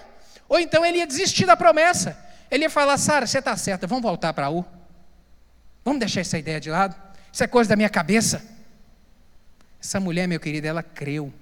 ou 0.48 0.60
então 0.60 0.86
ele 0.86 0.98
ia 0.98 1.06
desistir 1.06 1.46
da 1.46 1.56
promessa. 1.56 2.23
Ele 2.54 2.62
ia 2.62 2.70
falar: 2.70 2.96
Sara, 2.98 3.26
você 3.26 3.40
está 3.40 3.56
certa, 3.56 3.84
vamos 3.84 4.04
voltar 4.04 4.32
para 4.32 4.48
U. 4.48 4.64
Vamos 5.84 5.98
deixar 5.98 6.20
essa 6.20 6.38
ideia 6.38 6.60
de 6.60 6.70
lado. 6.70 6.94
Isso 7.32 7.42
é 7.42 7.48
coisa 7.48 7.68
da 7.68 7.74
minha 7.74 7.88
cabeça. 7.88 8.44
Essa 9.82 9.98
mulher, 9.98 10.28
meu 10.28 10.38
querido, 10.38 10.68
ela 10.68 10.80
creu. 10.80 11.34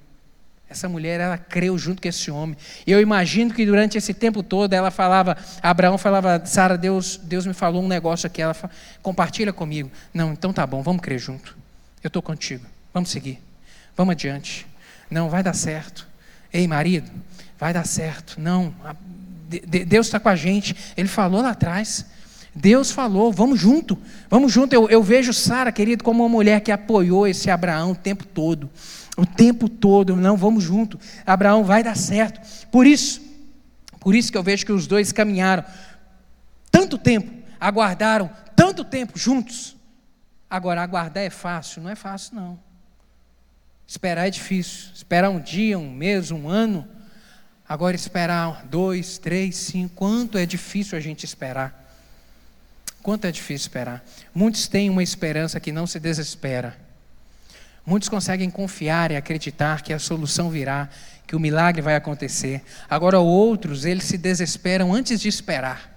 Essa 0.71 0.89
mulher, 0.89 1.21
ela 1.21 1.37
creu 1.37 1.77
junto 1.77 2.01
com 2.01 2.09
esse 2.09 2.31
homem. 2.31 2.57
Eu 2.87 2.99
imagino 2.99 3.53
que 3.53 3.67
durante 3.67 3.99
esse 3.99 4.15
tempo 4.15 4.43
todo 4.43 4.73
ela 4.73 4.91
falava, 4.91 5.37
Abraão 5.63 5.99
falava, 5.99 6.43
Sara, 6.47 6.79
Deus, 6.79 7.19
Deus 7.19 7.45
me 7.45 7.53
falou 7.53 7.83
um 7.83 7.89
negócio 7.89 8.27
aqui. 8.27 8.41
Ela 8.41 8.55
fala, 8.55 8.73
compartilha 9.03 9.53
comigo. 9.53 9.91
Não, 10.15 10.33
então 10.33 10.51
tá 10.51 10.67
bom, 10.67 10.83
vamos 10.83 11.03
crer 11.03 11.19
junto. 11.19 11.55
Eu 12.03 12.09
estou 12.09 12.23
contigo. 12.23 12.65
Vamos 12.95 13.11
seguir. 13.11 13.39
Vamos 13.95 14.13
adiante. 14.13 14.67
Não, 15.11 15.29
vai 15.29 15.43
dar 15.43 15.53
certo. 15.53 16.09
Ei, 16.51 16.67
marido, 16.67 17.11
vai 17.59 17.75
dar 17.75 17.87
certo. 17.87 18.41
Não, 18.41 18.75
Deus 19.61 20.07
está 20.07 20.19
com 20.19 20.29
a 20.29 20.37
gente. 20.37 20.75
Ele 20.97 21.09
falou 21.09 21.43
lá 21.43 21.51
atrás. 21.51 22.07
Deus 22.55 22.91
falou, 22.91 23.33
vamos 23.33 23.59
junto, 23.59 23.97
vamos 24.29 24.53
junto. 24.53 24.75
Eu, 24.75 24.89
eu 24.91 25.03
vejo 25.03 25.33
Sara, 25.33 25.73
querido, 25.73 26.05
como 26.05 26.23
uma 26.23 26.29
mulher 26.29 26.61
que 26.61 26.71
apoiou 26.71 27.27
esse 27.27 27.51
Abraão 27.51 27.93
o 27.93 27.97
tempo 27.97 28.27
todo. 28.27 28.69
O 29.17 29.25
tempo 29.25 29.69
todo, 29.69 30.17
não, 30.17 30.37
vamos 30.37 30.63
junto. 30.63 30.99
Abraão 31.25 31.65
vai 31.65 31.83
dar 31.83 31.97
certo. 31.97 32.41
Por 32.71 32.87
isso, 32.87 33.23
por 34.01 34.15
isso 34.15 34.31
que 34.31 34.37
eu 34.37 34.43
vejo 34.43 34.67
que 34.67 34.73
os 34.73 34.87
dois 34.87 35.13
caminharam 35.13 35.65
tanto 36.71 36.99
tempo, 36.99 37.31
aguardaram 37.59 38.31
tanto 38.55 38.85
tempo 38.85 39.19
juntos. 39.19 39.77
Agora, 40.49 40.83
aguardar 40.83 41.25
é 41.25 41.31
fácil? 41.31 41.83
Não 41.83 41.91
é 41.91 41.95
fácil, 41.95 42.35
não. 42.35 42.59
Esperar 43.87 44.27
é 44.27 44.31
difícil. 44.31 44.91
Esperar 44.95 45.31
um 45.31 45.41
dia, 45.41 45.79
um 45.79 45.91
mês, 45.91 46.31
um 46.31 46.49
ano 46.49 46.87
Agora, 47.69 47.97
esperar 47.97 48.67
dois, 48.67 49.19
três, 49.19 49.57
cinco, 49.57 49.95
quanto 49.95 50.37
é 50.37 50.45
difícil 50.45 50.97
a 50.99 51.01
gente 51.01 51.25
esperar. 51.25 51.79
Quanto 53.03 53.27
é 53.27 53.33
difícil 53.33 53.67
esperar. 53.67 54.05
Muitos 54.35 54.69
têm 54.69 54.91
uma 54.91 55.03
esperança 55.03 55.59
que 55.59 55.73
não 55.73 55.87
se 55.87 55.99
desespera. 55.99 56.77
Muitos 57.85 58.09
conseguem 58.09 58.49
confiar 58.49 59.11
e 59.11 59.17
acreditar 59.17 59.83
que 59.83 59.93
a 59.93 59.99
solução 59.99 60.51
virá, 60.51 60.89
que 61.27 61.35
o 61.35 61.41
milagre 61.41 61.83
vai 61.83 61.97
acontecer. 61.97 62.63
Agora, 62.89 63.19
outros, 63.19 63.85
eles 63.85 64.05
se 64.05 64.17
desesperam 64.17 64.95
antes 64.95 65.21
de 65.21 65.29
esperar. 65.29 65.91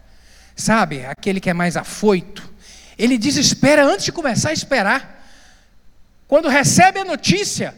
Sabe, 0.56 1.06
aquele 1.06 1.40
que 1.40 1.50
é 1.50 1.54
mais 1.54 1.78
afoito, 1.78 2.52
ele 2.98 3.18
desespera 3.18 3.86
antes 3.86 4.06
de 4.06 4.12
começar 4.12 4.50
a 4.50 4.54
esperar. 4.54 5.28
Quando 6.28 6.48
recebe 6.48 7.00
a 7.00 7.06
notícia, 7.06 7.76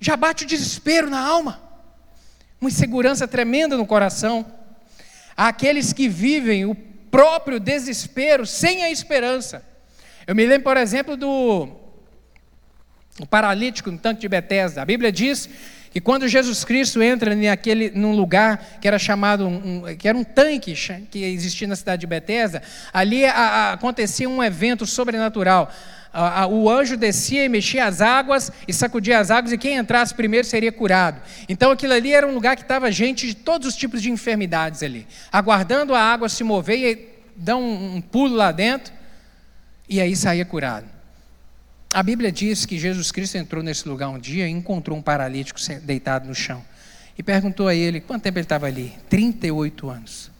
já 0.00 0.16
bate 0.16 0.44
o 0.44 0.46
desespero 0.46 1.10
na 1.10 1.20
alma, 1.20 1.60
uma 2.62 2.70
insegurança 2.70 3.26
tremenda 3.26 3.76
no 3.76 3.84
coração. 3.84 4.46
Aqueles 5.36 5.92
que 5.92 6.08
vivem 6.08 6.64
o 6.64 6.76
próprio 7.10 7.58
desespero 7.58 8.46
sem 8.46 8.84
a 8.84 8.90
esperança. 8.90 9.64
Eu 10.26 10.34
me 10.36 10.46
lembro, 10.46 10.62
por 10.62 10.76
exemplo, 10.76 11.16
do 11.16 11.68
paralítico 13.28 13.90
no 13.90 13.98
tanque 13.98 14.20
de 14.20 14.28
Betesda. 14.28 14.80
A 14.80 14.84
Bíblia 14.84 15.10
diz 15.10 15.48
que 15.90 16.00
quando 16.00 16.28
Jesus 16.28 16.64
Cristo 16.64 17.02
entra 17.02 17.34
naquele, 17.34 17.90
num 17.90 18.14
lugar 18.14 18.78
que 18.80 18.86
era 18.86 18.98
chamado, 18.98 19.46
um, 19.46 19.82
que 19.98 20.08
era 20.08 20.16
um 20.16 20.24
tanque 20.24 20.74
que 21.10 21.24
existia 21.24 21.66
na 21.66 21.74
cidade 21.74 22.00
de 22.00 22.06
Betesda, 22.06 22.62
ali 22.92 23.24
a, 23.24 23.32
a, 23.32 23.72
acontecia 23.72 24.28
um 24.28 24.42
evento 24.42 24.86
sobrenatural. 24.86 25.70
O 26.50 26.68
anjo 26.68 26.96
descia 26.96 27.44
e 27.44 27.48
mexia 27.48 27.86
as 27.86 28.00
águas 28.00 28.52
e 28.68 28.72
sacudia 28.72 29.18
as 29.18 29.30
águas, 29.30 29.52
e 29.52 29.58
quem 29.58 29.76
entrasse 29.76 30.14
primeiro 30.14 30.46
seria 30.46 30.70
curado. 30.70 31.20
Então 31.48 31.70
aquilo 31.70 31.94
ali 31.94 32.12
era 32.12 32.26
um 32.26 32.34
lugar 32.34 32.54
que 32.56 32.62
estava 32.62 32.90
gente 32.92 33.26
de 33.26 33.34
todos 33.34 33.68
os 33.68 33.76
tipos 33.76 34.02
de 34.02 34.10
enfermidades 34.10 34.82
ali, 34.82 35.06
aguardando 35.30 35.94
a 35.94 36.00
água 36.00 36.28
se 36.28 36.44
mover 36.44 36.78
e 36.78 37.08
dar 37.34 37.56
um, 37.56 37.96
um 37.96 38.00
pulo 38.00 38.34
lá 38.34 38.52
dentro, 38.52 38.92
e 39.88 40.00
aí 40.00 40.14
saía 40.14 40.44
curado. 40.44 40.86
A 41.94 42.02
Bíblia 42.02 42.32
diz 42.32 42.64
que 42.64 42.78
Jesus 42.78 43.12
Cristo 43.12 43.36
entrou 43.36 43.62
nesse 43.62 43.86
lugar 43.86 44.08
um 44.08 44.18
dia 44.18 44.48
e 44.48 44.50
encontrou 44.50 44.96
um 44.96 45.02
paralítico 45.02 45.60
deitado 45.82 46.26
no 46.26 46.34
chão. 46.34 46.64
E 47.18 47.22
perguntou 47.22 47.68
a 47.68 47.74
ele 47.74 48.00
quanto 48.00 48.22
tempo 48.22 48.38
ele 48.38 48.46
estava 48.46 48.66
ali. 48.66 48.94
38 49.10 49.90
anos. 49.90 50.31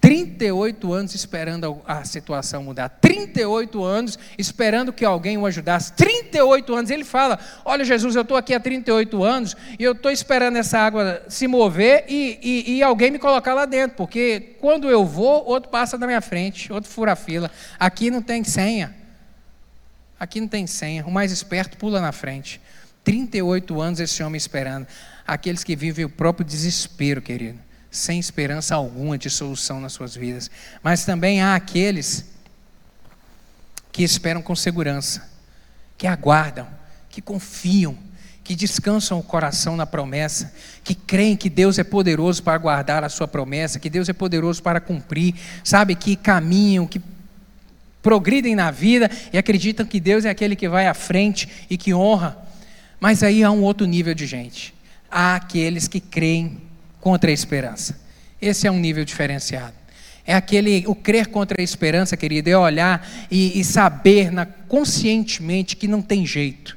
38 0.00 0.92
anos 0.92 1.14
esperando 1.14 1.82
a 1.86 2.04
situação 2.04 2.62
mudar. 2.62 2.88
38 2.88 3.82
anos 3.82 4.18
esperando 4.38 4.92
que 4.92 5.04
alguém 5.04 5.36
o 5.36 5.46
ajudasse. 5.46 5.92
38 5.94 6.74
anos. 6.74 6.90
Ele 6.90 7.04
fala: 7.04 7.38
Olha, 7.64 7.84
Jesus, 7.84 8.14
eu 8.14 8.22
estou 8.22 8.36
aqui 8.36 8.54
há 8.54 8.60
38 8.60 9.24
anos 9.24 9.56
e 9.78 9.82
eu 9.82 9.92
estou 9.92 10.10
esperando 10.10 10.56
essa 10.58 10.78
água 10.78 11.22
se 11.28 11.48
mover 11.48 12.04
e, 12.08 12.38
e, 12.42 12.76
e, 12.76 12.82
alguém 12.82 13.10
me 13.10 13.18
colocar 13.18 13.54
lá 13.54 13.64
dentro. 13.64 13.96
Porque 13.96 14.56
quando 14.60 14.88
eu 14.88 15.04
vou, 15.04 15.44
outro 15.44 15.70
passa 15.70 15.98
na 15.98 16.06
minha 16.06 16.20
frente, 16.20 16.72
outro 16.72 16.90
fura 16.90 17.12
a 17.12 17.16
fila. 17.16 17.50
Aqui 17.78 18.10
não 18.10 18.22
tem 18.22 18.44
senha. 18.44 18.94
Aqui 20.20 20.40
não 20.40 20.48
tem 20.48 20.66
senha. 20.66 21.04
O 21.04 21.10
mais 21.10 21.32
esperto 21.32 21.76
pula 21.76 22.00
na 22.00 22.12
frente. 22.12 22.60
38 23.02 23.80
anos 23.80 24.00
esse 24.00 24.22
homem 24.22 24.36
esperando. 24.36 24.86
Aqueles 25.26 25.64
que 25.64 25.74
vivem 25.74 26.04
o 26.04 26.08
próprio 26.08 26.46
desespero, 26.46 27.20
querido, 27.20 27.58
sem 27.96 28.18
esperança 28.18 28.74
alguma 28.74 29.16
de 29.16 29.30
solução 29.30 29.80
nas 29.80 29.92
suas 29.92 30.14
vidas. 30.14 30.50
Mas 30.82 31.04
também 31.04 31.40
há 31.40 31.54
aqueles 31.54 32.24
que 33.90 34.02
esperam 34.02 34.42
com 34.42 34.54
segurança, 34.54 35.28
que 35.96 36.06
aguardam, 36.06 36.68
que 37.08 37.22
confiam, 37.22 37.96
que 38.44 38.54
descansam 38.54 39.18
o 39.18 39.22
coração 39.22 39.76
na 39.76 39.86
promessa, 39.86 40.52
que 40.84 40.94
creem 40.94 41.36
que 41.36 41.48
Deus 41.48 41.78
é 41.78 41.84
poderoso 41.84 42.42
para 42.42 42.58
guardar 42.58 43.02
a 43.02 43.08
sua 43.08 43.26
promessa, 43.26 43.80
que 43.80 43.90
Deus 43.90 44.08
é 44.08 44.12
poderoso 44.12 44.62
para 44.62 44.80
cumprir, 44.80 45.34
sabe, 45.64 45.94
que 45.94 46.14
caminham, 46.14 46.86
que 46.86 47.00
progridem 48.02 48.54
na 48.54 48.70
vida 48.70 49.10
e 49.32 49.38
acreditam 49.38 49.84
que 49.84 49.98
Deus 49.98 50.24
é 50.24 50.30
aquele 50.30 50.54
que 50.54 50.68
vai 50.68 50.86
à 50.86 50.94
frente 50.94 51.48
e 51.68 51.76
que 51.76 51.92
honra. 51.92 52.36
Mas 53.00 53.22
aí 53.22 53.42
há 53.42 53.50
um 53.50 53.62
outro 53.62 53.86
nível 53.86 54.14
de 54.14 54.26
gente. 54.26 54.74
Há 55.10 55.36
aqueles 55.36 55.88
que 55.88 55.98
creem 55.98 56.65
contra 57.06 57.30
a 57.30 57.32
esperança. 57.32 57.96
Esse 58.42 58.66
é 58.66 58.70
um 58.70 58.80
nível 58.80 59.04
diferenciado. 59.04 59.74
É 60.26 60.34
aquele, 60.34 60.82
o 60.88 60.94
crer 60.96 61.28
contra 61.28 61.60
a 61.60 61.62
esperança, 61.62 62.16
querido, 62.16 62.50
é 62.50 62.58
olhar 62.58 63.08
e, 63.30 63.60
e 63.60 63.62
saber 63.62 64.32
na, 64.32 64.44
conscientemente 64.44 65.76
que 65.76 65.86
não 65.86 66.02
tem 66.02 66.26
jeito, 66.26 66.76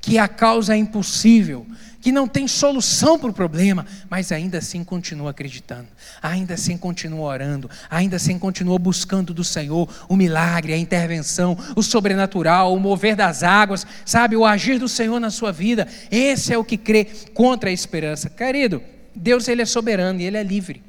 que 0.00 0.18
a 0.18 0.26
causa 0.26 0.74
é 0.74 0.76
impossível, 0.76 1.64
que 2.00 2.10
não 2.10 2.26
tem 2.26 2.48
solução 2.48 3.20
para 3.20 3.30
o 3.30 3.32
problema, 3.32 3.86
mas 4.10 4.32
ainda 4.32 4.58
assim 4.58 4.82
continua 4.82 5.30
acreditando, 5.30 5.86
ainda 6.20 6.54
assim 6.54 6.76
continua 6.76 7.28
orando, 7.28 7.70
ainda 7.88 8.16
assim 8.16 8.36
continua 8.36 8.80
buscando 8.80 9.32
do 9.32 9.44
Senhor 9.44 9.88
o 10.08 10.16
milagre, 10.16 10.72
a 10.72 10.76
intervenção, 10.76 11.56
o 11.76 11.84
sobrenatural, 11.84 12.74
o 12.74 12.80
mover 12.80 13.14
das 13.14 13.44
águas, 13.44 13.86
sabe, 14.04 14.34
o 14.34 14.44
agir 14.44 14.80
do 14.80 14.88
Senhor 14.88 15.20
na 15.20 15.30
sua 15.30 15.52
vida. 15.52 15.86
Esse 16.10 16.52
é 16.52 16.58
o 16.58 16.64
que 16.64 16.76
crê 16.76 17.04
contra 17.32 17.70
a 17.70 17.72
esperança. 17.72 18.28
Querido, 18.28 18.82
Deus 19.14 19.48
ele 19.48 19.62
é 19.62 19.66
soberano 19.66 20.20
e 20.20 20.24
ele 20.24 20.36
é 20.36 20.42
livre. 20.42 20.82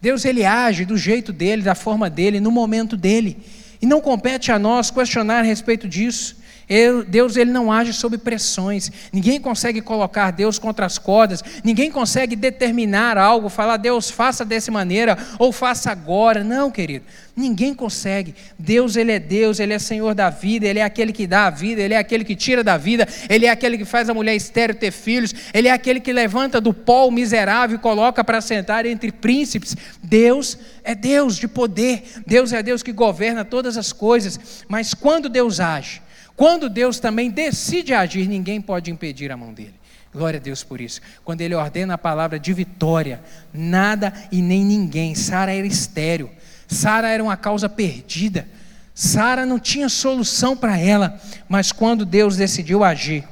Deus 0.00 0.24
ele 0.24 0.44
age 0.44 0.84
do 0.84 0.96
jeito 0.96 1.32
dele, 1.32 1.62
da 1.62 1.74
forma 1.74 2.08
dele, 2.08 2.40
no 2.40 2.50
momento 2.50 2.96
dele. 2.96 3.38
E 3.80 3.86
não 3.86 4.00
compete 4.00 4.52
a 4.52 4.58
nós 4.58 4.90
questionar 4.90 5.40
a 5.40 5.42
respeito 5.42 5.88
disso. 5.88 6.35
Eu, 6.68 7.04
Deus 7.04 7.36
ele 7.36 7.52
não 7.52 7.70
age 7.70 7.92
sob 7.92 8.18
pressões. 8.18 8.90
Ninguém 9.12 9.40
consegue 9.40 9.80
colocar 9.80 10.32
Deus 10.32 10.58
contra 10.58 10.84
as 10.84 10.98
cordas. 10.98 11.42
Ninguém 11.62 11.90
consegue 11.90 12.34
determinar 12.34 13.16
algo, 13.16 13.48
falar 13.48 13.76
Deus 13.76 14.10
faça 14.10 14.44
dessa 14.44 14.72
maneira 14.72 15.16
ou 15.38 15.52
faça 15.52 15.92
agora. 15.92 16.42
Não, 16.42 16.70
querido. 16.70 17.04
Ninguém 17.36 17.72
consegue. 17.72 18.34
Deus 18.58 18.96
ele 18.96 19.12
é 19.12 19.18
Deus, 19.20 19.60
ele 19.60 19.74
é 19.74 19.78
Senhor 19.78 20.14
da 20.14 20.30
vida, 20.30 20.66
ele 20.66 20.78
é 20.78 20.82
aquele 20.82 21.12
que 21.12 21.26
dá 21.26 21.46
a 21.46 21.50
vida, 21.50 21.82
ele 21.82 21.94
é 21.94 21.98
aquele 21.98 22.24
que 22.24 22.34
tira 22.34 22.64
da 22.64 22.78
vida, 22.78 23.06
ele 23.28 23.46
é 23.46 23.50
aquele 23.50 23.76
que 23.76 23.84
faz 23.84 24.08
a 24.08 24.14
mulher 24.14 24.34
estéril 24.34 24.74
ter 24.74 24.90
filhos, 24.90 25.34
ele 25.52 25.68
é 25.68 25.70
aquele 25.70 26.00
que 26.00 26.12
levanta 26.12 26.60
do 26.60 26.72
pó 26.72 27.06
o 27.06 27.10
miserável 27.10 27.76
e 27.76 27.78
coloca 27.78 28.24
para 28.24 28.40
sentar 28.40 28.86
entre 28.86 29.12
príncipes. 29.12 29.76
Deus 30.02 30.58
é 30.82 30.94
Deus 30.94 31.36
de 31.36 31.46
poder. 31.46 32.02
Deus 32.26 32.52
é 32.52 32.62
Deus 32.62 32.82
que 32.82 32.92
governa 32.92 33.44
todas 33.44 33.76
as 33.76 33.92
coisas. 33.92 34.64
Mas 34.66 34.94
quando 34.94 35.28
Deus 35.28 35.60
age, 35.60 36.00
quando 36.36 36.68
Deus 36.68 37.00
também 37.00 37.30
decide 37.30 37.94
agir, 37.94 38.28
ninguém 38.28 38.60
pode 38.60 38.90
impedir 38.90 39.32
a 39.32 39.36
mão 39.36 39.54
dele. 39.54 39.74
Glória 40.12 40.38
a 40.38 40.42
Deus 40.42 40.62
por 40.62 40.80
isso. 40.80 41.00
Quando 41.24 41.40
ele 41.40 41.54
ordena 41.54 41.94
a 41.94 41.98
palavra 41.98 42.38
de 42.38 42.52
vitória, 42.52 43.22
nada 43.52 44.12
e 44.30 44.42
nem 44.42 44.64
ninguém. 44.64 45.14
Sara 45.14 45.54
era 45.54 45.66
estéreo. 45.66 46.30
Sara 46.68 47.08
era 47.08 47.22
uma 47.22 47.36
causa 47.36 47.68
perdida. 47.68 48.46
Sara 48.94 49.44
não 49.44 49.58
tinha 49.58 49.88
solução 49.88 50.56
para 50.56 50.78
ela, 50.78 51.20
mas 51.48 51.70
quando 51.70 52.06
Deus 52.06 52.36
decidiu 52.36 52.82
agir, 52.82 53.24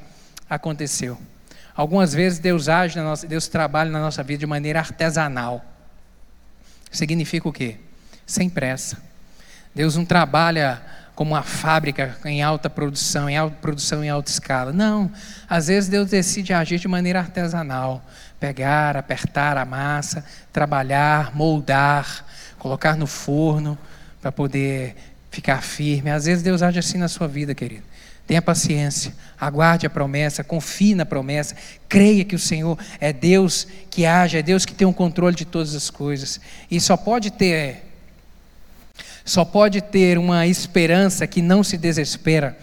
aconteceu. 0.49 1.19
Algumas 1.75 2.13
vezes 2.13 2.39
Deus 2.39 2.69
age 2.69 3.01
nossa, 3.01 3.27
Deus 3.27 3.49
trabalha 3.49 3.91
na 3.91 4.01
nossa 4.01 4.23
vida 4.23 4.41
de 4.41 4.47
maneira 4.47 4.79
artesanal. 4.79 5.65
Significa 6.91 7.49
o 7.49 7.53
quê? 7.53 7.77
Sem 8.27 8.49
pressa. 8.49 9.03
Deus 9.75 9.97
não 9.97 10.05
trabalha 10.05 10.83
como 11.15 11.35
uma 11.35 11.43
fábrica 11.43 12.17
em 12.25 12.43
alta 12.43 12.69
produção, 12.69 13.29
em 13.29 13.37
alta 13.37 13.57
produção 13.61 14.03
em 14.03 14.11
alta 14.11 14.31
escala. 14.31 14.73
Não. 14.73 15.11
Às 15.49 15.69
vezes 15.69 15.89
Deus 15.89 16.11
decide 16.11 16.53
agir 16.53 16.79
de 16.79 16.89
maneira 16.89 17.21
artesanal, 17.21 18.05
pegar, 18.41 18.97
apertar 18.97 19.57
a 19.57 19.65
massa, 19.65 20.25
trabalhar, 20.53 21.35
moldar, 21.35 22.25
colocar 22.59 22.97
no 22.97 23.07
forno 23.07 23.79
para 24.21 24.33
poder 24.33 24.97
ficar 25.31 25.63
firme. 25.63 26.11
Às 26.11 26.25
vezes 26.25 26.43
Deus 26.43 26.63
age 26.63 26.79
assim 26.79 26.99
na 26.99 27.09
sua 27.09 27.29
vida, 27.29 27.55
querido. 27.55 27.85
Tenha 28.27 28.41
paciência, 28.41 29.15
aguarde 29.39 29.87
a 29.87 29.91
promessa, 29.91 30.43
confie 30.43 30.95
na 30.95 31.05
promessa, 31.05 31.55
creia 31.89 32.25
que 32.25 32.35
o 32.35 32.39
Senhor 32.39 32.79
é 32.99 33.13
Deus 33.13 33.69
que 33.91 34.07
age, 34.07 34.39
é 34.39 34.43
Deus 34.43 34.65
que 34.65 34.75
tem 34.75 34.87
o 34.87 34.95
controle 34.95 35.37
de 35.37 35.45
todas 35.45 35.75
as 35.75 35.91
coisas. 35.91 36.41
E 36.71 36.81
só 36.81 36.97
pode 36.97 37.31
ter 37.31 37.83
só 39.25 39.45
pode 39.45 39.81
ter 39.81 40.19
uma 40.19 40.47
esperança 40.47 41.27
que 41.27 41.41
não 41.41 41.65
se 41.65 41.79
desespera 41.79 42.57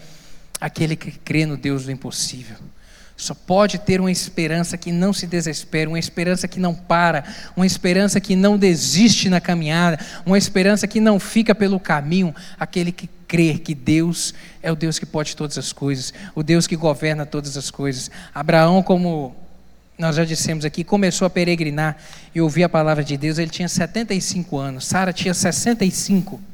aquele 0.60 0.94
que 0.94 1.10
crê 1.10 1.44
no 1.44 1.56
Deus 1.56 1.84
do 1.84 1.90
impossível. 1.90 2.56
Só 3.16 3.34
pode 3.34 3.78
ter 3.78 4.00
uma 4.00 4.10
esperança 4.10 4.76
que 4.76 4.90
não 4.90 5.12
se 5.12 5.26
desespera, 5.26 5.90
uma 5.90 5.98
esperança 5.98 6.48
que 6.48 6.58
não 6.58 6.74
para, 6.74 7.24
uma 7.56 7.66
esperança 7.66 8.20
que 8.20 8.34
não 8.34 8.56
desiste 8.56 9.28
na 9.28 9.40
caminhada, 9.40 9.98
uma 10.24 10.38
esperança 10.38 10.86
que 10.86 11.00
não 11.00 11.20
fica 11.20 11.54
pelo 11.54 11.78
caminho, 11.78 12.34
aquele 12.58 12.90
que 12.90 13.08
crê 13.28 13.58
que 13.58 13.74
Deus 13.74 14.32
é 14.62 14.70
o 14.70 14.76
Deus 14.76 14.98
que 14.98 15.06
pode 15.06 15.36
todas 15.36 15.58
as 15.58 15.72
coisas, 15.72 16.12
o 16.34 16.42
Deus 16.42 16.66
que 16.66 16.76
governa 16.76 17.26
todas 17.26 17.56
as 17.56 17.70
coisas. 17.70 18.10
Abraão, 18.34 18.82
como 18.82 19.36
nós 19.98 20.16
já 20.16 20.24
dissemos 20.24 20.64
aqui, 20.64 20.82
começou 20.82 21.26
a 21.26 21.30
peregrinar 21.30 21.96
e 22.34 22.40
ouvir 22.40 22.64
a 22.64 22.68
palavra 22.68 23.04
de 23.04 23.16
Deus, 23.16 23.38
ele 23.38 23.50
tinha 23.50 23.68
75 23.68 24.58
anos, 24.58 24.86
Sara 24.86 25.12
tinha 25.12 25.34
65. 25.34 26.51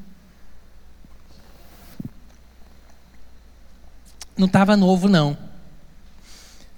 Não 4.38 4.46
estava 4.46 4.76
novo, 4.76 5.08
não. 5.08 5.36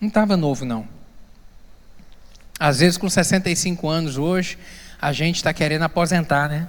Não 0.00 0.08
estava 0.08 0.34
novo, 0.34 0.64
não. 0.64 0.88
Às 2.58 2.80
vezes, 2.80 2.96
com 2.96 3.08
65 3.08 3.86
anos 3.86 4.16
hoje, 4.16 4.58
a 5.00 5.12
gente 5.12 5.36
está 5.36 5.52
querendo 5.52 5.82
aposentar, 5.82 6.48
né? 6.48 6.66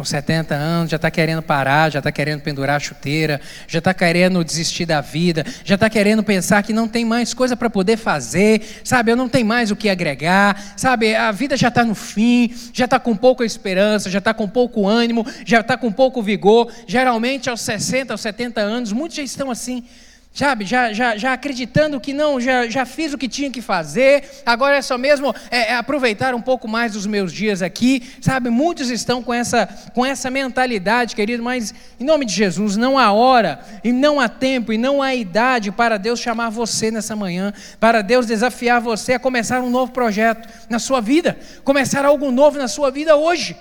Com 0.00 0.04
70 0.04 0.54
anos, 0.54 0.90
já 0.90 0.96
está 0.96 1.10
querendo 1.10 1.42
parar, 1.42 1.92
já 1.92 1.98
está 1.98 2.10
querendo 2.10 2.40
pendurar 2.40 2.76
a 2.76 2.80
chuteira, 2.80 3.38
já 3.68 3.80
está 3.80 3.92
querendo 3.92 4.42
desistir 4.42 4.86
da 4.86 5.02
vida, 5.02 5.44
já 5.62 5.74
está 5.74 5.90
querendo 5.90 6.22
pensar 6.22 6.62
que 6.62 6.72
não 6.72 6.88
tem 6.88 7.04
mais 7.04 7.34
coisa 7.34 7.54
para 7.54 7.68
poder 7.68 7.98
fazer, 7.98 8.62
sabe? 8.82 9.12
Eu 9.12 9.16
não 9.16 9.28
tenho 9.28 9.44
mais 9.44 9.70
o 9.70 9.76
que 9.76 9.90
agregar, 9.90 10.72
sabe? 10.74 11.14
A 11.14 11.30
vida 11.30 11.54
já 11.54 11.68
está 11.68 11.84
no 11.84 11.94
fim, 11.94 12.50
já 12.72 12.86
está 12.86 12.98
com 12.98 13.14
pouca 13.14 13.44
esperança, 13.44 14.08
já 14.08 14.20
está 14.20 14.32
com 14.32 14.48
pouco 14.48 14.88
ânimo, 14.88 15.26
já 15.44 15.60
está 15.60 15.76
com 15.76 15.92
pouco 15.92 16.22
vigor. 16.22 16.72
Geralmente 16.86 17.50
aos 17.50 17.60
60, 17.60 18.14
aos 18.14 18.22
70 18.22 18.58
anos, 18.58 18.92
muitos 18.92 19.18
já 19.18 19.22
estão 19.22 19.50
assim 19.50 19.84
sabe, 20.32 20.64
já, 20.64 20.92
já, 20.92 21.16
já 21.16 21.32
acreditando 21.32 22.00
que 22.00 22.12
não, 22.12 22.40
já, 22.40 22.68
já 22.68 22.86
fiz 22.86 23.12
o 23.12 23.18
que 23.18 23.28
tinha 23.28 23.50
que 23.50 23.60
fazer, 23.60 24.24
agora 24.46 24.76
é 24.76 24.82
só 24.82 24.96
mesmo 24.96 25.34
é, 25.50 25.72
é 25.72 25.76
aproveitar 25.76 26.34
um 26.34 26.40
pouco 26.40 26.68
mais 26.68 26.92
dos 26.92 27.04
meus 27.04 27.32
dias 27.32 27.62
aqui, 27.62 28.02
sabe, 28.20 28.48
muitos 28.48 28.90
estão 28.90 29.22
com 29.22 29.34
essa, 29.34 29.66
com 29.92 30.06
essa 30.06 30.30
mentalidade, 30.30 31.16
querido, 31.16 31.42
mas 31.42 31.74
em 31.98 32.04
nome 32.04 32.24
de 32.24 32.32
Jesus, 32.32 32.76
não 32.76 32.96
há 32.96 33.12
hora, 33.12 33.60
e 33.82 33.92
não 33.92 34.20
há 34.20 34.28
tempo, 34.28 34.72
e 34.72 34.78
não 34.78 35.02
há 35.02 35.14
idade 35.14 35.72
para 35.72 35.98
Deus 35.98 36.20
chamar 36.20 36.50
você 36.50 36.90
nessa 36.90 37.16
manhã, 37.16 37.52
para 37.80 38.00
Deus 38.00 38.26
desafiar 38.26 38.80
você 38.80 39.14
a 39.14 39.18
começar 39.18 39.60
um 39.60 39.70
novo 39.70 39.90
projeto 39.90 40.48
na 40.68 40.78
sua 40.78 41.00
vida, 41.00 41.38
começar 41.64 42.04
algo 42.04 42.30
novo 42.30 42.56
na 42.56 42.68
sua 42.68 42.90
vida 42.90 43.16
hoje. 43.16 43.56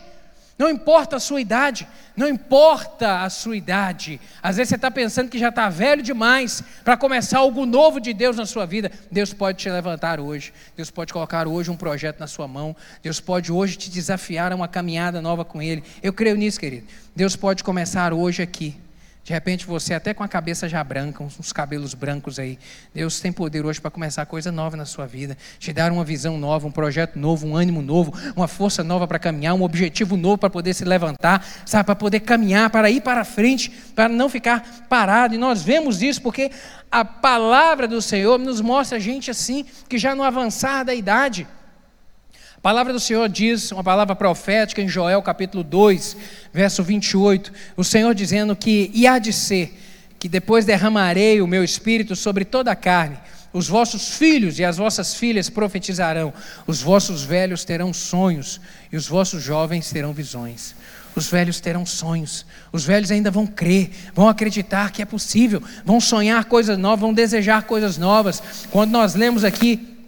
Não 0.59 0.69
importa 0.69 1.15
a 1.15 1.19
sua 1.21 1.39
idade, 1.39 1.87
não 2.17 2.27
importa 2.27 3.21
a 3.21 3.29
sua 3.29 3.55
idade. 3.55 4.19
Às 4.43 4.57
vezes 4.57 4.67
você 4.67 4.75
está 4.75 4.91
pensando 4.91 5.29
que 5.29 5.39
já 5.39 5.47
está 5.47 5.69
velho 5.69 6.03
demais 6.03 6.61
para 6.83 6.97
começar 6.97 7.37
algo 7.37 7.65
novo 7.65 7.97
de 7.97 8.13
Deus 8.13 8.35
na 8.35 8.45
sua 8.45 8.65
vida. 8.65 8.91
Deus 9.09 9.33
pode 9.33 9.57
te 9.57 9.69
levantar 9.69 10.19
hoje. 10.19 10.51
Deus 10.75 10.91
pode 10.91 11.13
colocar 11.13 11.47
hoje 11.47 11.71
um 11.71 11.77
projeto 11.77 12.19
na 12.19 12.27
sua 12.27 12.45
mão. 12.45 12.75
Deus 13.01 13.21
pode 13.21 13.53
hoje 13.53 13.77
te 13.77 13.89
desafiar 13.89 14.51
a 14.51 14.55
uma 14.55 14.67
caminhada 14.67 15.21
nova 15.21 15.45
com 15.45 15.61
Ele. 15.61 15.81
Eu 16.03 16.11
creio 16.11 16.35
nisso, 16.35 16.59
querido. 16.59 16.85
Deus 17.15 17.37
pode 17.37 17.63
começar 17.63 18.11
hoje 18.11 18.43
aqui. 18.43 18.75
De 19.23 19.33
repente 19.33 19.65
você 19.65 19.93
até 19.93 20.13
com 20.13 20.23
a 20.23 20.27
cabeça 20.27 20.67
já 20.67 20.83
branca, 20.83 21.23
uns 21.23 21.53
cabelos 21.53 21.93
brancos 21.93 22.39
aí. 22.39 22.57
Deus 22.93 23.19
tem 23.19 23.31
poder 23.31 23.65
hoje 23.65 23.79
para 23.79 23.91
começar 23.91 24.25
coisa 24.25 24.51
nova 24.51 24.75
na 24.75 24.85
sua 24.85 25.05
vida, 25.05 25.37
te 25.59 25.71
dar 25.71 25.91
uma 25.91 26.03
visão 26.03 26.37
nova, 26.37 26.67
um 26.67 26.71
projeto 26.71 27.19
novo, 27.19 27.45
um 27.45 27.55
ânimo 27.55 27.81
novo, 27.81 28.11
uma 28.35 28.47
força 28.47 28.83
nova 28.83 29.07
para 29.07 29.19
caminhar, 29.19 29.53
um 29.53 29.61
objetivo 29.61 30.17
novo 30.17 30.37
para 30.37 30.49
poder 30.49 30.73
se 30.73 30.83
levantar, 30.83 31.45
sabe, 31.65 31.85
para 31.85 31.95
poder 31.95 32.21
caminhar, 32.21 32.69
para 32.69 32.89
ir 32.89 33.01
para 33.01 33.23
frente, 33.23 33.69
para 33.93 34.09
não 34.09 34.29
ficar 34.29 34.85
parado. 34.89 35.35
E 35.35 35.37
nós 35.37 35.61
vemos 35.61 36.01
isso 36.01 36.21
porque 36.21 36.49
a 36.91 37.05
palavra 37.05 37.87
do 37.87 38.01
Senhor 38.01 38.39
nos 38.39 38.61
mostra 38.61 38.97
a 38.97 39.01
gente 39.01 39.29
assim, 39.29 39.65
que 39.87 39.97
já 39.97 40.15
no 40.15 40.23
avançar 40.23 40.83
da 40.83 40.95
idade, 40.95 41.47
a 42.59 42.61
palavra 42.61 42.91
do 42.91 42.99
Senhor 42.99 43.29
diz, 43.29 43.71
uma 43.71 43.81
palavra 43.81 44.13
profética 44.13 44.81
em 44.81 44.87
Joel 44.89 45.21
capítulo 45.21 45.63
2, 45.63 46.17
verso 46.51 46.83
28, 46.83 47.53
o 47.77 47.85
Senhor 47.85 48.13
dizendo 48.13 48.53
que, 48.53 48.91
e 48.93 49.07
há 49.07 49.17
de 49.17 49.31
ser, 49.31 49.79
que 50.19 50.27
depois 50.27 50.65
derramarei 50.65 51.41
o 51.41 51.47
meu 51.47 51.63
espírito 51.63 52.17
sobre 52.17 52.43
toda 52.43 52.69
a 52.69 52.75
carne, 52.75 53.17
os 53.53 53.69
vossos 53.69 54.17
filhos 54.17 54.59
e 54.59 54.65
as 54.65 54.75
vossas 54.75 55.13
filhas 55.13 55.49
profetizarão, 55.49 56.33
os 56.67 56.81
vossos 56.81 57.23
velhos 57.23 57.63
terão 57.63 57.93
sonhos 57.93 58.59
e 58.91 58.97
os 58.97 59.07
vossos 59.07 59.41
jovens 59.41 59.89
terão 59.89 60.11
visões. 60.11 60.75
Os 61.15 61.29
velhos 61.29 61.61
terão 61.61 61.85
sonhos, 61.85 62.45
os 62.73 62.83
velhos 62.83 63.09
ainda 63.09 63.31
vão 63.31 63.47
crer, 63.47 63.89
vão 64.13 64.27
acreditar 64.27 64.91
que 64.91 65.01
é 65.01 65.05
possível, 65.05 65.63
vão 65.85 66.01
sonhar 66.01 66.43
coisas 66.43 66.77
novas, 66.77 66.99
vão 66.99 67.13
desejar 67.13 67.63
coisas 67.63 67.97
novas. 67.97 68.43
Quando 68.69 68.91
nós 68.91 69.15
lemos 69.15 69.45
aqui 69.45 69.98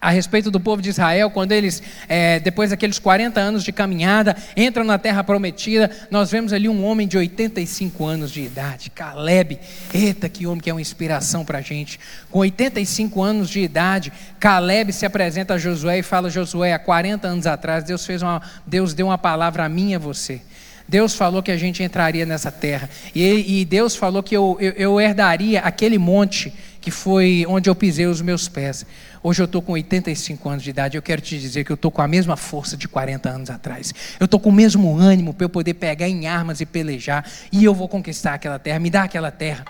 a 0.00 0.10
respeito 0.10 0.50
do 0.50 0.60
povo 0.60 0.82
de 0.82 0.90
Israel, 0.90 1.30
quando 1.30 1.52
eles, 1.52 1.82
é, 2.08 2.38
depois 2.38 2.70
daqueles 2.70 2.98
40 2.98 3.40
anos 3.40 3.64
de 3.64 3.72
caminhada, 3.72 4.36
entram 4.56 4.84
na 4.84 4.98
terra 4.98 5.24
prometida, 5.24 5.90
nós 6.10 6.30
vemos 6.30 6.52
ali 6.52 6.68
um 6.68 6.84
homem 6.84 7.08
de 7.08 7.16
85 7.16 8.04
anos 8.04 8.30
de 8.30 8.42
idade, 8.42 8.90
Caleb. 8.90 9.58
Eita, 9.92 10.28
que 10.28 10.46
homem 10.46 10.60
que 10.60 10.68
é 10.68 10.74
uma 10.74 10.80
inspiração 10.80 11.44
para 11.44 11.58
a 11.58 11.62
gente. 11.62 11.98
Com 12.30 12.40
85 12.40 13.22
anos 13.22 13.48
de 13.48 13.60
idade, 13.60 14.12
Caleb 14.38 14.92
se 14.92 15.06
apresenta 15.06 15.54
a 15.54 15.58
Josué 15.58 15.98
e 15.98 16.02
fala: 16.02 16.28
Josué, 16.28 16.72
há 16.74 16.78
40 16.78 17.26
anos 17.26 17.46
atrás, 17.46 17.82
Deus, 17.82 18.04
fez 18.04 18.22
uma, 18.22 18.42
Deus 18.66 18.92
deu 18.92 19.06
uma 19.06 19.18
palavra 19.18 19.64
a 19.64 19.68
mim 19.68 19.92
e 19.92 19.94
a 19.94 19.98
você. 19.98 20.42
Deus 20.88 21.14
falou 21.14 21.42
que 21.42 21.50
a 21.50 21.56
gente 21.56 21.82
entraria 21.82 22.24
nessa 22.24 22.52
terra. 22.52 22.88
E, 23.14 23.60
e 23.60 23.64
Deus 23.64 23.96
falou 23.96 24.22
que 24.22 24.36
eu, 24.36 24.56
eu, 24.60 24.72
eu 24.72 25.00
herdaria 25.00 25.60
aquele 25.60 25.98
monte 25.98 26.52
que 26.86 26.90
foi 26.92 27.44
onde 27.48 27.68
eu 27.68 27.74
pisei 27.74 28.06
os 28.06 28.20
meus 28.20 28.46
pés. 28.46 28.86
Hoje 29.20 29.42
eu 29.42 29.46
estou 29.46 29.60
com 29.60 29.72
85 29.72 30.48
anos 30.48 30.62
de 30.62 30.70
idade. 30.70 30.96
Eu 30.96 31.02
quero 31.02 31.20
te 31.20 31.36
dizer 31.36 31.64
que 31.64 31.72
eu 31.72 31.74
estou 31.74 31.90
com 31.90 32.00
a 32.00 32.06
mesma 32.06 32.36
força 32.36 32.76
de 32.76 32.86
40 32.86 33.28
anos 33.28 33.50
atrás. 33.50 33.92
Eu 34.20 34.26
estou 34.26 34.38
com 34.38 34.50
o 34.50 34.52
mesmo 34.52 34.96
ânimo 34.96 35.34
para 35.34 35.46
eu 35.46 35.48
poder 35.48 35.74
pegar 35.74 36.08
em 36.08 36.28
armas 36.28 36.60
e 36.60 36.64
pelejar. 36.64 37.28
E 37.50 37.64
eu 37.64 37.74
vou 37.74 37.88
conquistar 37.88 38.34
aquela 38.34 38.56
terra. 38.56 38.78
Me 38.78 38.88
dá 38.88 39.02
aquela 39.02 39.32
terra. 39.32 39.64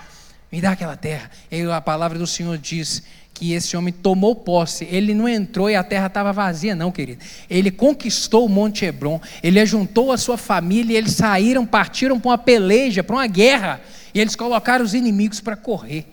Me 0.53 0.61
dá 0.61 0.73
aquela 0.73 0.95
terra. 0.95 1.31
E 1.51 1.63
a 1.63 1.81
palavra 1.81 2.19
do 2.19 2.27
Senhor 2.27 2.59
diz 2.59 3.03
que 3.33 3.55
esse 3.55 3.79
homem 3.79 3.95
tomou 3.95 4.37
posse. 4.37 4.87
Ele 4.91 5.15
não 5.15 5.27
entrou 5.27 5.71
e 5.71 5.75
a 5.75 5.83
terra 5.83 6.09
estava 6.09 6.35
vazia, 6.35 6.75
não, 6.75 6.93
querido. 6.93 7.25
Ele 7.49 7.71
conquistou 7.71 8.45
o 8.45 8.49
Monte 8.51 8.85
Hebron. 8.85 9.19
Ele 9.43 9.59
ajuntou 9.59 10.13
a 10.13 10.19
sua 10.19 10.37
família 10.37 10.93
e 10.93 10.97
eles 10.99 11.13
saíram, 11.13 11.65
partiram 11.65 12.21
para 12.21 12.29
uma 12.29 12.37
peleja, 12.37 13.03
para 13.03 13.17
uma 13.17 13.27
guerra. 13.27 13.81
E 14.13 14.21
eles 14.21 14.37
colocaram 14.37 14.85
os 14.85 14.93
inimigos 14.93 15.41
para 15.41 15.57
correr 15.57 16.05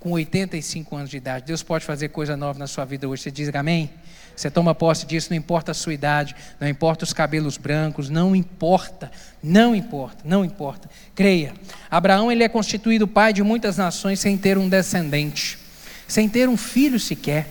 com 0.00 0.10
85 0.12 0.96
anos 0.96 1.10
de 1.10 1.16
idade. 1.16 1.46
Deus 1.46 1.62
pode 1.62 1.84
fazer 1.84 2.08
coisa 2.08 2.36
nova 2.36 2.58
na 2.58 2.66
sua 2.66 2.84
vida 2.84 3.08
hoje. 3.08 3.22
Você 3.22 3.30
diz 3.30 3.54
amém? 3.54 3.90
Você 4.36 4.50
toma 4.50 4.74
posse 4.74 5.06
disso, 5.06 5.28
não 5.30 5.36
importa 5.36 5.70
a 5.70 5.74
sua 5.74 5.94
idade, 5.94 6.36
não 6.60 6.68
importa 6.68 7.04
os 7.04 7.12
cabelos 7.14 7.56
brancos, 7.56 8.10
não 8.10 8.36
importa, 8.36 9.10
não 9.42 9.74
importa, 9.74 10.18
não 10.24 10.44
importa. 10.44 10.90
Creia. 11.14 11.54
Abraão 11.90 12.30
ele 12.30 12.44
é 12.44 12.48
constituído 12.48 13.08
pai 13.08 13.32
de 13.32 13.42
muitas 13.42 13.78
nações 13.78 14.20
sem 14.20 14.36
ter 14.36 14.58
um 14.58 14.68
descendente, 14.68 15.58
sem 16.06 16.28
ter 16.28 16.50
um 16.50 16.56
filho 16.56 17.00
sequer, 17.00 17.46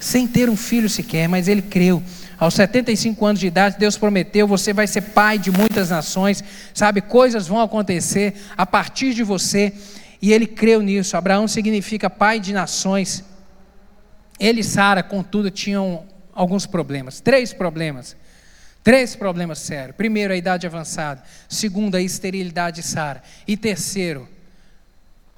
sem 0.00 0.26
ter 0.26 0.48
um 0.48 0.56
filho 0.56 0.88
sequer, 0.88 1.28
mas 1.28 1.46
ele 1.46 1.60
creu. 1.60 2.02
Aos 2.38 2.54
75 2.54 3.26
anos 3.26 3.38
de 3.38 3.46
idade, 3.46 3.76
Deus 3.78 3.98
prometeu: 3.98 4.48
você 4.48 4.72
vai 4.72 4.86
ser 4.86 5.02
pai 5.02 5.38
de 5.38 5.50
muitas 5.50 5.90
nações, 5.90 6.42
sabe? 6.72 7.02
Coisas 7.02 7.46
vão 7.46 7.60
acontecer 7.60 8.34
a 8.56 8.64
partir 8.64 9.12
de 9.12 9.22
você. 9.22 9.74
E 10.20 10.32
ele 10.32 10.46
creu 10.46 10.82
nisso. 10.82 11.16
Abraão 11.16 11.48
significa 11.48 12.10
pai 12.10 12.38
de 12.38 12.52
nações. 12.52 13.24
Ele 14.38 14.60
e 14.60 14.64
Sara, 14.64 15.02
contudo, 15.02 15.50
tinham 15.50 16.06
alguns 16.32 16.66
problemas. 16.66 17.20
Três 17.20 17.52
problemas. 17.52 18.16
Três 18.82 19.14
problemas 19.14 19.58
sérios. 19.58 19.96
Primeiro, 19.96 20.32
a 20.32 20.36
idade 20.36 20.66
avançada. 20.66 21.22
Segundo, 21.48 21.94
a 21.94 22.00
esterilidade 22.00 22.82
de 22.82 22.86
Sara. 22.86 23.22
E 23.46 23.56
terceiro, 23.56 24.28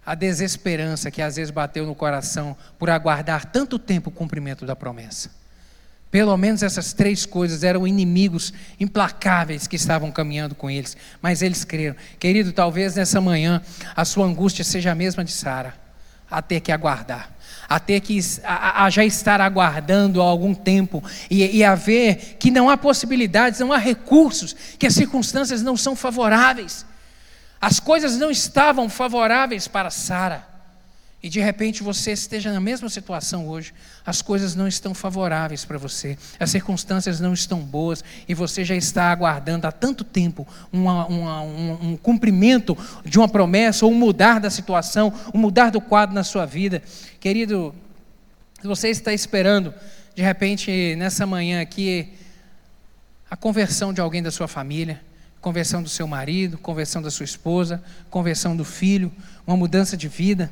a 0.05 0.15
desesperança 0.15 1.11
que 1.11 1.23
às 1.23 1.37
vezes 1.37 1.51
bateu 1.51 1.87
no 1.87 1.95
coração 1.95 2.57
por 2.79 2.91
aguardar 2.91 3.47
tanto 3.47 3.79
tempo 3.79 4.11
o 4.11 4.13
cumprimento 4.13 4.67
da 4.67 4.75
promessa. 4.75 5.42
Pelo 6.13 6.37
menos 6.37 6.63
essas 6.63 6.93
três 6.93 7.25
coisas 7.25 7.65
eram 7.65 7.87
inimigos 7.87 8.53
implacáveis 8.79 9.67
que 9.67 9.77
estavam 9.77 10.13
caminhando 10.13 10.55
com 10.55 10.71
eles, 10.71 10.95
mas 11.23 11.41
eles 11.41 11.65
creram. 11.65 11.97
Querido, 12.19 12.53
talvez 12.53 12.95
nessa 12.95 13.19
manhã 13.19 13.63
a 13.97 14.05
sua 14.05 14.27
angústia 14.27 14.63
seja 14.63 14.93
a 14.93 14.95
mesma 14.95 15.25
de 15.25 15.33
Sara, 15.33 15.75
a 16.31 16.43
ter 16.43 16.61
que 16.61 16.71
aguardar, 16.71 17.31
a 17.67 17.81
ter 17.81 17.99
que 18.01 18.21
a, 18.45 18.85
a 18.85 18.91
já 18.91 19.03
estar 19.07 19.41
aguardando 19.41 20.21
há 20.21 20.25
algum 20.27 20.53
tempo. 20.53 21.03
E, 21.31 21.57
e 21.57 21.65
a 21.65 21.75
ver 21.75 22.37
que 22.39 22.51
não 22.51 22.69
há 22.69 22.77
possibilidades, 22.77 23.61
não 23.61 23.73
há 23.73 23.79
recursos, 23.79 24.55
que 24.79 24.87
as 24.87 24.93
circunstâncias 24.93 25.63
não 25.63 25.79
são 25.79 25.97
favoráveis. 25.97 26.85
As 27.59 27.81
coisas 27.81 28.19
não 28.19 28.31
estavam 28.31 28.87
favoráveis 28.91 29.67
para 29.67 29.89
Sara 29.89 30.52
e 31.23 31.29
de 31.29 31.41
repente 31.41 31.83
você 31.83 32.11
esteja 32.11 32.53
na 32.53 32.59
mesma 32.59 32.89
situação 32.89 33.47
hoje, 33.47 33.73
as 34.05 34.21
coisas 34.21 34.57
não 34.57 34.67
estão 34.67 34.93
favoráveis 34.93 35.65
para 35.65 35.79
você, 35.79 36.19
as 36.41 36.51
circunstâncias 36.51 37.21
não 37.21 37.33
estão 37.33 37.61
boas 37.61 38.03
e 38.29 38.35
você 38.35 38.65
já 38.65 38.75
está 38.75 39.13
aguardando 39.13 39.67
há 39.67 39.73
tanto 39.73 40.03
tempo 40.03 40.47
uma, 40.73 41.07
uma, 41.07 41.43
um, 41.43 41.91
um 41.91 41.97
cumprimento 41.97 42.77
de 43.05 43.19
uma 43.19 43.29
promessa, 43.29 43.87
ou 43.87 43.93
um 43.93 43.95
mudar 43.95 44.41
da 44.41 44.51
situação, 44.51 45.13
um 45.33 45.39
mudar 45.39 45.71
do 45.71 45.81
quadro 45.81 46.13
na 46.13 46.25
sua 46.25 46.45
vida. 46.45 46.83
Querido, 47.21 47.73
você 48.65 48.89
está 48.89 49.13
esperando, 49.13 49.73
de 50.17 50.23
repente, 50.23 50.97
nessa 50.97 51.25
manhã 51.25 51.61
aqui, 51.61 52.13
a 53.31 53.37
conversão 53.37 53.93
de 53.93 54.01
alguém 54.01 54.23
da 54.23 54.31
sua 54.33 54.49
família, 54.49 55.01
conversão 55.41 55.83
do 55.83 55.89
seu 55.89 56.07
marido, 56.07 56.59
conversão 56.59 57.01
da 57.01 57.11
sua 57.11 57.25
esposa, 57.25 57.83
conversão 58.11 58.57
do 58.57 58.65
filho, 58.65 59.13
uma 59.47 59.57
mudança 59.57 59.97
de 59.97 60.09
vida. 60.09 60.51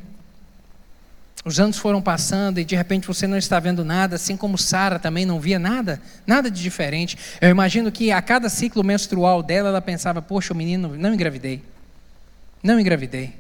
Os 1.45 1.59
anos 1.59 1.79
foram 1.79 2.03
passando 2.03 2.61
e 2.61 2.65
de 2.65 2.77
repente 2.77 3.07
você 3.07 3.27
não 3.27 3.39
está 3.39 3.59
vendo 3.59 3.83
nada, 3.83 4.17
assim 4.17 4.37
como 4.37 4.59
Sara 4.59 4.99
também 4.99 5.25
não 5.25 5.41
via 5.41 5.59
nada, 5.59 6.01
nada 6.27 6.51
de 6.51 6.63
diferente. 6.63 7.17
Eu 7.41 7.49
imagino 7.49 7.91
que 7.91 8.13
a 8.13 8.21
cada 8.21 8.51
ciclo 8.51 8.85
menstrual 8.85 9.43
dela, 9.43 9.71
ela 9.71 9.81
pensava: 9.81 10.21
Poxa, 10.21 10.53
o 10.53 10.57
menino, 10.57 10.97
não 10.99 11.15
engravidei. 11.15 11.63
Não 12.63 12.79
engravidei. 12.79 13.35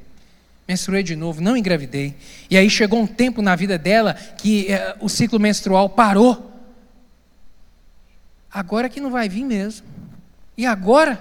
Menstruei 0.66 1.03
de 1.03 1.14
novo, 1.14 1.42
não 1.42 1.57
engravidei. 1.57 2.14
E 2.48 2.57
aí 2.57 2.70
chegou 2.70 3.01
um 3.01 3.07
tempo 3.07 3.42
na 3.42 3.55
vida 3.55 3.76
dela 3.76 4.14
que 4.14 4.72
eh, 4.72 4.96
o 5.01 5.09
ciclo 5.09 5.38
menstrual 5.38 5.90
parou. 5.90 6.48
Agora 8.51 8.88
que 8.88 9.01
não 9.01 9.11
vai 9.11 9.28
vir 9.28 9.44
mesmo. 9.44 9.86
E 10.57 10.64
agora? 10.64 11.20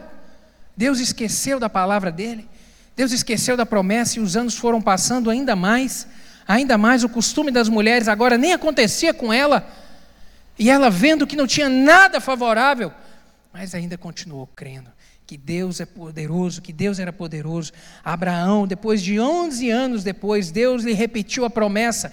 Deus 0.77 0.99
esqueceu 0.99 1.59
da 1.59 1.67
palavra 1.67 2.11
dele. 2.11 2.47
Deus 2.95 3.11
esqueceu 3.11 3.57
da 3.57 3.65
promessa 3.65 4.19
e 4.19 4.21
os 4.21 4.37
anos 4.37 4.55
foram 4.55 4.81
passando 4.81 5.29
ainda 5.29 5.55
mais. 5.55 6.07
Ainda 6.49 6.79
mais 6.79 7.03
o 7.03 7.09
costume 7.09 7.51
das 7.51 7.69
mulheres 7.69 8.07
agora 8.07 8.35
nem 8.35 8.53
acontecia 8.53 9.13
com 9.13 9.31
ela. 9.31 9.69
E 10.57 10.67
ela 10.67 10.89
vendo 10.89 11.27
que 11.27 11.35
não 11.35 11.45
tinha 11.45 11.69
nada 11.69 12.19
favorável, 12.19 12.91
mas 13.53 13.75
ainda 13.75 13.99
continuou 13.99 14.47
crendo 14.55 14.89
que 15.27 15.37
Deus 15.37 15.79
é 15.79 15.85
poderoso, 15.85 16.59
que 16.59 16.73
Deus 16.73 16.97
era 16.97 17.13
poderoso. 17.13 17.71
Abraão, 18.03 18.65
depois 18.65 18.99
de 19.03 19.19
11 19.19 19.69
anos 19.69 20.03
depois, 20.03 20.49
Deus 20.49 20.83
lhe 20.83 20.93
repetiu 20.93 21.45
a 21.45 21.51
promessa: 21.51 22.11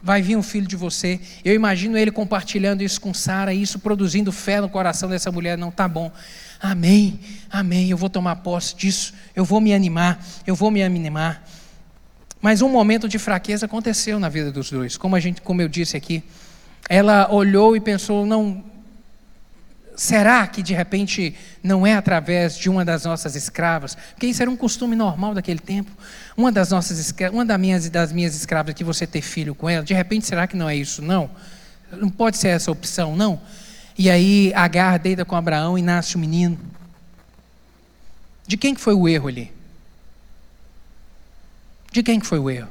vai 0.00 0.22
vir 0.22 0.36
um 0.36 0.44
filho 0.44 0.68
de 0.68 0.76
você. 0.76 1.20
Eu 1.44 1.52
imagino 1.52 1.98
ele 1.98 2.12
compartilhando 2.12 2.82
isso 2.82 3.00
com 3.00 3.12
Sara, 3.12 3.52
isso 3.52 3.80
produzindo 3.80 4.30
fé 4.30 4.60
no 4.60 4.68
coração 4.68 5.08
dessa 5.08 5.32
mulher. 5.32 5.58
Não 5.58 5.72
tá 5.72 5.88
bom. 5.88 6.12
Amém, 6.60 7.18
amém. 7.50 7.90
Eu 7.90 7.96
vou 7.96 8.08
tomar 8.08 8.36
posse 8.36 8.76
disso. 8.76 9.12
Eu 9.34 9.44
vou 9.44 9.60
me 9.60 9.74
animar. 9.74 10.24
Eu 10.46 10.54
vou 10.54 10.70
me 10.70 10.84
animar. 10.84 11.44
Mas 12.42 12.60
um 12.60 12.68
momento 12.68 13.08
de 13.08 13.18
fraqueza 13.18 13.64
aconteceu 13.64 14.20
na 14.20 14.28
vida 14.28 14.52
dos 14.52 14.70
dois. 14.70 14.98
Como 14.98 15.16
a 15.16 15.20
gente, 15.20 15.40
como 15.40 15.62
eu 15.62 15.68
disse 15.68 15.96
aqui, 15.96 16.22
ela 16.88 17.32
olhou 17.32 17.74
e 17.74 17.80
pensou: 17.80 18.26
não, 18.26 18.62
Será 19.94 20.46
que 20.46 20.62
de 20.62 20.72
repente 20.72 21.34
não 21.62 21.86
é 21.86 21.94
através 21.94 22.56
de 22.56 22.70
uma 22.70 22.84
das 22.84 23.04
nossas 23.04 23.36
escravas? 23.36 23.94
Porque 23.94 24.26
isso 24.26 24.40
era 24.40 24.50
um 24.50 24.56
costume 24.56 24.96
normal 24.96 25.34
daquele 25.34 25.60
tempo. 25.60 25.90
Uma 26.36 26.50
das 26.50 26.70
nossas 26.70 27.14
uma 27.30 27.44
das 27.44 27.60
minhas, 27.60 27.90
das 27.90 28.10
minhas 28.10 28.34
escravas 28.34 28.74
que 28.74 28.82
você 28.82 29.06
ter 29.06 29.20
filho 29.20 29.54
com 29.54 29.68
ela, 29.68 29.84
de 29.84 29.92
repente 29.92 30.26
será 30.26 30.46
que 30.46 30.56
não 30.56 30.68
é 30.68 30.74
isso? 30.74 31.02
Não. 31.02 31.30
Não 31.92 32.08
pode 32.08 32.38
ser 32.38 32.48
essa 32.48 32.70
opção, 32.70 33.14
não. 33.14 33.40
E 33.98 34.08
aí 34.08 34.50
Agar 34.54 34.98
deita 34.98 35.24
com 35.26 35.36
Abraão 35.36 35.76
e 35.76 35.82
nasce 35.82 36.16
o 36.16 36.18
um 36.18 36.22
menino. 36.22 36.58
De 38.46 38.56
quem 38.56 38.74
que 38.74 38.80
foi 38.80 38.94
o 38.94 39.06
erro 39.06 39.28
ali? 39.28 39.52
De 41.92 42.02
quem 42.02 42.18
que 42.18 42.26
foi 42.26 42.38
o 42.38 42.50
erro? 42.50 42.70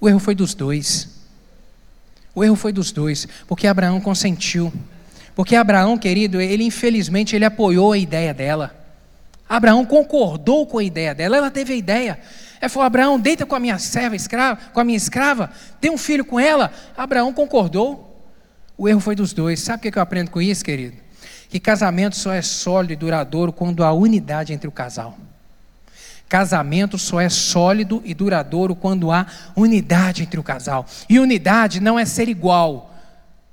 O 0.00 0.08
erro 0.08 0.20
foi 0.20 0.34
dos 0.34 0.54
dois. 0.54 1.08
O 2.34 2.42
erro 2.42 2.56
foi 2.56 2.72
dos 2.72 2.92
dois, 2.92 3.26
porque 3.46 3.66
Abraão 3.66 4.00
consentiu. 4.00 4.72
Porque 5.34 5.56
Abraão, 5.56 5.98
querido, 5.98 6.40
ele 6.40 6.64
infelizmente 6.64 7.34
ele 7.34 7.44
apoiou 7.44 7.92
a 7.92 7.98
ideia 7.98 8.32
dela. 8.32 8.74
Abraão 9.48 9.84
concordou 9.84 10.66
com 10.66 10.78
a 10.78 10.84
ideia 10.84 11.14
dela, 11.14 11.36
ela 11.36 11.50
teve 11.50 11.74
a 11.74 11.76
ideia. 11.76 12.18
Ela 12.60 12.68
falou: 12.68 12.86
Abraão, 12.86 13.18
deita 13.18 13.44
com 13.44 13.54
a 13.54 13.60
minha 13.60 13.78
serva 13.78 14.14
escrava, 14.14 14.58
com 14.72 14.80
a 14.80 14.84
minha 14.84 14.96
escrava, 14.96 15.50
tem 15.80 15.90
um 15.90 15.98
filho 15.98 16.24
com 16.24 16.38
ela. 16.38 16.72
Abraão 16.96 17.32
concordou. 17.32 18.08
O 18.78 18.88
erro 18.88 19.00
foi 19.00 19.14
dos 19.14 19.32
dois. 19.32 19.60
Sabe 19.60 19.88
o 19.88 19.92
que 19.92 19.98
eu 19.98 20.02
aprendo 20.02 20.30
com 20.30 20.40
isso, 20.40 20.64
querido? 20.64 20.96
Que 21.48 21.60
casamento 21.60 22.16
só 22.16 22.32
é 22.32 22.40
sólido 22.40 22.92
e 22.92 22.96
duradouro 22.96 23.52
quando 23.52 23.84
há 23.84 23.92
unidade 23.92 24.52
entre 24.52 24.68
o 24.68 24.72
casal. 24.72 25.18
Casamento 26.32 26.96
só 26.96 27.20
é 27.20 27.28
sólido 27.28 28.00
e 28.06 28.14
duradouro 28.14 28.74
quando 28.74 29.12
há 29.12 29.26
unidade 29.54 30.22
entre 30.22 30.40
o 30.40 30.42
casal. 30.42 30.86
E 31.06 31.18
unidade 31.18 31.78
não 31.78 31.98
é 31.98 32.06
ser 32.06 32.26
igual. 32.26 32.91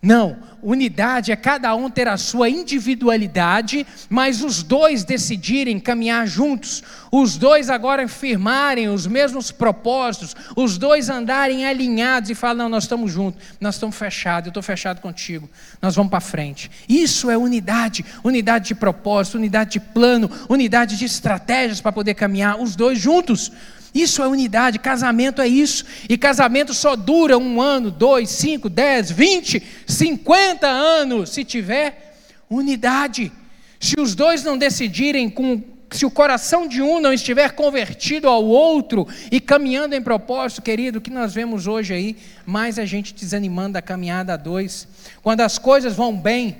Não, 0.01 0.37
unidade 0.63 1.29
é 1.29 1.35
cada 1.35 1.75
um 1.75 1.89
ter 1.89 2.07
a 2.07 2.15
sua 2.15 2.49
individualidade, 2.49 3.85
mas 4.09 4.41
os 4.41 4.63
dois 4.63 5.03
decidirem 5.03 5.77
caminhar 5.77 6.25
juntos, 6.25 6.81
os 7.11 7.35
dois 7.35 7.69
agora 7.69 8.07
firmarem 8.07 8.87
os 8.87 9.05
mesmos 9.05 9.51
propósitos, 9.51 10.33
os 10.55 10.77
dois 10.77 11.09
andarem 11.09 11.65
alinhados 11.65 12.29
e 12.29 12.35
falar: 12.35 12.53
não, 12.53 12.69
nós 12.69 12.83
estamos 12.83 13.11
juntos, 13.11 13.43
nós 13.59 13.75
estamos 13.75 13.97
fechados, 13.97 14.47
eu 14.47 14.51
estou 14.51 14.63
fechado 14.63 15.01
contigo, 15.01 15.49
nós 15.81 15.97
vamos 15.97 16.09
para 16.09 16.21
frente. 16.21 16.71
Isso 16.87 17.29
é 17.29 17.37
unidade, 17.37 18.05
unidade 18.23 18.69
de 18.69 18.75
propósito, 18.75 19.37
unidade 19.37 19.71
de 19.71 19.79
plano, 19.81 20.31
unidade 20.47 20.95
de 20.95 21.03
estratégias 21.03 21.81
para 21.81 21.91
poder 21.91 22.13
caminhar, 22.13 22.57
os 22.61 22.73
dois 22.73 22.97
juntos. 22.97 23.51
Isso 23.93 24.21
é 24.21 24.27
unidade, 24.27 24.79
casamento 24.79 25.41
é 25.41 25.47
isso. 25.47 25.85
E 26.07 26.17
casamento 26.17 26.73
só 26.73 26.95
dura 26.95 27.37
um 27.37 27.61
ano, 27.61 27.89
dois, 27.89 28.29
cinco, 28.29 28.69
dez, 28.69 29.09
vinte, 29.09 29.61
cinquenta 29.87 30.67
anos, 30.67 31.31
se 31.31 31.43
tiver 31.43 32.17
unidade. 32.49 33.31
Se 33.79 33.99
os 33.99 34.15
dois 34.15 34.43
não 34.43 34.57
decidirem 34.57 35.29
com. 35.29 35.61
Se 35.91 36.05
o 36.05 36.11
coração 36.11 36.67
de 36.67 36.83
um 36.83 36.99
não 36.99 37.11
estiver 37.11 37.53
convertido 37.53 38.27
ao 38.27 38.45
outro 38.45 39.07
e 39.31 39.41
caminhando 39.41 39.95
em 39.95 40.01
propósito, 40.03 40.61
querido, 40.61 40.99
o 40.99 41.01
que 41.01 41.09
nós 41.09 41.33
vemos 41.33 41.65
hoje 41.65 41.95
aí, 41.95 42.15
mais 42.45 42.77
a 42.77 42.85
gente 42.85 43.11
desanimando 43.11 43.75
a 43.75 43.81
caminhada 43.81 44.35
a 44.35 44.37
dois. 44.37 44.87
Quando 45.23 45.41
as 45.41 45.57
coisas 45.57 45.95
vão 45.95 46.15
bem, 46.15 46.59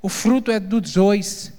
o 0.00 0.08
fruto 0.08 0.50
é 0.50 0.58
dos 0.58 0.94
dois. 0.94 1.52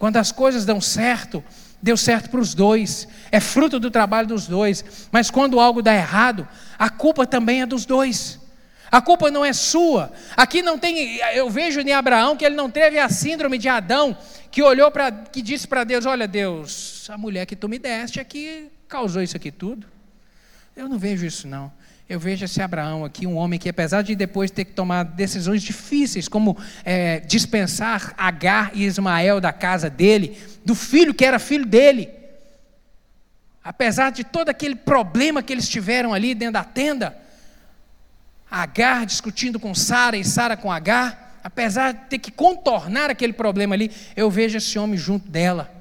Quando 0.00 0.16
as 0.16 0.32
coisas 0.32 0.64
dão 0.64 0.80
certo, 0.80 1.44
deu 1.82 1.96
certo 1.96 2.30
para 2.30 2.40
os 2.40 2.54
dois, 2.54 3.08
é 3.30 3.40
fruto 3.40 3.80
do 3.80 3.90
trabalho 3.90 4.28
dos 4.28 4.46
dois, 4.46 4.84
mas 5.10 5.30
quando 5.30 5.58
algo 5.58 5.82
dá 5.82 5.94
errado, 5.94 6.46
a 6.78 6.90
culpa 6.90 7.26
também 7.26 7.62
é 7.62 7.66
dos 7.66 7.86
dois. 7.86 8.38
A 8.90 9.00
culpa 9.00 9.30
não 9.30 9.44
é 9.44 9.52
sua. 9.52 10.12
Aqui 10.36 10.62
não 10.62 10.76
tem, 10.76 11.18
eu 11.34 11.48
vejo 11.48 11.80
em 11.80 11.92
Abraão 11.92 12.36
que 12.36 12.44
ele 12.44 12.56
não 12.56 12.68
teve 12.68 12.98
a 12.98 13.08
síndrome 13.08 13.56
de 13.56 13.68
Adão, 13.68 14.16
que 14.50 14.62
olhou 14.62 14.90
para, 14.90 15.12
que 15.12 15.40
disse 15.40 15.68
para 15.68 15.84
Deus: 15.84 16.06
Olha, 16.06 16.26
Deus, 16.26 17.08
a 17.08 17.16
mulher 17.16 17.46
que 17.46 17.54
tu 17.54 17.68
me 17.68 17.78
deste 17.78 18.18
é 18.18 18.24
que 18.24 18.68
causou 18.88 19.22
isso 19.22 19.36
aqui 19.36 19.52
tudo. 19.52 19.86
Eu 20.76 20.88
não 20.88 20.98
vejo 20.98 21.24
isso 21.24 21.46
não. 21.46 21.72
Eu 22.10 22.18
vejo 22.18 22.44
esse 22.44 22.60
Abraão 22.60 23.04
aqui, 23.04 23.24
um 23.24 23.36
homem 23.36 23.56
que, 23.56 23.68
apesar 23.68 24.02
de 24.02 24.16
depois 24.16 24.50
ter 24.50 24.64
que 24.64 24.72
tomar 24.72 25.04
decisões 25.04 25.62
difíceis, 25.62 26.26
como 26.26 26.58
é, 26.84 27.20
dispensar 27.20 28.12
Agar 28.18 28.72
e 28.74 28.84
Ismael 28.84 29.40
da 29.40 29.52
casa 29.52 29.88
dele, 29.88 30.36
do 30.64 30.74
filho 30.74 31.14
que 31.14 31.24
era 31.24 31.38
filho 31.38 31.64
dele, 31.64 32.10
apesar 33.62 34.10
de 34.10 34.24
todo 34.24 34.48
aquele 34.48 34.74
problema 34.74 35.40
que 35.40 35.52
eles 35.52 35.68
tiveram 35.68 36.12
ali 36.12 36.34
dentro 36.34 36.54
da 36.54 36.64
tenda, 36.64 37.16
Agar 38.50 39.06
discutindo 39.06 39.60
com 39.60 39.72
Sara 39.72 40.16
e 40.16 40.24
Sara 40.24 40.56
com 40.56 40.72
Agar, 40.72 41.38
apesar 41.44 41.92
de 41.92 42.00
ter 42.06 42.18
que 42.18 42.32
contornar 42.32 43.08
aquele 43.08 43.32
problema 43.32 43.76
ali, 43.76 43.88
eu 44.16 44.28
vejo 44.28 44.58
esse 44.58 44.76
homem 44.80 44.98
junto 44.98 45.28
dela. 45.28 45.72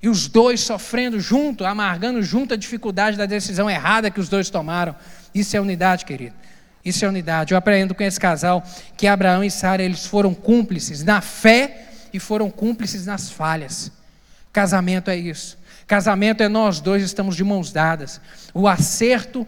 E 0.00 0.08
os 0.08 0.28
dois 0.28 0.60
sofrendo 0.60 1.18
junto, 1.18 1.64
amargando 1.64 2.22
junto 2.22 2.54
a 2.54 2.56
dificuldade 2.56 3.16
da 3.16 3.26
decisão 3.26 3.68
errada 3.68 4.12
que 4.12 4.20
os 4.20 4.28
dois 4.28 4.48
tomaram. 4.48 4.94
Isso 5.34 5.56
é 5.56 5.60
unidade, 5.60 6.04
querido. 6.04 6.34
Isso 6.84 7.04
é 7.04 7.08
unidade. 7.08 7.52
Eu 7.52 7.58
aprendo 7.58 7.94
com 7.94 8.02
esse 8.02 8.18
casal 8.18 8.62
que 8.96 9.06
Abraão 9.06 9.44
e 9.44 9.50
Sara 9.50 9.82
eles 9.82 10.06
foram 10.06 10.32
cúmplices 10.32 11.04
na 11.04 11.20
fé 11.20 11.88
e 12.12 12.18
foram 12.18 12.50
cúmplices 12.50 13.04
nas 13.06 13.30
falhas. 13.30 13.92
Casamento 14.52 15.10
é 15.10 15.16
isso. 15.16 15.58
Casamento 15.86 16.42
é 16.42 16.48
nós 16.48 16.80
dois 16.80 17.02
estamos 17.02 17.36
de 17.36 17.44
mãos 17.44 17.72
dadas. 17.72 18.20
O 18.54 18.66
acerto 18.68 19.46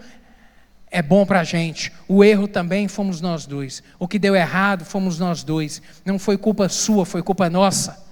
é 0.91 1.01
bom 1.01 1.25
para 1.25 1.41
a 1.41 1.45
gente. 1.45 1.93
O 2.09 2.25
erro 2.25 2.49
também 2.49 2.89
fomos 2.89 3.21
nós 3.21 3.47
dois. 3.47 3.83
O 3.99 4.09
que 4.09 4.19
deu 4.19 4.35
errado 4.35 4.85
fomos 4.85 5.19
nós 5.19 5.43
dois. 5.43 5.81
Não 6.05 6.19
foi 6.19 6.37
culpa 6.37 6.69
sua, 6.69 7.07
foi 7.07 7.23
culpa 7.23 7.49
nossa. 7.49 8.07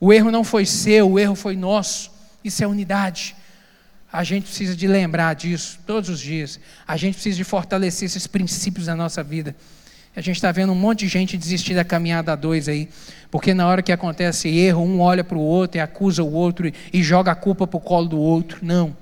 O 0.00 0.12
erro 0.12 0.30
não 0.30 0.42
foi 0.42 0.64
seu, 0.64 1.10
o 1.10 1.18
erro 1.18 1.34
foi 1.34 1.56
nosso. 1.56 2.10
Isso 2.42 2.64
é 2.64 2.66
unidade. 2.66 3.36
A 4.12 4.24
gente 4.24 4.44
precisa 4.44 4.74
de 4.74 4.88
lembrar 4.88 5.34
disso 5.34 5.78
todos 5.86 6.10
os 6.10 6.20
dias. 6.20 6.58
A 6.86 6.96
gente 6.96 7.14
precisa 7.14 7.36
de 7.36 7.44
fortalecer 7.44 8.06
esses 8.06 8.26
princípios 8.26 8.86
na 8.86 8.96
nossa 8.96 9.22
vida. 9.22 9.54
A 10.14 10.20
gente 10.20 10.36
está 10.36 10.50
vendo 10.50 10.72
um 10.72 10.76
monte 10.76 11.00
de 11.00 11.08
gente 11.08 11.36
desistir 11.36 11.74
da 11.74 11.84
caminhada 11.84 12.32
a 12.32 12.36
dois 12.36 12.68
aí, 12.68 12.88
porque 13.30 13.54
na 13.54 13.68
hora 13.68 13.80
que 13.80 13.92
acontece 13.92 14.48
erro, 14.48 14.82
um 14.82 15.00
olha 15.00 15.22
para 15.22 15.38
o 15.38 15.40
outro 15.40 15.78
e 15.78 15.80
acusa 15.80 16.22
o 16.22 16.32
outro 16.32 16.70
e 16.92 17.02
joga 17.02 17.30
a 17.30 17.34
culpa 17.36 17.66
para 17.66 17.76
o 17.76 17.80
colo 17.80 18.08
do 18.08 18.18
outro. 18.18 18.58
Não, 18.60 18.96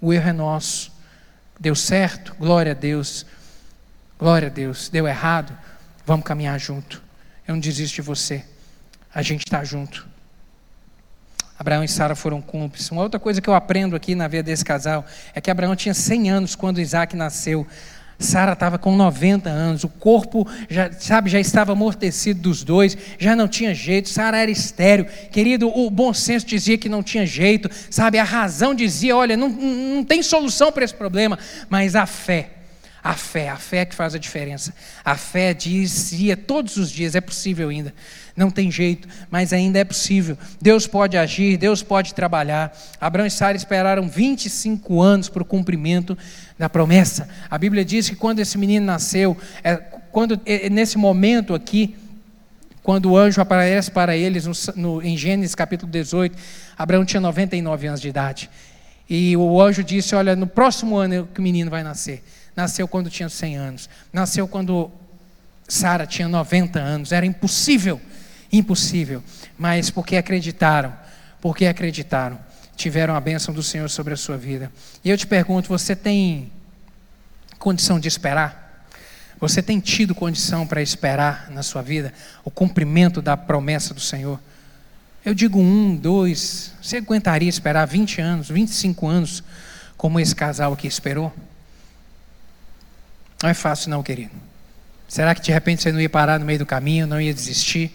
o 0.00 0.12
erro 0.12 0.30
é 0.30 0.32
nosso. 0.32 0.90
Deu 1.60 1.76
certo, 1.76 2.34
glória 2.38 2.72
a 2.72 2.74
Deus. 2.74 3.24
Glória 4.18 4.48
a 4.48 4.50
Deus. 4.50 4.88
Deu 4.88 5.06
errado, 5.06 5.56
vamos 6.04 6.26
caminhar 6.26 6.58
junto. 6.58 7.00
Eu 7.46 7.54
não 7.54 7.60
desisto 7.60 7.94
de 7.94 8.02
você. 8.02 8.44
A 9.14 9.22
gente 9.22 9.46
está 9.46 9.62
junto. 9.62 10.06
Abraão 11.58 11.82
e 11.82 11.88
Sara 11.88 12.14
foram 12.14 12.40
cúmplices. 12.40 12.90
Uma 12.90 13.02
outra 13.02 13.18
coisa 13.18 13.40
que 13.40 13.48
eu 13.48 13.54
aprendo 13.54 13.96
aqui 13.96 14.14
na 14.14 14.28
vida 14.28 14.44
desse 14.44 14.64
casal 14.64 15.04
é 15.34 15.40
que 15.40 15.50
Abraão 15.50 15.74
tinha 15.74 15.92
100 15.92 16.30
anos 16.30 16.54
quando 16.54 16.80
Isaac 16.80 17.16
nasceu. 17.16 17.66
Sara 18.18 18.52
estava 18.52 18.78
com 18.78 18.96
90 18.96 19.48
anos, 19.48 19.84
o 19.84 19.88
corpo 19.88 20.46
já, 20.68 20.90
sabe, 20.92 21.30
já 21.30 21.38
estava 21.38 21.72
amortecido 21.72 22.40
dos 22.40 22.64
dois, 22.64 22.96
já 23.16 23.36
não 23.36 23.46
tinha 23.46 23.72
jeito, 23.72 24.08
Sara 24.08 24.38
era 24.38 24.50
estéreo. 24.50 25.06
Querido, 25.30 25.68
o 25.68 25.88
bom 25.88 26.12
senso 26.12 26.44
dizia 26.44 26.76
que 26.76 26.88
não 26.88 27.02
tinha 27.02 27.24
jeito, 27.24 27.70
sabe, 27.90 28.18
a 28.18 28.24
razão 28.24 28.74
dizia, 28.74 29.16
olha, 29.16 29.36
não, 29.36 29.48
não 29.48 30.04
tem 30.04 30.20
solução 30.20 30.72
para 30.72 30.84
esse 30.84 30.94
problema, 30.94 31.38
mas 31.68 31.94
a 31.94 32.06
fé, 32.06 32.50
a 33.02 33.14
fé, 33.14 33.48
a 33.50 33.56
fé 33.56 33.78
é 33.78 33.84
que 33.84 33.94
faz 33.94 34.14
a 34.16 34.18
diferença. 34.18 34.74
A 35.04 35.16
fé 35.16 35.54
dizia 35.54 36.36
todos 36.36 36.76
os 36.76 36.90
dias, 36.90 37.14
é 37.14 37.20
possível 37.20 37.68
ainda. 37.68 37.94
Não 38.38 38.52
tem 38.52 38.70
jeito, 38.70 39.08
mas 39.28 39.52
ainda 39.52 39.80
é 39.80 39.84
possível. 39.84 40.38
Deus 40.62 40.86
pode 40.86 41.16
agir, 41.16 41.56
Deus 41.56 41.82
pode 41.82 42.14
trabalhar. 42.14 42.72
Abraão 43.00 43.26
e 43.26 43.30
Sara 43.32 43.56
esperaram 43.56 44.08
25 44.08 45.02
anos 45.02 45.28
para 45.28 45.42
o 45.42 45.44
cumprimento 45.44 46.16
da 46.56 46.68
promessa. 46.70 47.28
A 47.50 47.58
Bíblia 47.58 47.84
diz 47.84 48.08
que 48.08 48.14
quando 48.14 48.38
esse 48.38 48.56
menino 48.56 48.86
nasceu, 48.86 49.36
é, 49.64 49.74
quando 50.12 50.40
é, 50.46 50.70
nesse 50.70 50.96
momento 50.96 51.52
aqui, 51.52 51.96
quando 52.80 53.10
o 53.10 53.16
anjo 53.16 53.40
aparece 53.40 53.90
para 53.90 54.16
eles 54.16 54.46
no, 54.46 54.52
no, 54.76 55.02
em 55.02 55.16
Gênesis 55.16 55.56
capítulo 55.56 55.90
18, 55.90 56.38
Abraão 56.78 57.04
tinha 57.04 57.20
99 57.20 57.88
anos 57.88 58.00
de 58.00 58.08
idade. 58.08 58.48
E 59.10 59.36
o 59.36 59.60
anjo 59.60 59.82
disse: 59.82 60.14
Olha, 60.14 60.36
no 60.36 60.46
próximo 60.46 60.96
ano 60.96 61.28
que 61.34 61.40
o 61.40 61.42
menino 61.42 61.72
vai 61.72 61.82
nascer. 61.82 62.22
Nasceu 62.54 62.86
quando 62.86 63.10
tinha 63.10 63.28
100 63.28 63.56
anos. 63.56 63.90
Nasceu 64.12 64.46
quando 64.46 64.92
Sara 65.66 66.06
tinha 66.06 66.28
90 66.28 66.78
anos. 66.78 67.10
Era 67.10 67.26
impossível, 67.26 68.00
impossível. 68.52 69.22
Mas 69.56 69.90
porque 69.90 70.16
acreditaram, 70.16 70.94
porque 71.40 71.66
acreditaram, 71.66 72.38
tiveram 72.76 73.14
a 73.14 73.20
bênção 73.20 73.52
do 73.52 73.62
Senhor 73.62 73.88
sobre 73.88 74.14
a 74.14 74.16
sua 74.16 74.36
vida. 74.36 74.70
E 75.04 75.10
eu 75.10 75.16
te 75.16 75.26
pergunto: 75.26 75.68
você 75.68 75.94
tem 75.94 76.52
condição 77.58 77.98
de 77.98 78.08
esperar? 78.08 78.86
Você 79.40 79.62
tem 79.62 79.78
tido 79.78 80.14
condição 80.14 80.66
para 80.66 80.82
esperar 80.82 81.48
na 81.50 81.62
sua 81.62 81.80
vida 81.80 82.12
o 82.44 82.50
cumprimento 82.50 83.22
da 83.22 83.36
promessa 83.36 83.94
do 83.94 84.00
Senhor? 84.00 84.40
Eu 85.24 85.34
digo 85.34 85.60
um, 85.60 85.94
dois, 85.94 86.72
você 86.82 86.96
aguentaria 86.96 87.48
esperar 87.48 87.86
20 87.86 88.20
anos, 88.20 88.48
25 88.48 89.06
anos, 89.06 89.44
como 89.96 90.18
esse 90.18 90.34
casal 90.34 90.72
aqui 90.72 90.86
esperou? 90.86 91.32
Não 93.42 93.50
é 93.50 93.54
fácil, 93.54 93.90
não, 93.90 94.02
querido. 94.02 94.32
Será 95.06 95.34
que 95.34 95.40
de 95.40 95.52
repente 95.52 95.82
você 95.82 95.92
não 95.92 96.00
ia 96.00 96.10
parar 96.10 96.38
no 96.40 96.44
meio 96.44 96.58
do 96.58 96.66
caminho, 96.66 97.06
não 97.06 97.20
ia 97.20 97.32
desistir, 97.32 97.92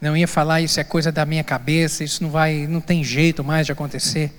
não 0.00 0.16
ia 0.16 0.28
falar 0.28 0.60
isso 0.60 0.78
é 0.78 0.84
coisa 0.84 1.10
da 1.10 1.26
minha 1.26 1.42
cabeça, 1.42 2.04
isso 2.04 2.22
não 2.22 2.30
vai, 2.30 2.66
não 2.68 2.80
tem 2.80 3.02
jeito 3.02 3.42
mais 3.42 3.66
de 3.66 3.72
acontecer, 3.72 4.32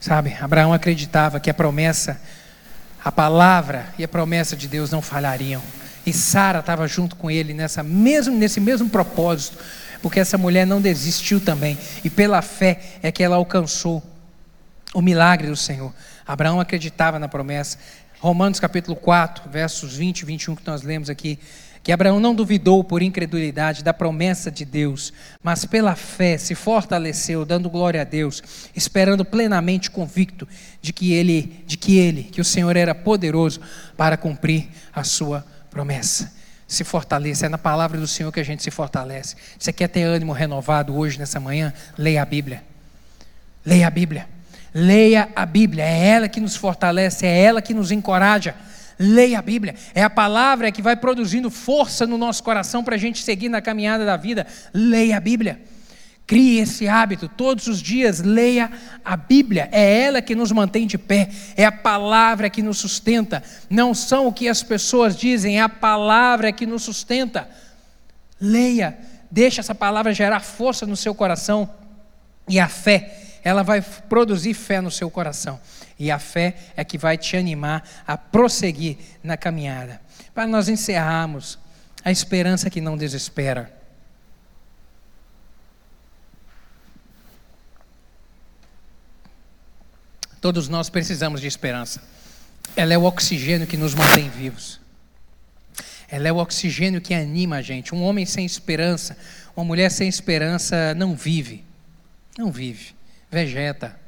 sabe? 0.00 0.34
Abraão 0.40 0.72
acreditava 0.72 1.38
que 1.38 1.50
a 1.50 1.54
promessa, 1.54 2.20
a 3.04 3.12
palavra 3.12 3.86
e 3.98 4.04
a 4.04 4.08
promessa 4.08 4.56
de 4.56 4.66
Deus 4.66 4.90
não 4.90 5.02
falhariam. 5.02 5.62
E 6.06 6.12
Sara 6.12 6.60
estava 6.60 6.86
junto 6.86 7.16
com 7.16 7.30
ele 7.30 7.54
nessa 7.54 7.82
mesmo, 7.82 8.36
nesse 8.36 8.60
mesmo 8.60 8.88
propósito, 8.88 9.58
porque 10.02 10.20
essa 10.20 10.36
mulher 10.36 10.66
não 10.66 10.80
desistiu 10.80 11.40
também, 11.40 11.78
e 12.02 12.10
pela 12.10 12.42
fé 12.42 12.80
é 13.02 13.10
que 13.10 13.22
ela 13.22 13.36
alcançou 13.36 14.02
o 14.94 15.02
milagre 15.02 15.48
do 15.48 15.56
Senhor. 15.56 15.92
Abraão 16.26 16.60
acreditava 16.60 17.18
na 17.18 17.28
promessa. 17.28 17.78
Romanos 18.20 18.58
capítulo 18.58 18.96
4, 18.96 19.50
versos 19.50 19.96
20 19.96 20.20
e 20.20 20.24
21 20.24 20.56
que 20.56 20.66
nós 20.66 20.82
lemos 20.82 21.10
aqui, 21.10 21.38
que 21.84 21.92
Abraão 21.92 22.18
não 22.18 22.34
duvidou 22.34 22.82
por 22.82 23.02
incredulidade 23.02 23.84
da 23.84 23.92
promessa 23.92 24.50
de 24.50 24.64
Deus, 24.64 25.12
mas 25.42 25.66
pela 25.66 25.94
fé 25.94 26.38
se 26.38 26.54
fortaleceu, 26.54 27.44
dando 27.44 27.68
glória 27.68 28.00
a 28.00 28.04
Deus, 28.04 28.42
esperando 28.74 29.22
plenamente 29.22 29.90
convicto 29.90 30.48
de 30.80 30.94
que 30.94 31.12
ele, 31.12 31.62
de 31.66 31.76
que 31.76 31.98
ele, 31.98 32.22
que 32.22 32.40
o 32.40 32.44
Senhor 32.44 32.74
era 32.74 32.94
poderoso 32.94 33.60
para 33.98 34.16
cumprir 34.16 34.66
a 34.94 35.04
sua 35.04 35.44
promessa. 35.70 36.32
Se 36.66 36.84
fortaleça, 36.84 37.44
é 37.44 37.48
na 37.50 37.58
palavra 37.58 38.00
do 38.00 38.08
Senhor 38.08 38.32
que 38.32 38.40
a 38.40 38.44
gente 38.44 38.62
se 38.62 38.70
fortalece. 38.70 39.36
Você 39.58 39.70
quer 39.70 39.88
ter 39.88 40.04
ânimo 40.04 40.32
renovado 40.32 40.96
hoje, 40.96 41.18
nessa 41.18 41.38
manhã? 41.38 41.70
Leia 41.98 42.22
a 42.22 42.24
Bíblia. 42.24 42.64
Leia 43.62 43.86
a 43.86 43.90
Bíblia. 43.90 44.26
Leia 44.72 45.28
a 45.36 45.44
Bíblia. 45.44 45.84
É 45.84 46.06
ela 46.06 46.28
que 46.30 46.40
nos 46.40 46.56
fortalece, 46.56 47.26
é 47.26 47.42
ela 47.42 47.60
que 47.60 47.74
nos 47.74 47.92
encoraja. 47.92 48.54
Leia 48.98 49.38
a 49.38 49.42
Bíblia. 49.42 49.74
É 49.94 50.02
a 50.02 50.10
palavra 50.10 50.70
que 50.70 50.82
vai 50.82 50.96
produzindo 50.96 51.50
força 51.50 52.06
no 52.06 52.18
nosso 52.18 52.42
coração 52.42 52.84
para 52.84 52.94
a 52.94 52.98
gente 52.98 53.22
seguir 53.22 53.48
na 53.48 53.60
caminhada 53.60 54.04
da 54.04 54.16
vida. 54.16 54.46
Leia 54.72 55.16
a 55.16 55.20
Bíblia. 55.20 55.60
Crie 56.26 56.60
esse 56.60 56.88
hábito, 56.88 57.28
todos 57.28 57.66
os 57.66 57.82
dias 57.82 58.20
leia 58.20 58.70
a 59.04 59.14
Bíblia, 59.14 59.68
é 59.70 60.04
ela 60.04 60.22
que 60.22 60.34
nos 60.34 60.50
mantém 60.52 60.86
de 60.86 60.96
pé, 60.96 61.28
é 61.54 61.66
a 61.66 61.72
palavra 61.72 62.48
que 62.48 62.62
nos 62.62 62.78
sustenta, 62.78 63.42
não 63.68 63.92
são 63.92 64.28
o 64.28 64.32
que 64.32 64.48
as 64.48 64.62
pessoas 64.62 65.14
dizem, 65.14 65.58
é 65.58 65.62
a 65.62 65.68
palavra 65.68 66.50
que 66.50 66.64
nos 66.64 66.82
sustenta. 66.82 67.46
Leia, 68.40 68.96
deixa 69.30 69.60
essa 69.60 69.74
palavra 69.74 70.14
gerar 70.14 70.40
força 70.40 70.86
no 70.86 70.96
seu 70.96 71.14
coração, 71.14 71.68
e 72.48 72.58
a 72.58 72.68
fé, 72.68 73.38
ela 73.44 73.62
vai 73.62 73.82
produzir 73.82 74.54
fé 74.54 74.80
no 74.80 74.90
seu 74.90 75.10
coração, 75.10 75.60
e 75.98 76.10
a 76.10 76.18
fé 76.18 76.56
é 76.76 76.84
que 76.84 76.98
vai 76.98 77.16
te 77.16 77.36
animar 77.36 77.88
a 78.06 78.16
prosseguir 78.16 78.98
na 79.22 79.36
caminhada. 79.36 80.00
Para 80.34 80.46
nós 80.46 80.68
encerrarmos, 80.68 81.58
a 82.04 82.10
esperança 82.10 82.68
que 82.68 82.80
não 82.80 82.96
desespera. 82.96 83.72
Todos 90.40 90.68
nós 90.68 90.90
precisamos 90.90 91.40
de 91.40 91.46
esperança. 91.46 92.02
Ela 92.76 92.92
é 92.92 92.98
o 92.98 93.04
oxigênio 93.04 93.66
que 93.66 93.78
nos 93.78 93.94
mantém 93.94 94.28
vivos. 94.28 94.78
Ela 96.06 96.28
é 96.28 96.32
o 96.32 96.36
oxigênio 96.36 97.00
que 97.00 97.14
anima 97.14 97.56
a 97.56 97.62
gente. 97.62 97.94
Um 97.94 98.02
homem 98.02 98.26
sem 98.26 98.44
esperança, 98.44 99.16
uma 99.56 99.64
mulher 99.64 99.90
sem 99.90 100.06
esperança 100.06 100.94
não 100.94 101.16
vive. 101.16 101.64
Não 102.36 102.52
vive. 102.52 102.94
Vegeta. 103.30 103.98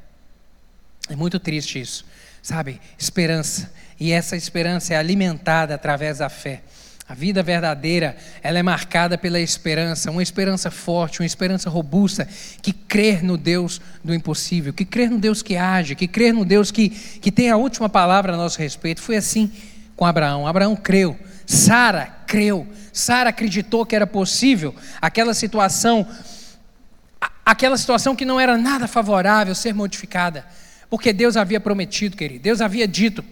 É 1.09 1.15
muito 1.15 1.39
triste 1.39 1.79
isso. 1.79 2.05
Sabe? 2.41 2.79
Esperança. 2.97 3.71
E 3.99 4.11
essa 4.11 4.35
esperança 4.35 4.93
é 4.93 4.97
alimentada 4.97 5.75
através 5.75 6.19
da 6.19 6.29
fé. 6.29 6.61
A 7.09 7.13
vida 7.13 7.41
verdadeira, 7.41 8.17
ela 8.43 8.59
é 8.59 8.63
marcada 8.63 9.17
pela 9.17 9.39
esperança, 9.39 10.11
uma 10.11 10.21
esperança 10.21 10.69
forte, 10.69 11.21
uma 11.21 11.25
esperança 11.25 11.69
robusta, 11.69 12.27
que 12.61 12.73
crer 12.73 13.23
no 13.23 13.37
Deus 13.37 13.79
do 14.03 14.13
impossível, 14.13 14.73
que 14.73 14.83
crer 14.83 15.09
no 15.09 15.17
Deus 15.17 15.41
que 15.41 15.55
age, 15.55 15.95
que 15.95 16.05
crer 16.05 16.33
no 16.33 16.43
Deus 16.43 16.69
que, 16.69 16.89
que 16.89 17.31
tem 17.31 17.49
a 17.49 17.55
última 17.55 17.87
palavra 17.87 18.33
a 18.33 18.37
nosso 18.37 18.59
respeito. 18.59 19.01
Foi 19.01 19.15
assim 19.15 19.49
com 19.95 20.05
Abraão. 20.05 20.45
Abraão 20.45 20.75
creu, 20.75 21.17
Sara 21.45 22.07
creu, 22.27 22.67
Sara 22.91 23.29
acreditou 23.29 23.85
que 23.85 23.95
era 23.95 24.05
possível 24.05 24.75
aquela 25.01 25.33
situação, 25.33 26.05
aquela 27.45 27.77
situação 27.77 28.17
que 28.17 28.25
não 28.25 28.37
era 28.37 28.57
nada 28.57 28.85
favorável 28.85 29.55
ser 29.55 29.73
modificada, 29.73 30.45
porque 30.89 31.11
Deus 31.13 31.37
havia 31.37 31.59
prometido, 31.59 32.15
querido, 32.15 32.43
Deus 32.43 32.61
havia 32.61 32.87
dito, 32.87 33.23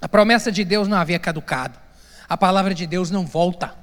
a 0.00 0.08
promessa 0.08 0.50
de 0.50 0.64
Deus 0.64 0.88
não 0.88 0.96
havia 0.96 1.18
caducado 1.18 1.86
a 2.28 2.36
palavra 2.36 2.74
de 2.74 2.86
Deus 2.86 3.10
não 3.10 3.24
volta. 3.24 3.74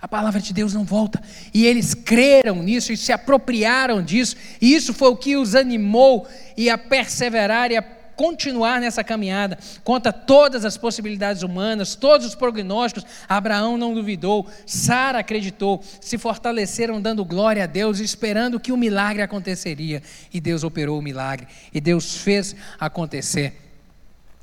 A 0.00 0.06
palavra 0.06 0.40
de 0.40 0.52
Deus 0.52 0.74
não 0.74 0.84
volta. 0.84 1.20
E 1.52 1.66
eles 1.66 1.92
creram 1.92 2.62
nisso 2.62 2.92
e 2.92 2.96
se 2.96 3.12
apropriaram 3.12 4.02
disso. 4.02 4.36
E 4.60 4.74
isso 4.74 4.94
foi 4.94 5.08
o 5.08 5.16
que 5.16 5.36
os 5.36 5.54
animou 5.54 6.28
e 6.56 6.70
a 6.70 6.78
perseverar 6.78 7.72
e 7.72 7.76
a 7.76 7.82
continuar 8.18 8.80
nessa 8.80 9.04
caminhada. 9.04 9.56
Conta 9.84 10.12
todas 10.12 10.64
as 10.64 10.76
possibilidades 10.76 11.44
humanas, 11.44 11.94
todos 11.94 12.26
os 12.26 12.34
prognósticos. 12.34 13.08
Abraão 13.28 13.78
não 13.78 13.94
duvidou, 13.94 14.44
Sara 14.66 15.20
acreditou, 15.20 15.80
se 16.00 16.18
fortaleceram 16.18 17.00
dando 17.00 17.24
glória 17.24 17.62
a 17.62 17.66
Deus, 17.66 18.00
esperando 18.00 18.58
que 18.58 18.72
o 18.72 18.76
milagre 18.76 19.22
aconteceria. 19.22 20.02
E 20.34 20.40
Deus 20.40 20.64
operou 20.64 20.98
o 20.98 21.02
milagre. 21.02 21.46
E 21.72 21.80
Deus 21.80 22.16
fez 22.16 22.56
acontecer. 22.80 23.56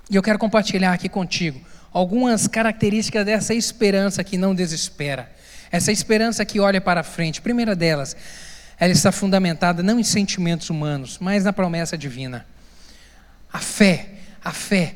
E 0.10 0.16
eu 0.16 0.24
quero 0.24 0.40
compartilhar 0.40 0.94
aqui 0.94 1.10
contigo 1.10 1.60
algumas 1.92 2.48
características 2.48 3.26
dessa 3.26 3.54
esperança 3.54 4.24
que 4.24 4.38
não 4.38 4.56
desespera. 4.56 5.30
Essa 5.70 5.92
esperança 5.92 6.46
que 6.46 6.62
olha 6.62 6.80
para 6.80 7.04
frente. 7.04 7.42
Primeira 7.42 7.76
delas, 7.76 8.16
ela 8.80 8.94
está 8.94 9.12
fundamentada 9.12 9.84
não 9.84 10.00
em 10.00 10.04
sentimentos 10.04 10.70
humanos, 10.70 11.18
mas 11.20 11.44
na 11.44 11.52
promessa 11.52 11.98
divina. 11.98 12.46
A 13.56 13.60
fé, 13.60 14.10
a 14.44 14.52
fé, 14.52 14.96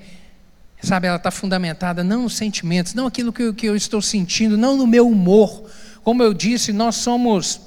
sabe, 0.84 1.08
ela 1.08 1.16
está 1.16 1.32
fundamentada 1.32 2.04
não 2.04 2.24
nos 2.24 2.36
sentimentos, 2.36 2.94
não 2.94 3.08
aquilo 3.08 3.32
que 3.32 3.42
eu, 3.42 3.54
que 3.54 3.66
eu 3.66 3.74
estou 3.74 4.02
sentindo, 4.02 4.58
não 4.58 4.76
no 4.76 4.86
meu 4.86 5.08
humor. 5.08 5.64
Como 6.04 6.22
eu 6.22 6.34
disse, 6.34 6.74
nós 6.74 6.98
somos 6.98 7.62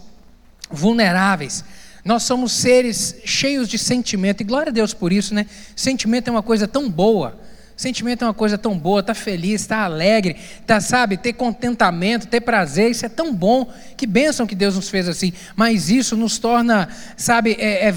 vulneráveis. 0.71 1.65
Nós 2.05 2.25
somos 2.25 2.53
seres 2.53 3.17
cheios 3.25 3.71
de 3.71 3.79
sentimento, 3.79 4.43
e 4.43 4.45
glória 4.45 4.69
a 4.69 4.73
Deus 4.73 4.93
por 4.93 5.15
isso, 5.15 5.35
né? 5.35 5.47
Sentimento 5.75 6.29
é 6.29 6.31
uma 6.31 6.43
coisa 6.43 6.69
tão 6.69 6.91
boa. 6.91 7.41
Sentimento 7.75 8.23
é 8.23 8.27
uma 8.27 8.35
coisa 8.35 8.59
tão 8.59 8.79
boa, 8.79 9.03
tá 9.03 9.15
feliz, 9.15 9.67
tá 9.67 9.85
alegre, 9.85 10.37
tá, 10.67 10.79
sabe, 10.79 11.17
ter 11.17 11.33
contentamento, 11.33 12.27
ter 12.27 12.43
prazer, 12.43 12.91
isso 12.91 13.07
é 13.07 13.09
tão 13.09 13.35
bom. 13.35 13.73
Que 13.97 14.07
bênção 14.07 14.47
que 14.47 14.55
Deus 14.55 14.77
nos 14.77 14.91
fez 14.91 15.09
assim. 15.09 15.33
Mas 15.57 15.89
isso 15.89 16.19
nos 16.19 16.39
torna, 16.39 16.87
sabe, 17.17 17.57
é, 17.59 17.89
é 17.89 17.95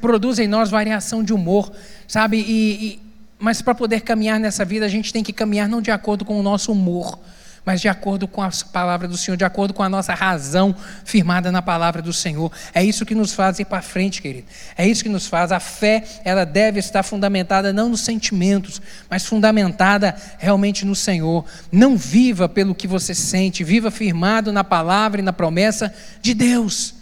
produz 0.00 0.38
em 0.38 0.46
nós 0.46 0.70
variação 0.70 1.24
de 1.24 1.32
humor, 1.32 1.72
sabe? 2.08 2.38
E, 2.38 2.86
e 2.86 3.08
mas 3.38 3.62
para 3.62 3.74
poder 3.74 4.00
caminhar 4.00 4.40
nessa 4.40 4.64
vida, 4.64 4.84
a 4.84 4.88
gente 4.88 5.12
tem 5.12 5.22
que 5.22 5.32
caminhar 5.32 5.68
não 5.68 5.80
de 5.80 5.92
acordo 5.92 6.24
com 6.24 6.40
o 6.40 6.42
nosso 6.42 6.72
humor, 6.72 7.16
mas 7.64 7.80
de 7.80 7.88
acordo 7.88 8.26
com 8.26 8.42
a 8.42 8.50
palavra 8.72 9.06
do 9.06 9.16
Senhor, 9.16 9.36
de 9.36 9.44
acordo 9.44 9.72
com 9.72 9.82
a 9.82 9.88
nossa 9.88 10.14
razão 10.14 10.74
firmada 11.04 11.52
na 11.52 11.62
palavra 11.62 12.00
do 12.02 12.12
Senhor. 12.12 12.50
É 12.74 12.82
isso 12.82 13.04
que 13.04 13.14
nos 13.14 13.34
faz 13.34 13.58
ir 13.58 13.66
para 13.66 13.82
frente, 13.82 14.22
querido. 14.22 14.48
É 14.76 14.88
isso 14.88 15.02
que 15.02 15.08
nos 15.08 15.26
faz. 15.26 15.52
A 15.52 15.60
fé, 15.60 16.02
ela 16.24 16.44
deve 16.44 16.80
estar 16.80 17.02
fundamentada 17.02 17.72
não 17.72 17.90
nos 17.90 18.00
sentimentos, 18.00 18.80
mas 19.08 19.26
fundamentada 19.26 20.16
realmente 20.38 20.84
no 20.84 20.96
Senhor. 20.96 21.44
Não 21.70 21.96
viva 21.96 22.48
pelo 22.48 22.74
que 22.74 22.88
você 22.88 23.14
sente, 23.14 23.62
viva 23.62 23.90
firmado 23.90 24.50
na 24.50 24.64
palavra 24.64 25.20
e 25.20 25.24
na 25.24 25.32
promessa 25.32 25.94
de 26.22 26.34
Deus. 26.34 26.94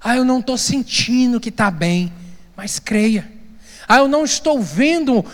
Ah, 0.00 0.16
eu 0.16 0.24
não 0.24 0.40
estou 0.40 0.58
sentindo 0.58 1.40
que 1.40 1.48
está 1.48 1.70
bem, 1.70 2.12
mas 2.56 2.78
creia. 2.78 3.33
Ah, 3.86 3.98
eu 3.98 4.08
não 4.08 4.24
estou 4.24 4.60
vendo, 4.60 5.24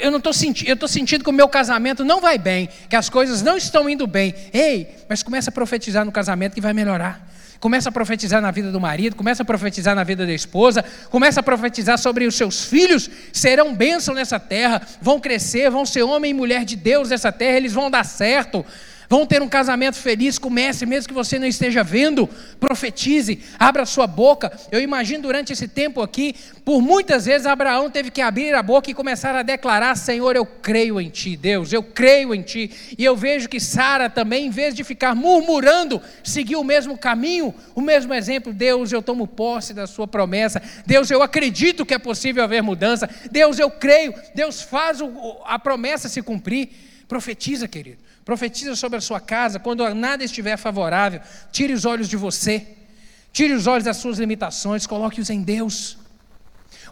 eu, 0.00 0.10
não 0.10 0.18
estou 0.18 0.32
sentindo, 0.32 0.68
eu 0.68 0.74
estou 0.74 0.88
sentindo 0.88 1.24
que 1.24 1.30
o 1.30 1.32
meu 1.32 1.48
casamento 1.48 2.04
não 2.04 2.20
vai 2.20 2.38
bem, 2.38 2.68
que 2.88 2.96
as 2.96 3.08
coisas 3.08 3.42
não 3.42 3.56
estão 3.56 3.88
indo 3.88 4.06
bem. 4.06 4.34
Ei, 4.52 4.94
mas 5.08 5.22
começa 5.22 5.50
a 5.50 5.52
profetizar 5.52 6.04
no 6.04 6.12
casamento 6.12 6.54
que 6.54 6.60
vai 6.60 6.72
melhorar. 6.72 7.28
Começa 7.58 7.88
a 7.88 7.92
profetizar 7.92 8.42
na 8.42 8.50
vida 8.50 8.70
do 8.70 8.78
marido, 8.78 9.16
começa 9.16 9.42
a 9.42 9.46
profetizar 9.46 9.94
na 9.94 10.04
vida 10.04 10.26
da 10.26 10.32
esposa, 10.32 10.84
começa 11.08 11.40
a 11.40 11.42
profetizar 11.42 11.98
sobre 11.98 12.26
os 12.26 12.34
seus 12.34 12.64
filhos, 12.64 13.08
serão 13.32 13.74
bênção 13.74 14.14
nessa 14.14 14.38
terra, 14.38 14.82
vão 15.00 15.18
crescer, 15.18 15.70
vão 15.70 15.86
ser 15.86 16.02
homem 16.02 16.32
e 16.32 16.34
mulher 16.34 16.64
de 16.64 16.76
Deus 16.76 17.08
nessa 17.08 17.32
terra, 17.32 17.56
eles 17.56 17.72
vão 17.72 17.90
dar 17.90 18.04
certo 18.04 18.66
vão 19.14 19.24
ter 19.24 19.40
um 19.40 19.48
casamento 19.48 19.96
feliz, 19.96 20.40
comece, 20.40 20.84
mesmo 20.84 21.06
que 21.06 21.14
você 21.14 21.38
não 21.38 21.46
esteja 21.46 21.84
vendo, 21.84 22.28
profetize, 22.58 23.38
abra 23.56 23.86
sua 23.86 24.08
boca. 24.08 24.50
Eu 24.72 24.80
imagino 24.80 25.22
durante 25.22 25.52
esse 25.52 25.68
tempo 25.68 26.02
aqui, 26.02 26.34
por 26.64 26.82
muitas 26.82 27.26
vezes 27.26 27.46
Abraão 27.46 27.88
teve 27.88 28.10
que 28.10 28.20
abrir 28.20 28.52
a 28.56 28.62
boca 28.62 28.90
e 28.90 28.94
começar 28.94 29.32
a 29.36 29.44
declarar: 29.44 29.96
Senhor, 29.96 30.34
eu 30.34 30.44
creio 30.44 31.00
em 31.00 31.10
Ti, 31.10 31.36
Deus, 31.36 31.72
eu 31.72 31.80
creio 31.80 32.34
em 32.34 32.42
Ti. 32.42 32.68
E 32.98 33.04
eu 33.04 33.14
vejo 33.14 33.48
que 33.48 33.60
Sara 33.60 34.10
também, 34.10 34.46
em 34.46 34.50
vez 34.50 34.74
de 34.74 34.82
ficar 34.82 35.14
murmurando, 35.14 36.02
seguiu 36.24 36.60
o 36.60 36.64
mesmo 36.64 36.98
caminho, 36.98 37.54
o 37.72 37.80
mesmo 37.80 38.12
exemplo. 38.12 38.52
Deus, 38.52 38.90
eu 38.90 39.00
tomo 39.00 39.28
posse 39.28 39.72
da 39.72 39.86
Sua 39.86 40.08
promessa. 40.08 40.60
Deus, 40.84 41.08
eu 41.08 41.22
acredito 41.22 41.86
que 41.86 41.94
é 41.94 41.98
possível 42.00 42.42
haver 42.42 42.64
mudança. 42.64 43.08
Deus, 43.30 43.60
eu 43.60 43.70
creio. 43.70 44.12
Deus 44.34 44.60
faz 44.60 44.98
a 45.44 45.56
promessa 45.56 46.08
se 46.08 46.20
cumprir. 46.20 46.70
Profetiza, 47.06 47.68
querido. 47.68 48.03
Profetiza 48.24 48.74
sobre 48.74 48.98
a 48.98 49.00
sua 49.02 49.20
casa, 49.20 49.58
quando 49.58 49.86
nada 49.94 50.24
estiver 50.24 50.56
favorável, 50.56 51.20
tire 51.52 51.72
os 51.72 51.84
olhos 51.84 52.08
de 52.08 52.16
você, 52.16 52.66
tire 53.32 53.52
os 53.52 53.66
olhos 53.66 53.84
das 53.84 53.98
suas 53.98 54.18
limitações, 54.18 54.86
coloque-os 54.86 55.28
em 55.28 55.42
Deus. 55.42 55.98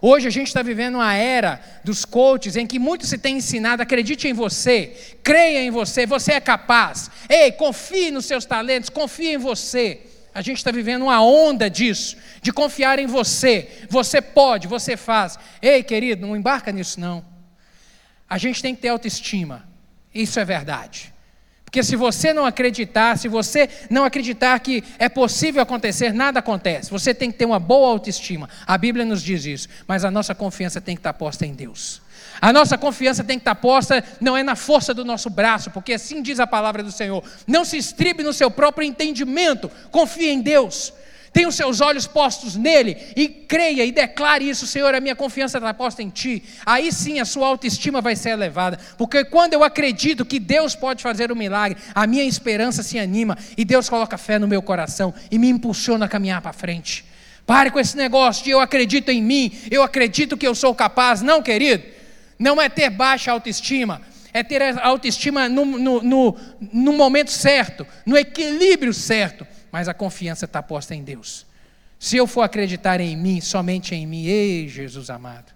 Hoje 0.05 0.27
a 0.27 0.31
gente 0.31 0.49
está 0.49 0.63
vivendo 0.63 0.97
uma 0.97 1.15
era 1.15 1.63
dos 1.85 2.05
coaches 2.05 2.57
em 2.57 2.67
que 2.67 2.79
muito 2.79 3.07
se 3.07 3.17
tem 3.17 3.39
ensinado: 3.39 3.81
acredite 3.81 4.29
em 4.29 4.33
você, 4.33 5.17
creia 5.23 5.63
em 5.65 5.71
você, 5.71 6.05
você 6.05 6.33
é 6.33 6.41
capaz. 6.41 7.11
Ei, 7.29 7.53
confie 7.53 8.11
nos 8.11 8.27
seus 8.27 8.45
talentos, 8.45 8.91
confie 8.91 9.35
em 9.35 9.39
você. 9.39 10.01
A 10.35 10.43
gente 10.43 10.59
está 10.59 10.71
vivendo 10.71 11.03
uma 11.03 11.23
onda 11.23 11.71
disso, 11.71 12.17
de 12.43 12.53
confiar 12.53 12.99
em 12.99 13.07
você. 13.07 13.87
Você 13.89 14.21
pode, 14.21 14.67
você 14.67 14.97
faz. 14.97 15.39
Ei, 15.61 15.83
querido, 15.83 16.27
não 16.27 16.37
embarca 16.37 16.73
nisso 16.73 16.99
não. 16.99 17.25
A 18.29 18.39
gente 18.39 18.61
tem 18.61 18.75
que 18.75 18.83
ter 18.83 18.89
autoestima. 18.89 19.69
Isso 20.15 20.41
é 20.41 20.45
verdade. 20.45 21.12
Porque 21.73 21.83
se 21.83 21.97
você 21.97 22.35
não 22.35 22.45
acreditar, 22.45 23.17
se 23.17 23.29
você 23.29 23.67
não 23.89 24.05
acreditar 24.05 24.61
que 24.61 24.85
é 24.99 25.09
possível 25.09 25.63
acontecer, 25.63 26.13
nada 26.13 26.41
acontece. 26.41 26.91
Você 26.91 27.15
tem 27.15 27.33
que 27.33 27.39
ter 27.39 27.47
uma 27.47 27.59
boa 27.59 27.89
autoestima. 27.89 28.47
A 28.67 28.77
Bíblia 28.77 29.07
nos 29.07 29.23
diz 29.23 29.47
isso. 29.47 29.69
Mas 29.89 30.05
a 30.05 30.11
nossa 30.11 30.35
confiança 30.35 30.83
tem 30.83 30.95
que 30.95 31.01
estar 31.01 31.15
posta 31.15 31.47
em 31.47 31.55
Deus. 31.55 32.03
A 32.43 32.53
nossa 32.53 32.77
confiança 32.77 33.25
tem 33.25 33.39
que 33.39 33.41
estar 33.41 33.55
posta, 33.55 34.05
não 34.21 34.37
é 34.37 34.43
na 34.43 34.55
força 34.55 34.93
do 34.93 35.03
nosso 35.03 35.31
braço, 35.31 35.71
porque 35.71 35.95
assim 35.95 36.21
diz 36.21 36.41
a 36.41 36.47
palavra 36.47 36.83
do 36.83 36.93
Senhor. 36.93 37.25
Não 37.47 37.65
se 37.65 37.79
estribe 37.79 38.23
no 38.23 38.35
seu 38.35 38.51
próprio 38.51 38.87
entendimento, 38.87 39.71
confie 39.91 40.29
em 40.29 40.43
Deus. 40.43 40.93
Tenha 41.33 41.49
os 41.49 41.55
seus 41.55 41.81
olhos 41.81 42.07
postos 42.07 42.57
nele 42.57 42.95
e 43.17 43.27
creia 43.27 43.87
e 43.87 43.91
declare 43.91 44.47
isso, 44.47 44.67
Senhor, 44.67 44.95
a 44.95 45.01
minha 45.01 45.17
confiança 45.17 45.57
está 45.57 45.73
posta 45.73 46.03
em 46.03 46.11
Ti. 46.11 46.43
Aí 46.67 46.93
sim 46.93 47.21
a 47.21 47.25
sua 47.25 47.47
autoestima 47.47 48.03
vai 48.03 48.15
ser 48.15 48.31
elevada, 48.31 48.79
porque 48.99 49.25
quando 49.25 49.55
eu 49.55 49.65
acredito 49.65 50.27
que 50.27 50.39
Deus 50.39 50.75
pode 50.75 51.03
fazer 51.03 51.33
um 51.33 51.35
milagre, 51.35 51.79
a 51.95 52.07
minha 52.07 52.25
esperança 52.25 52.83
se 52.83 52.99
anima 52.99 53.39
e 53.57 53.65
Deus 53.65 53.89
coloca 53.89 54.19
fé 54.19 54.39
no 54.39 54.47
meu 54.47 54.61
coração 54.61 55.15
e 55.31 55.39
me 55.39 55.49
impulsiona 55.49 56.05
a 56.05 56.09
caminhar 56.09 56.43
para 56.43 56.53
frente. 56.53 57.03
Pare 57.47 57.71
com 57.71 57.81
esse 57.81 57.97
negócio 57.97 58.45
de 58.45 58.51
eu 58.51 58.61
acredito 58.61 59.09
em 59.09 59.23
mim, 59.23 59.53
eu 59.71 59.83
acredito 59.83 60.37
que 60.37 60.47
eu 60.47 60.55
sou 60.55 60.75
capaz. 60.75 61.23
Não, 61.23 61.43
querido, 61.43 61.83
não 62.39 62.61
é 62.61 62.69
ter 62.69 62.91
baixa 62.91 63.33
autoestima, 63.33 64.03
é 64.35 64.43
ter 64.43 64.61
a 64.61 64.87
autoestima 64.87 65.49
no, 65.49 65.65
no, 65.65 66.03
no, 66.03 66.37
no 66.61 66.93
momento 66.93 67.31
certo, 67.31 67.87
no 68.05 68.19
equilíbrio 68.19 68.93
certo 68.93 69.47
mas 69.73 69.89
a 69.89 69.95
confiança 69.95 70.45
está 70.45 70.63
posta 70.63 70.95
em 70.95 71.03
Deus. 71.03 71.47
Se 71.99 72.17
eu 72.17 72.27
for 72.27 72.43
acreditar 72.43 73.01
em 73.01 73.17
mim, 73.17 73.41
somente 73.41 73.95
em 73.95 74.07
mim, 74.07 74.27
ei 74.27 74.69
Jesus 74.69 75.09
amado, 75.09 75.53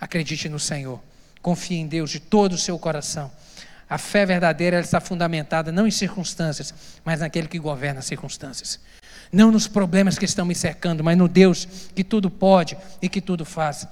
acredite 0.00 0.48
no 0.48 0.60
Senhor, 0.60 1.02
confie 1.42 1.76
em 1.76 1.86
Deus 1.86 2.10
de 2.10 2.20
todo 2.20 2.52
o 2.52 2.58
seu 2.58 2.78
coração. 2.78 3.30
A 3.90 3.96
fé 3.96 4.26
verdadeira 4.26 4.80
está 4.80 5.00
fundamentada 5.00 5.72
não 5.72 5.86
em 5.86 5.90
circunstâncias, 5.90 6.74
mas 7.04 7.20
naquele 7.20 7.48
que 7.48 7.58
governa 7.58 8.00
as 8.00 8.04
circunstâncias. 8.04 8.78
Não 9.32 9.50
nos 9.50 9.66
problemas 9.66 10.18
que 10.18 10.24
estão 10.24 10.44
me 10.44 10.54
cercando, 10.54 11.02
mas 11.02 11.16
no 11.16 11.26
Deus 11.26 11.66
que 11.94 12.04
tudo 12.04 12.30
pode 12.30 12.76
e 13.00 13.08
que 13.08 13.20
tudo 13.20 13.44
faz. 13.44 13.88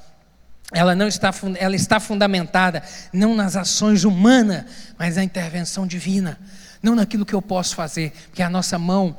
Ela 0.73 0.95
não 0.95 1.07
está, 1.07 1.33
ela 1.59 1.77
está 1.77 2.01
fundamentada 2.01 2.83
não 3.13 3.35
nas 3.35 3.57
ações 3.57 4.05
humanas, 4.05 4.65
mas 4.99 5.17
na 5.17 5.25
intervenção 5.25 5.87
divina. 5.87 6.39
Não 6.83 6.95
naquilo 6.95 7.25
que 7.25 7.35
eu 7.35 7.41
posso 7.41 7.75
fazer, 7.75 8.13
porque 8.29 8.43
a 8.43 8.51
nossa 8.51 8.79
mão 8.79 9.17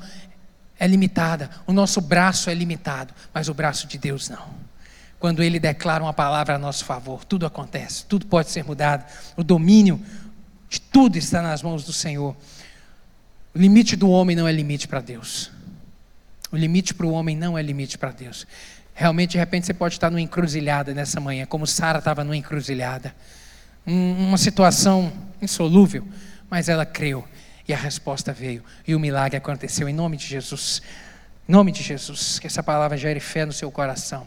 é 0.79 0.87
limitada, 0.87 1.49
o 1.65 1.73
nosso 1.73 1.99
braço 1.99 2.49
é 2.49 2.53
limitado, 2.53 3.13
mas 3.33 3.49
o 3.49 3.53
braço 3.53 3.87
de 3.87 3.97
Deus 3.97 4.29
não. 4.29 4.67
Quando 5.19 5.41
Ele 5.41 5.59
declara 5.59 6.03
uma 6.03 6.13
palavra 6.13 6.55
a 6.55 6.57
nosso 6.59 6.85
favor, 6.85 7.25
tudo 7.25 7.45
acontece, 7.45 8.05
tudo 8.05 8.27
pode 8.27 8.49
ser 8.49 8.63
mudado, 8.63 9.05
o 9.35 9.43
domínio 9.43 9.99
de 10.69 10.79
tudo 10.79 11.17
está 11.17 11.41
nas 11.41 11.63
mãos 11.63 11.83
do 11.83 11.93
Senhor. 11.93 12.35
O 13.55 13.57
limite 13.57 13.95
do 13.95 14.09
homem 14.09 14.35
não 14.35 14.47
é 14.47 14.51
limite 14.51 14.87
para 14.87 15.01
Deus. 15.01 15.51
O 16.51 16.55
limite 16.55 16.93
para 16.93 17.07
o 17.07 17.11
homem 17.11 17.35
não 17.35 17.57
é 17.57 17.61
limite 17.61 17.97
para 17.97 18.11
Deus. 18.11 18.45
Realmente, 18.93 19.31
de 19.31 19.37
repente, 19.37 19.65
você 19.65 19.73
pode 19.73 19.95
estar 19.95 20.09
numa 20.09 20.21
encruzilhada 20.21 20.93
nessa 20.93 21.19
manhã, 21.19 21.45
como 21.45 21.65
Sara 21.65 21.99
estava 21.99 22.23
numa 22.23 22.37
encruzilhada. 22.37 23.15
uma 23.85 24.37
situação 24.37 25.11
insolúvel, 25.41 26.07
mas 26.49 26.67
ela 26.69 26.85
creu 26.85 27.25
e 27.67 27.73
a 27.73 27.77
resposta 27.77 28.31
veio. 28.31 28.63
E 28.87 28.95
o 28.95 28.99
milagre 28.99 29.37
aconteceu 29.37 29.89
em 29.89 29.93
nome 29.93 30.17
de 30.17 30.25
Jesus. 30.25 30.81
Em 31.47 31.51
nome 31.51 31.71
de 31.71 31.83
Jesus. 31.83 32.39
Que 32.39 32.47
essa 32.47 32.63
palavra 32.63 32.97
gere 32.97 33.19
fé 33.19 33.45
no 33.45 33.51
seu 33.51 33.69
coração. 33.69 34.25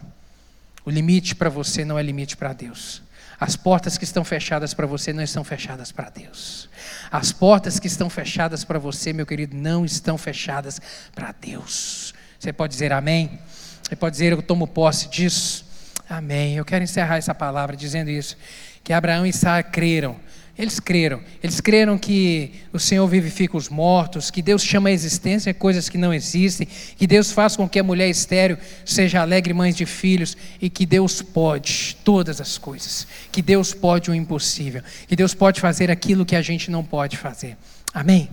O 0.84 0.90
limite 0.90 1.34
para 1.34 1.48
você 1.48 1.84
não 1.84 1.98
é 1.98 2.02
limite 2.02 2.36
para 2.36 2.52
Deus. 2.52 3.02
As 3.38 3.56
portas 3.56 3.96
que 3.96 4.04
estão 4.04 4.22
fechadas 4.22 4.74
para 4.74 4.86
você 4.86 5.12
não 5.14 5.22
estão 5.22 5.42
fechadas 5.42 5.90
para 5.90 6.10
Deus. 6.10 6.68
As 7.10 7.32
portas 7.32 7.80
que 7.80 7.86
estão 7.86 8.10
fechadas 8.10 8.64
para 8.64 8.78
você, 8.78 9.14
meu 9.14 9.24
querido, 9.24 9.56
não 9.56 9.84
estão 9.84 10.18
fechadas 10.18 10.78
para 11.14 11.32
Deus. 11.32 12.12
Você 12.38 12.52
pode 12.52 12.74
dizer 12.74 12.92
amém? 12.92 13.38
Você 13.82 13.96
pode 13.96 14.12
dizer 14.12 14.32
eu 14.32 14.42
tomo 14.42 14.66
posse 14.66 15.08
disso? 15.08 15.64
Amém. 16.08 16.56
Eu 16.56 16.64
quero 16.66 16.84
encerrar 16.84 17.16
essa 17.16 17.34
palavra 17.34 17.74
dizendo 17.74 18.10
isso. 18.10 18.36
Que 18.84 18.92
Abraão 18.92 19.24
e 19.24 19.32
Sara 19.32 19.62
creram 19.62 20.16
eles 20.60 20.78
creram. 20.78 21.22
Eles 21.42 21.58
creram 21.58 21.96
que 21.96 22.52
o 22.70 22.78
Senhor 22.78 23.06
vivifica 23.06 23.56
os 23.56 23.70
mortos, 23.70 24.30
que 24.30 24.42
Deus 24.42 24.62
chama 24.62 24.90
a 24.90 24.92
existência 24.92 25.54
coisas 25.54 25.88
que 25.88 25.96
não 25.96 26.12
existem, 26.12 26.68
que 26.96 27.06
Deus 27.06 27.32
faz 27.32 27.56
com 27.56 27.66
que 27.66 27.78
a 27.78 27.82
mulher 27.82 28.10
estéreo 28.10 28.58
seja 28.84 29.22
alegre 29.22 29.54
mãe 29.54 29.72
de 29.72 29.86
filhos 29.86 30.36
e 30.60 30.68
que 30.68 30.84
Deus 30.84 31.22
pode 31.22 31.96
todas 32.04 32.42
as 32.42 32.58
coisas. 32.58 33.06
Que 33.32 33.40
Deus 33.40 33.72
pode 33.72 34.10
o 34.10 34.14
impossível. 34.14 34.82
Que 35.08 35.16
Deus 35.16 35.32
pode 35.32 35.62
fazer 35.62 35.90
aquilo 35.90 36.26
que 36.26 36.36
a 36.36 36.42
gente 36.42 36.70
não 36.70 36.84
pode 36.84 37.16
fazer. 37.16 37.56
Amém? 37.94 38.28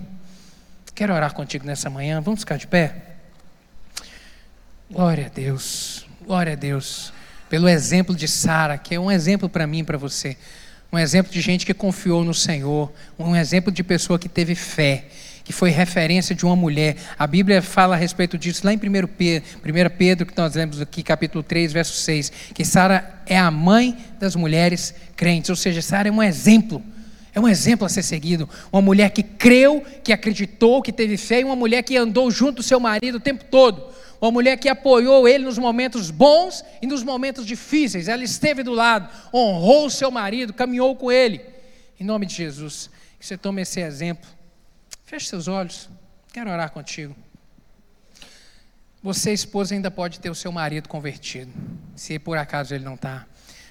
Quero 0.94 1.14
orar 1.14 1.32
contigo 1.32 1.64
nessa 1.64 1.88
manhã. 1.88 2.20
Vamos 2.20 2.40
ficar 2.40 2.58
de 2.58 2.66
pé? 2.66 2.94
Glória 4.90 5.26
a 5.26 5.28
Deus. 5.30 6.06
Glória 6.26 6.52
a 6.52 6.56
Deus. 6.56 7.10
Pelo 7.48 7.66
exemplo 7.70 8.14
de 8.14 8.28
Sara, 8.28 8.76
que 8.76 8.94
é 8.94 9.00
um 9.00 9.10
exemplo 9.10 9.48
para 9.48 9.66
mim 9.66 9.78
e 9.78 9.84
para 9.84 9.96
você 9.96 10.36
um 10.92 10.98
exemplo 10.98 11.30
de 11.30 11.40
gente 11.40 11.66
que 11.66 11.74
confiou 11.74 12.24
no 12.24 12.32
Senhor, 12.32 12.90
um 13.18 13.36
exemplo 13.36 13.70
de 13.70 13.84
pessoa 13.84 14.18
que 14.18 14.28
teve 14.28 14.54
fé, 14.54 15.04
que 15.44 15.52
foi 15.52 15.70
referência 15.70 16.34
de 16.34 16.46
uma 16.46 16.56
mulher. 16.56 16.96
A 17.18 17.26
Bíblia 17.26 17.60
fala 17.60 17.94
a 17.94 17.98
respeito 17.98 18.38
disso 18.38 18.62
lá 18.64 18.72
em 18.72 18.76
1 18.76 19.06
Pedro, 19.06 19.48
1 19.64 19.96
Pedro 19.96 20.26
que 20.26 20.36
nós 20.36 20.54
lemos 20.54 20.80
aqui, 20.80 21.02
capítulo 21.02 21.42
3, 21.42 21.72
verso 21.72 21.92
6, 21.92 22.32
que 22.54 22.64
Sara 22.64 23.22
é 23.26 23.38
a 23.38 23.50
mãe 23.50 23.96
das 24.18 24.34
mulheres 24.34 24.94
crentes, 25.14 25.50
ou 25.50 25.56
seja, 25.56 25.82
Sara 25.82 26.08
é 26.08 26.12
um 26.12 26.22
exemplo. 26.22 26.82
É 27.34 27.40
um 27.40 27.46
exemplo 27.46 27.84
a 27.84 27.88
ser 27.88 28.02
seguido. 28.02 28.48
Uma 28.72 28.80
mulher 28.80 29.10
que 29.10 29.22
creu, 29.22 29.84
que 30.02 30.12
acreditou, 30.12 30.82
que 30.82 30.90
teve 30.90 31.16
fé, 31.18 31.40
e 31.40 31.44
uma 31.44 31.54
mulher 31.54 31.82
que 31.82 31.96
andou 31.96 32.30
junto 32.30 32.56
do 32.56 32.62
seu 32.62 32.80
marido 32.80 33.16
o 33.16 33.20
tempo 33.20 33.44
todo 33.44 33.97
uma 34.20 34.30
mulher 34.30 34.56
que 34.56 34.68
apoiou 34.68 35.28
ele 35.28 35.44
nos 35.44 35.58
momentos 35.58 36.10
bons 36.10 36.64
e 36.82 36.86
nos 36.86 37.02
momentos 37.02 37.46
difíceis. 37.46 38.08
Ela 38.08 38.24
esteve 38.24 38.62
do 38.62 38.72
lado, 38.72 39.08
honrou 39.32 39.88
seu 39.88 40.10
marido, 40.10 40.52
caminhou 40.52 40.96
com 40.96 41.10
ele. 41.10 41.40
Em 41.98 42.04
nome 42.04 42.26
de 42.26 42.34
Jesus, 42.34 42.90
que 43.18 43.26
você 43.26 43.36
tome 43.36 43.62
esse 43.62 43.80
exemplo. 43.80 44.28
Feche 45.04 45.26
seus 45.26 45.48
olhos, 45.48 45.88
quero 46.32 46.50
orar 46.50 46.70
contigo. 46.70 47.14
Você, 49.02 49.32
esposa, 49.32 49.74
ainda 49.74 49.90
pode 49.90 50.18
ter 50.18 50.28
o 50.28 50.34
seu 50.34 50.50
marido 50.50 50.88
convertido, 50.88 51.52
se 51.94 52.18
por 52.18 52.36
acaso 52.36 52.74
ele 52.74 52.84
não 52.84 52.94
está. 52.94 53.26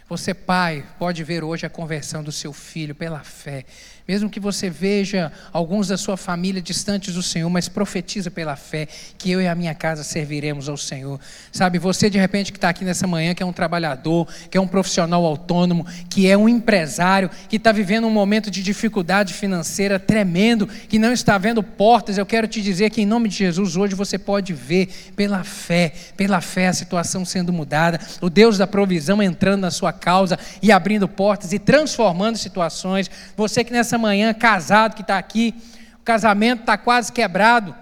Você, 0.10 0.34
pai, 0.34 0.86
pode 0.98 1.22
ver 1.24 1.44
hoje 1.44 1.66
a 1.66 1.70
conversão 1.70 2.24
do 2.24 2.32
seu 2.32 2.54
filho 2.54 2.96
pela 2.96 3.20
fé. 3.26 3.66
Mesmo 4.08 4.30
que 4.30 4.40
você 4.40 4.70
veja 4.70 5.32
alguns 5.52 5.90
da 5.90 5.98
sua 5.98 6.16
família 6.16 6.62
distantes 6.62 7.14
do 7.14 7.22
Senhor, 7.22 7.50
mas 7.50 7.68
profetiza 7.68 8.32
pela 8.32 8.56
fé 8.56 8.88
que 9.18 9.30
eu 9.30 9.42
e 9.42 9.48
a 9.48 9.54
minha 9.54 9.76
casa 9.76 10.02
serviremos 10.02 10.70
ao 10.70 10.78
Senhor. 10.78 11.20
Sabe, 11.52 11.78
você 11.78 12.10
de 12.10 12.18
repente 12.18 12.54
que 12.54 12.58
está 12.58 12.70
aqui 12.70 12.86
nessa 12.86 13.06
manhã, 13.06 13.36
que 13.36 13.44
é 13.44 13.46
um 13.46 13.52
trabalhador, 13.52 14.26
que 14.50 14.58
é 14.58 14.62
um 14.62 14.68
profissional 14.68 15.26
autônomo, 15.26 15.86
que 16.10 16.26
é 16.26 16.38
um 16.38 16.48
empresário, 16.48 17.30
que 17.50 17.58
está 17.58 17.74
vivendo 17.74 18.08
um 18.08 18.12
momento 18.12 18.50
de 18.50 18.64
dificuldade 18.64 19.34
financeira 19.34 20.00
tremendo, 20.00 20.68
que 20.68 20.98
não 20.98 21.12
está 21.12 21.38
vendo 21.38 21.62
portas, 21.62 22.18
eu 22.18 22.26
quero 22.26 22.48
te 22.48 22.62
dizer 22.62 22.90
que 22.92 23.02
em 23.02 23.06
nome 23.06 23.28
de 23.28 23.36
Jesus 23.36 23.76
hoje 23.76 23.94
você 23.94 24.18
pode 24.18 24.54
ver 24.54 24.88
pela 25.18 25.44
fé, 25.44 25.92
pela 26.16 26.40
fé 26.40 26.70
a 26.70 26.74
situação 26.74 27.26
sendo 27.26 27.52
mudada, 27.52 28.00
o 28.22 28.30
Deus 28.30 28.58
da 28.58 28.66
provisão 28.66 29.22
entrando 29.22 29.62
na 29.62 29.72
sua 29.72 29.92
causa 29.92 30.40
e 30.62 30.72
abrindo 30.72 31.10
portas 31.10 31.52
e 31.52 31.60
transformando 31.60 32.38
situações. 32.38 33.12
Você 33.36 33.66
que 33.66 33.74
nessa 33.74 33.97
manhã, 33.98 34.34
casado 34.34 34.96
que 34.96 35.02
está 35.02 35.18
aqui, 35.18 35.56
o 36.00 36.04
casamento 36.04 36.62
está 36.62 36.78
quase 36.78 37.12
quebrado 37.12 37.76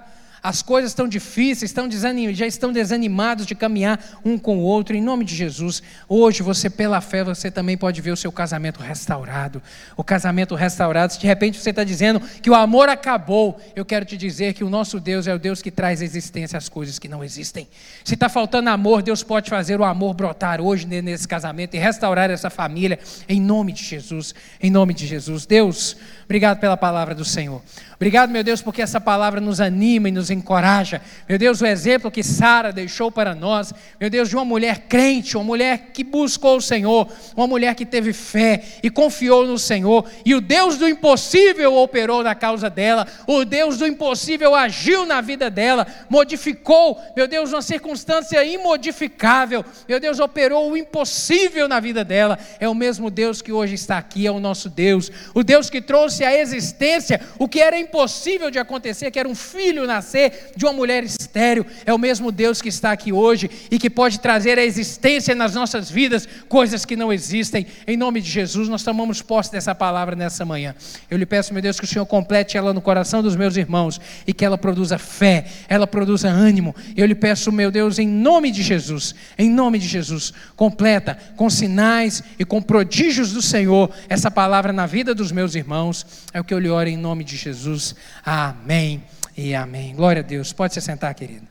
as 0.46 0.62
coisas 0.62 0.92
estão 0.92 1.08
difíceis, 1.08 1.72
estão 1.72 1.90
já 2.32 2.46
estão 2.46 2.72
desanimados 2.72 3.48
de 3.48 3.56
caminhar 3.56 4.00
um 4.24 4.38
com 4.38 4.60
o 4.60 4.62
outro, 4.62 4.96
em 4.96 5.02
nome 5.02 5.26
de 5.26 5.36
Jesus. 5.36 5.82
Hoje, 6.08 6.44
você, 6.44 6.70
pela 6.70 7.02
fé, 7.02 7.24
você 7.24 7.50
também 7.50 7.76
pode 7.76 8.00
ver 8.00 8.12
o 8.12 8.16
seu 8.16 8.32
casamento 8.32 8.80
restaurado. 8.80 9.60
O 9.98 10.04
casamento 10.04 10.54
restaurado, 10.54 11.14
se 11.14 11.20
de 11.20 11.26
repente 11.26 11.58
você 11.58 11.72
está 11.72 11.84
dizendo 11.84 12.20
que 12.44 12.50
o 12.52 12.54
amor 12.54 12.90
acabou, 12.90 13.60
eu 13.76 13.84
quero 13.84 14.06
te 14.06 14.16
dizer 14.16 14.54
que 14.54 14.64
o 14.64 14.70
nosso 14.70 15.00
Deus 15.00 15.26
é 15.26 15.34
o 15.34 15.40
Deus 15.40 15.64
que 15.64 15.72
traz 15.72 16.00
existência 16.00 16.58
às 16.58 16.70
coisas 16.70 17.00
que 17.00 17.08
não 17.08 17.24
existem. 17.24 17.68
Se 18.04 18.14
está 18.14 18.30
faltando 18.30 18.70
amor, 18.70 19.02
Deus 19.02 19.24
pode 19.24 19.50
fazer 19.50 19.80
o 19.80 19.84
amor 19.84 20.14
brotar 20.14 20.62
hoje 20.62 20.86
nesse 20.86 21.28
casamento 21.28 21.76
e 21.76 21.80
restaurar 21.80 22.30
essa 22.30 22.52
família, 22.52 23.00
em 23.28 23.42
nome 23.42 23.72
de 23.72 23.84
Jesus. 23.84 24.36
Em 24.62 24.70
nome 24.70 24.94
de 24.94 25.08
Jesus. 25.08 25.48
Deus, 25.48 25.98
obrigado 26.24 26.60
pela 26.60 26.78
palavra 26.78 27.16
do 27.16 27.26
Senhor. 27.26 27.64
Obrigado, 27.96 28.30
meu 28.30 28.44
Deus, 28.44 28.62
porque 28.62 28.82
essa 28.82 29.00
palavra 29.00 29.40
nos 29.40 29.62
anima 29.62 30.10
e 30.10 30.12
nos 30.12 30.30
encoraja. 30.36 31.02
Meu 31.28 31.38
Deus, 31.38 31.62
o 31.62 31.66
exemplo 31.66 32.12
que 32.12 32.24
Sara 32.24 32.72
deixou 32.72 33.12
para 33.12 33.34
nós, 33.34 33.74
meu 34.00 34.10
Deus, 34.10 34.30
de 34.30 34.36
uma 34.36 34.46
mulher 34.46 34.86
crente, 34.88 35.38
uma 35.38 35.44
mulher 35.44 35.92
que 35.94 36.04
buscou 36.04 36.58
o 36.58 36.62
Senhor, 36.62 37.08
uma 37.36 37.48
mulher 37.48 37.74
que 37.76 37.86
teve 37.86 38.14
fé 38.14 38.64
e 38.84 38.90
confiou 38.90 39.46
no 39.48 39.58
Senhor, 39.58 40.06
e 40.26 40.36
o 40.36 40.42
Deus 40.42 40.78
do 40.78 40.88
impossível 40.88 41.76
operou 41.76 42.24
na 42.24 42.36
causa 42.36 42.70
dela, 42.70 43.08
o 43.26 43.44
Deus 43.44 43.78
do 43.78 43.88
impossível 43.88 44.54
agiu 44.54 45.06
na 45.06 45.22
vida 45.22 45.50
dela, 45.50 45.88
modificou, 46.10 47.02
meu 47.16 47.28
Deus, 47.28 47.52
uma 47.54 47.62
circunstância 47.62 48.44
imodificável, 48.44 49.64
meu 49.88 50.00
Deus, 50.00 50.20
operou 50.20 50.72
o 50.72 50.78
impossível 50.78 51.68
na 51.68 51.80
vida 51.80 52.04
dela. 52.04 52.38
É 52.60 52.68
o 52.68 52.76
mesmo 52.76 53.10
Deus 53.10 53.42
que 53.42 53.52
hoje 53.52 53.76
está 53.76 53.98
aqui, 53.98 54.28
é 54.28 54.32
o 54.32 54.40
nosso 54.40 54.70
Deus, 54.70 55.12
o 55.34 55.44
Deus 55.44 55.70
que 55.70 55.82
trouxe 55.82 56.24
à 56.24 56.36
existência 56.38 57.22
o 57.40 57.48
que 57.48 57.62
era 57.62 57.80
impossível 57.80 58.52
de 58.52 58.60
acontecer, 58.60 59.12
que 59.12 59.20
era 59.20 59.28
um 59.28 59.36
filho 59.36 59.86
nascer 59.86 60.25
de 60.56 60.66
uma 60.66 60.74
mulher 60.74 61.04
estéril, 61.04 61.66
é 61.86 61.94
o 61.94 61.98
mesmo 61.98 62.32
Deus 62.32 62.62
que 62.62 62.68
está 62.68 62.92
aqui 62.92 63.14
hoje 63.14 63.50
e 63.72 63.80
que 63.80 63.90
pode 63.90 64.20
trazer 64.20 64.60
à 64.60 64.66
existência 64.66 65.34
nas 65.34 65.54
nossas 65.54 65.90
vidas 65.90 66.28
coisas 66.50 66.84
que 66.84 66.96
não 66.96 67.14
existem. 67.14 67.66
Em 67.88 67.96
nome 67.96 68.20
de 68.20 68.30
Jesus, 68.30 68.68
nós 68.68 68.84
tomamos 68.84 69.22
posse 69.22 69.52
dessa 69.52 69.74
palavra 69.74 70.16
nessa 70.16 70.44
manhã. 70.44 70.76
Eu 71.10 71.18
lhe 71.18 71.26
peço, 71.26 71.54
meu 71.54 71.62
Deus, 71.62 71.80
que 71.80 71.86
o 71.86 71.88
Senhor 71.88 72.06
complete 72.06 72.58
ela 72.58 72.74
no 72.74 72.82
coração 72.82 73.24
dos 73.24 73.36
meus 73.36 73.56
irmãos 73.56 74.02
e 74.28 74.34
que 74.34 74.44
ela 74.44 74.58
produza 74.58 74.98
fé, 74.98 75.46
ela 75.70 75.88
produza 75.88 76.28
ânimo. 76.28 76.76
Eu 76.98 77.06
lhe 77.06 77.16
peço, 77.16 77.52
meu 77.52 77.72
Deus, 77.72 78.00
em 78.00 78.08
nome 78.08 78.52
de 78.52 78.64
Jesus, 78.64 79.16
em 79.38 79.50
nome 79.50 79.80
de 79.80 79.88
Jesus, 79.88 80.34
completa 80.56 81.18
com 81.38 81.50
sinais 81.50 82.22
e 82.38 82.44
com 82.44 82.62
prodígios 82.62 83.32
do 83.32 83.42
Senhor 83.42 83.90
essa 84.10 84.30
palavra 84.30 84.74
na 84.74 84.86
vida 84.86 85.16
dos 85.16 85.32
meus 85.32 85.56
irmãos. 85.56 86.06
É 86.34 86.42
o 86.42 86.44
que 86.44 86.54
eu 86.54 86.60
lhe 86.60 86.70
oro 86.70 86.90
em 86.90 86.98
nome 86.98 87.24
de. 87.24 87.46
Jesus. 87.46 87.96
Amém 88.26 89.15
e 89.38 89.54
amém. 89.54 89.96
Glória 89.96 90.22
a 90.22 90.24
Deus. 90.24 90.54
Pode 90.54 90.74
se 90.74 90.82
sentar, 90.82 91.14
querido. 91.14 91.48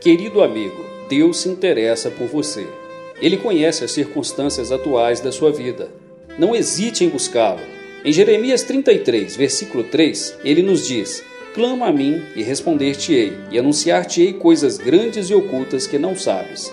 Querido 0.00 0.42
amigo, 0.42 0.84
Deus 1.08 1.38
se 1.38 1.48
interessa 1.48 2.10
por 2.10 2.26
você. 2.26 2.66
Ele 3.20 3.36
conhece 3.36 3.84
as 3.84 3.92
circunstâncias 3.92 4.72
atuais 4.72 5.20
da 5.20 5.30
sua 5.30 5.52
vida. 5.52 5.90
Não 6.38 6.56
hesite 6.56 7.04
em 7.04 7.08
buscá-lo. 7.08 7.60
Em 8.04 8.12
Jeremias 8.12 8.62
33, 8.64 9.36
versículo 9.36 9.84
3, 9.84 10.38
ele 10.42 10.60
nos 10.60 10.88
diz: 10.88 11.22
Clama 11.54 11.86
a 11.86 11.92
mim 11.92 12.20
e 12.34 12.42
responder-te-ei, 12.42 13.32
e 13.50 13.58
anunciar-te-ei 13.58 14.32
coisas 14.32 14.76
grandes 14.76 15.30
e 15.30 15.34
ocultas 15.34 15.86
que 15.86 15.98
não 15.98 16.16
sabes. 16.16 16.72